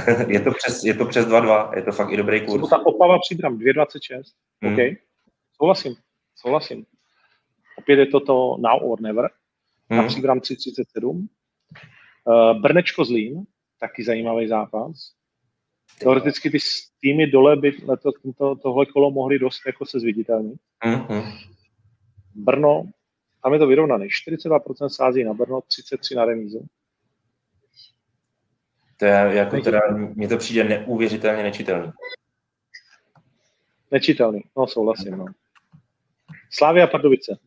[0.27, 2.69] je to přes, je to přes 2-2, je to fakt i dobrý kurz.
[2.69, 4.21] Ta Opava příbram 2,26.
[4.61, 4.73] Hmm.
[4.73, 4.79] OK,
[5.57, 5.95] souhlasím,
[6.35, 6.85] souhlasím.
[7.81, 9.29] Opět je to to now or never.
[9.89, 10.01] Hmm.
[10.01, 11.27] Na příbram 3,37.
[12.25, 13.43] Uh, Brnečko Zlín,
[13.79, 15.13] taky zajímavý zápas.
[15.99, 16.57] Teoreticky ty
[17.01, 20.59] týmy dole by to, to, tohle kolo mohly dost jako se zviditelnit.
[20.85, 21.23] Mm-hmm.
[22.35, 22.83] Brno,
[23.43, 24.05] tam je to vyrovnané.
[24.05, 26.67] 42% sází na Brno, 33 na remízu.
[28.97, 29.79] To je jako teda,
[30.15, 31.91] mně to přijde neuvěřitelně nečitelný.
[33.91, 35.25] Nečitelný, no souhlasím, no.
[36.49, 37.37] Slávia Pardubice.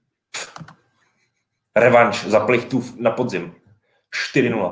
[1.76, 3.54] Revanš za Plichtův na podzim.
[4.34, 4.70] 4-0.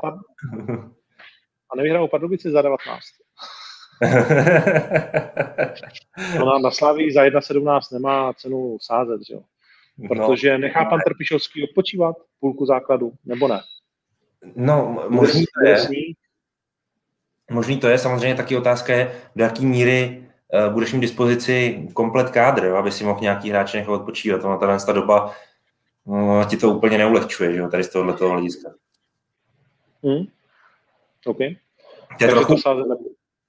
[1.71, 2.99] A nevyhrál Pardubice za 19.
[6.41, 9.41] Ona na Slaví za 1,17 nemá cenu sázet, že jo?
[9.97, 10.07] No.
[10.07, 13.61] Protože no, nechá pan Trpišovský odpočívat půlku základu, nebo ne?
[14.55, 15.77] No, možný to je.
[17.51, 20.27] Možný to je, samozřejmě taky otázka je, do jaký míry
[20.67, 24.43] uh, budeš mít dispozici komplet kádr, aby si mohl nějaký hráč nechat odpočívat.
[24.43, 25.35] Ona ta doba
[26.05, 28.73] no, ti to úplně neulehčuje, že jo, tady z tohohle hlediska.
[30.03, 30.25] Hmm.
[31.25, 31.39] OK.
[31.39, 32.85] Je trochu, to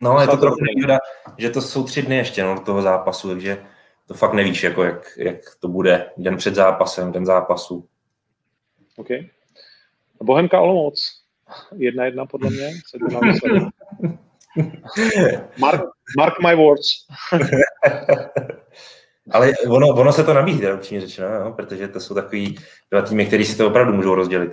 [0.00, 0.98] no, je to trochu nevýhoda,
[1.38, 3.64] že to jsou tři dny ještě no, toho zápasu, takže
[4.06, 7.88] to fakt nevíš, jako jak, jak to bude den před zápasem, den zápasu.
[8.96, 9.08] OK.
[10.22, 11.24] Bohemka Olomouc.
[11.76, 12.70] Jedna jedna podle mě.
[12.86, 12.98] Se
[15.58, 15.82] mark,
[16.18, 17.06] mark my words.
[19.30, 22.58] Ale ono, ono se to nabízí, teda upřímně řečeno, no, protože to jsou takový
[22.90, 24.52] dva týmy, které si to opravdu můžou rozdělit.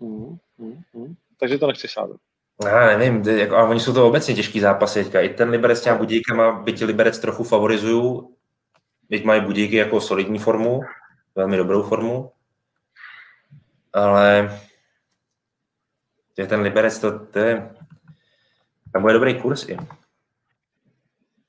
[0.00, 1.14] Mm, mm, mm.
[1.40, 2.16] Takže to nechci sázet.
[2.64, 5.20] Já nevím, jako, a oni jsou to obecně těžký zápasy teďka.
[5.20, 8.20] I ten Liberec s těma budíkama, byť Liberec trochu favorizují,
[9.08, 10.80] byť mají budíky jako solidní formu,
[11.34, 12.32] velmi dobrou formu,
[13.92, 14.58] ale
[16.36, 17.70] je ten Liberec, to, to je,
[18.92, 19.76] tam bude dobrý kurz i.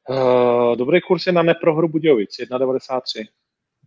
[0.09, 3.27] Uh, dobrý kurz je na neprohru Budějovic, 1,93.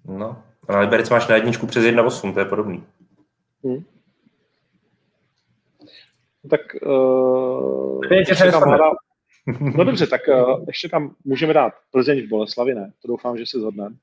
[0.05, 2.84] No, a na Liberec máš na jedničku přes 1,8, to je podobný.
[3.64, 3.84] Hmm.
[6.51, 8.90] tak uh, ještě tam hledá...
[9.76, 12.93] No dobře, tak uh, ještě tam můžeme dát Plzeň v Boleslavi, ne?
[13.02, 13.97] To doufám, že se zhodneme.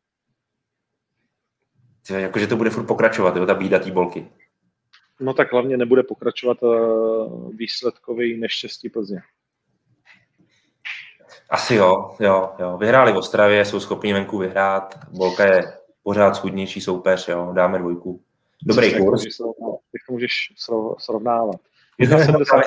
[2.09, 4.27] Jakože to bude furt pokračovat, jo, ta bída té bolky.
[5.19, 9.21] No tak hlavně nebude pokračovat uh, výsledkový neštěstí Plzně.
[11.53, 12.77] Asi jo, jo, jo.
[12.77, 14.99] Vyhráli v Ostravě, jsou schopni venku vyhrát.
[15.11, 15.63] Bolka je
[16.03, 17.51] pořád schudnější soupeř, jo.
[17.53, 18.21] Dáme dvojku.
[18.63, 19.23] Dobrý kurz.
[19.23, 20.33] Jak to můžeš
[20.99, 21.55] srovnávat?
[21.99, 22.63] 1,74.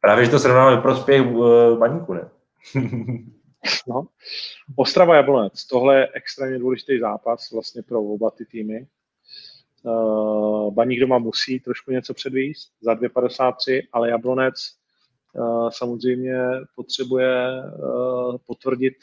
[0.00, 2.28] Právě, že to srovnáme prospěch uh, baníku, ne?
[3.88, 4.06] no.
[4.76, 5.66] Ostrava Jablonec.
[5.66, 8.86] Tohle je extrémně důležitý zápas vlastně pro oba ty týmy.
[9.82, 14.54] Uh, Baník doma musí trošku něco předvíst za 2,53, ale Jablonec
[15.70, 16.38] samozřejmě
[16.76, 18.94] potřebuje uh, potvrdit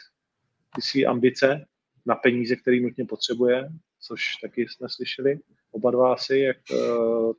[0.76, 1.66] ty své ambice
[2.06, 3.70] na peníze, které nutně potřebuje,
[4.02, 5.40] což taky jsme slyšeli
[5.72, 6.58] oba dva asi, jak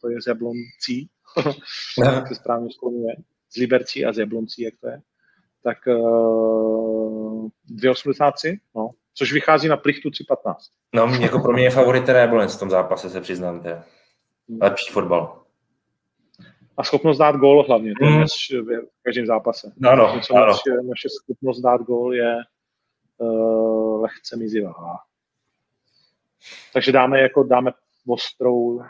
[0.00, 1.08] to je z Jabloncí,
[2.04, 3.14] jak se správně skloňuje,
[3.50, 5.00] z Libercí a z Jabloncí, jak to je.
[5.62, 10.54] Tak uh, 2,83, no, což vychází na plichtu 3,15.
[10.94, 13.60] No, jako pro mě je favorit Jablonec v tom zápase, se přiznám.
[13.60, 13.82] To je
[14.60, 15.43] lepší fotbal.
[16.76, 18.24] A schopnost dát gól hlavně, to je mm.
[19.00, 19.72] v každém zápase.
[19.76, 20.46] No, no, Něco, ano.
[20.46, 22.36] Naše, naše schopnost dát gól je
[23.18, 24.74] uh, lehce mizivá.
[26.72, 27.72] Takže dáme jako dáme
[28.06, 28.82] ostrou,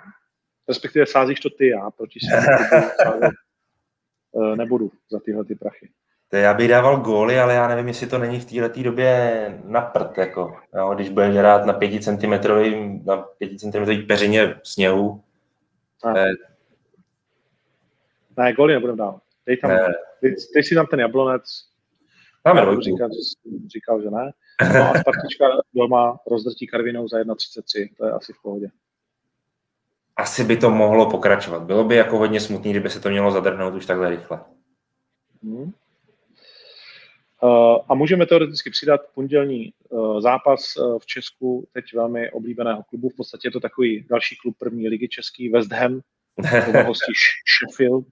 [0.69, 3.23] respektive sázíš to ty, já proti sázet,
[4.33, 5.91] uh, nebudu za tyhle ty prachy.
[6.29, 9.81] To já bych dával góly, ale já nevím, jestli to není v této době na
[9.81, 12.33] prd, jako, jo, když budeš hrát na 5 cm,
[13.05, 15.23] na 5 cm peřině sněhu.
[16.17, 16.25] Eh,
[18.37, 19.23] ne góly nebudem dávat.
[19.47, 19.95] Dej tam, ne.
[20.23, 21.43] dej, dej, si tam ten jablonec.
[22.45, 22.81] Máme.
[22.83, 24.33] Říkal, že, říkal, že ne.
[24.75, 25.45] No a Spartička
[25.75, 27.91] doma rozdrtí Karvinou za 1,33.
[27.97, 28.71] To je asi v pohodě.
[30.17, 31.63] Asi by to mohlo pokračovat.
[31.63, 34.41] Bylo by jako hodně smutný, kdyby se to mělo zadrhnout už takhle rychle.
[35.43, 35.73] Hmm.
[37.43, 43.09] Uh, a můžeme teoreticky přidat pondělní uh, zápas uh, v Česku, teď velmi oblíbeného klubu.
[43.09, 46.01] V podstatě je to takový další klub první ligy český, West Ham,
[46.87, 47.13] hostí
[47.59, 48.05] Sheffield.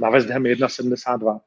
[0.00, 1.40] Na West Ham 1,72.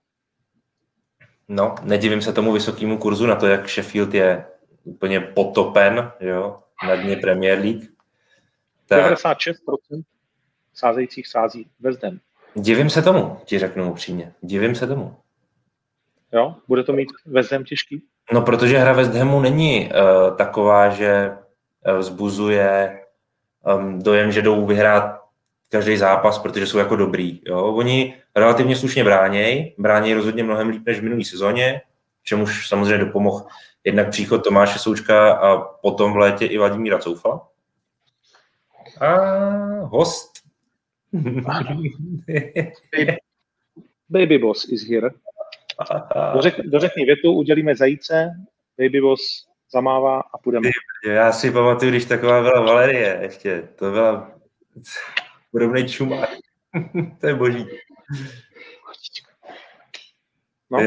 [1.48, 4.46] No, nedivím se tomu vysokému kurzu na to, jak Sheffield je
[4.84, 7.84] úplně potopen, jo, na dně Premier League.
[8.88, 9.14] Tak...
[9.14, 9.56] 96%
[10.74, 12.20] sázejících sází West Ham.
[12.54, 14.34] Divím se tomu, ti řeknu upřímně.
[14.42, 15.16] Divím se tomu.
[16.34, 16.56] Jo?
[16.68, 18.04] Bude to mít West Ham těžký?
[18.34, 21.32] No, protože hra West Hamu není uh, taková, že
[21.88, 23.00] uh, vzbuzuje
[23.76, 25.19] um, dojem, že jdou vyhrát
[25.70, 27.42] každý zápas, protože jsou jako dobrý.
[27.46, 27.64] Jo?
[27.64, 31.82] Oni relativně slušně bránějí, bránějí rozhodně mnohem líp než v minulý sezóně,
[32.24, 33.46] čemuž samozřejmě dopomohl
[33.84, 37.48] jednak příchod Tomáše Součka a potom v létě i Vladimíra Coufala.
[39.02, 39.16] A
[39.86, 40.32] host.
[44.10, 45.10] Baby boss is here.
[46.34, 48.32] Dořek, dořekni větu, udělíme zajíce,
[48.80, 49.22] baby boss
[49.74, 50.70] zamává a půjdeme.
[51.08, 53.70] Já si pamatuju, když taková byla Valerie ještě.
[53.76, 54.32] To byla
[55.52, 56.30] podobný čumák.
[57.20, 57.68] to je boží.
[60.72, 60.80] No,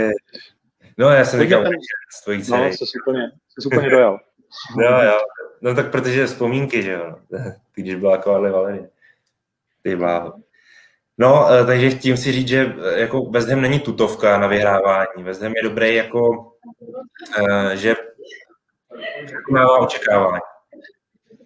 [0.99, 1.73] no já jsem říkal, ten...
[2.11, 4.19] s tvojí No, jsi úplně, jsi úplně dojel.
[4.81, 5.19] jo, jo.
[5.63, 7.17] No tak protože vzpomínky, že jo.
[7.73, 8.91] Ty, když byla jako Ale Valerie.
[9.83, 10.35] Ty bláho.
[11.19, 15.23] No, eh, takže tím si říct, že eh, jako West Ham není tutovka na vyhrávání.
[15.23, 16.53] West Ham je dobrý jako,
[17.39, 17.95] eh, že
[19.51, 20.41] má očekávání.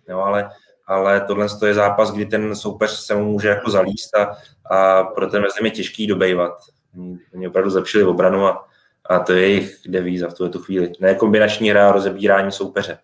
[0.09, 0.51] Jo, ale,
[0.87, 4.37] ale tohle je zápas, kdy ten soupeř se mu může jako zalíst a,
[4.71, 6.53] a pro ten West je těžký dobejvat.
[7.35, 8.69] Oni opravdu zlepšili obranu a,
[9.05, 10.93] a to je jejich devíza v tuto chvíli.
[11.01, 12.99] Ne kombinační hra a rozebírání soupeře.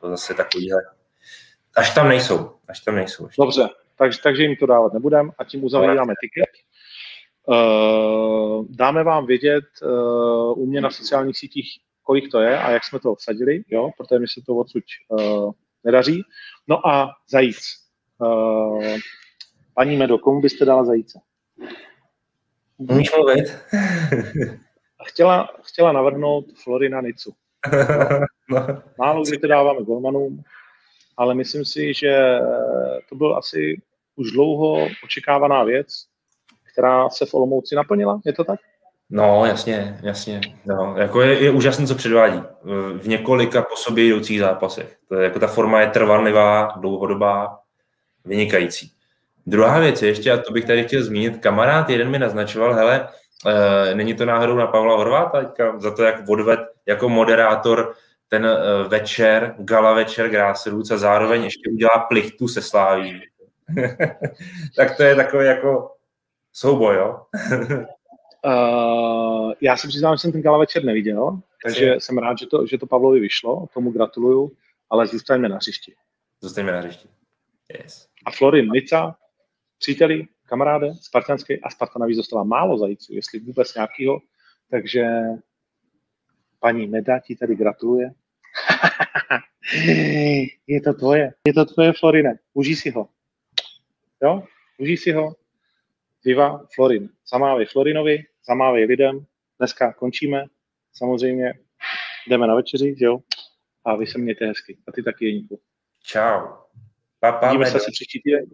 [0.00, 0.80] To zase takovýhle.
[1.76, 2.50] Až tam nejsou.
[2.68, 3.26] Až tam nejsou.
[3.26, 3.42] Ještě.
[3.42, 3.68] Dobře,
[3.98, 6.66] takže, takže jim to dávat nebudeme a tím uzavíráme tiket.
[7.48, 11.68] Uh, dáme vám vědět uh, u mě na sociálních sítích,
[12.02, 15.52] kolik to je a jak jsme to vsadili, jo, protože mi se to odsud uh,
[15.84, 16.22] nedaří.
[16.68, 17.58] No a zajíc.
[18.18, 18.96] Uh,
[19.74, 21.20] paní Medo, komu byste dala zajíce?
[22.76, 23.44] Umíš mluvit?
[25.06, 27.34] chtěla, chtěla navrhnout Florina Nicu.
[28.50, 28.66] No.
[28.98, 30.42] Málo kdy to dáváme golmanům,
[31.16, 32.38] ale myslím si, že
[33.08, 33.82] to byl asi
[34.16, 36.06] už dlouho očekávaná věc,
[36.72, 38.60] která se v Olomouci naplnila, je to tak?
[39.10, 40.40] No, jasně, jasně.
[40.64, 42.42] No, jako je, je úžasné, co předvádí
[42.98, 44.96] v několika po sobě jdoucích zápasech.
[45.08, 47.58] To je, jako ta forma je trvanlivá, dlouhodobá,
[48.24, 48.92] vynikající.
[49.46, 53.08] Druhá věc je ještě, a to bych tady chtěl zmínit, kamarád jeden mi naznačoval, hele,
[53.46, 57.94] e, není to náhodou na Pavla Horváta teďka, za to, jak odved jako moderátor
[58.28, 63.22] ten e, večer, gala večer Grassroots a zároveň ještě udělá plichtu se Sláví.
[64.76, 65.90] tak to je takový jako
[66.52, 67.20] souboj, jo?
[68.46, 72.00] uh, já se přiznám, že jsem ten gala večer neviděl, takže Jsi?
[72.00, 74.52] jsem rád, že to, že to Pavlovi vyšlo, tomu gratuluju,
[74.90, 75.94] ale zůstaňme na hřišti.
[76.42, 77.08] Zůstaňme na hřišti.
[77.82, 78.08] Yes.
[78.26, 79.16] A Florin Lica,
[79.78, 84.20] příteli, kamaráde, spartanský a Sparta navíc dostala málo zajíců, jestli vůbec nějakýho,
[84.70, 85.06] takže
[86.60, 88.10] paní Meda ti tady gratuluje.
[90.66, 93.08] je to tvoje, je to tvoje, Florine, užij si ho.
[94.22, 94.42] Jo?
[94.78, 95.34] Užij si ho.
[96.24, 97.08] Viva Florin.
[97.30, 99.26] Zamávej Florinovi, zamávej lidem.
[99.58, 100.44] Dneska končíme.
[100.92, 101.54] Samozřejmě
[102.28, 103.18] jdeme na večeři, jo?
[103.84, 104.78] A vy se mějte hezky.
[104.88, 105.60] A ty taky, Jeníku.
[106.02, 106.40] Čau.
[107.20, 108.44] Papa, Vidíme se příští týden.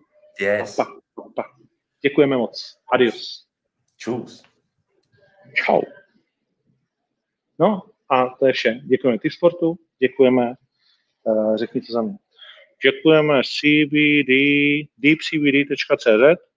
[0.40, 0.77] Yes.
[0.77, 1.44] Pa, pa, pa.
[2.02, 2.77] Děkujeme moc.
[2.93, 3.47] Adios.
[3.97, 4.43] Čus.
[5.55, 5.81] Čau.
[7.59, 8.81] No a to je vše.
[8.85, 10.55] Děkujeme Tip Sportu, děkujeme,
[11.24, 12.19] uh, řekni to za mě.
[12.85, 14.32] Děkujeme CBD,
[14.98, 16.51] deepcbd.cz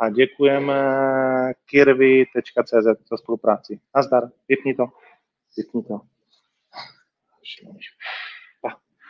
[0.00, 0.74] a děkujeme
[1.66, 3.80] kirvy.cz za spolupráci.
[3.96, 4.86] Nazdar, vypni to,
[5.56, 6.00] vypni to.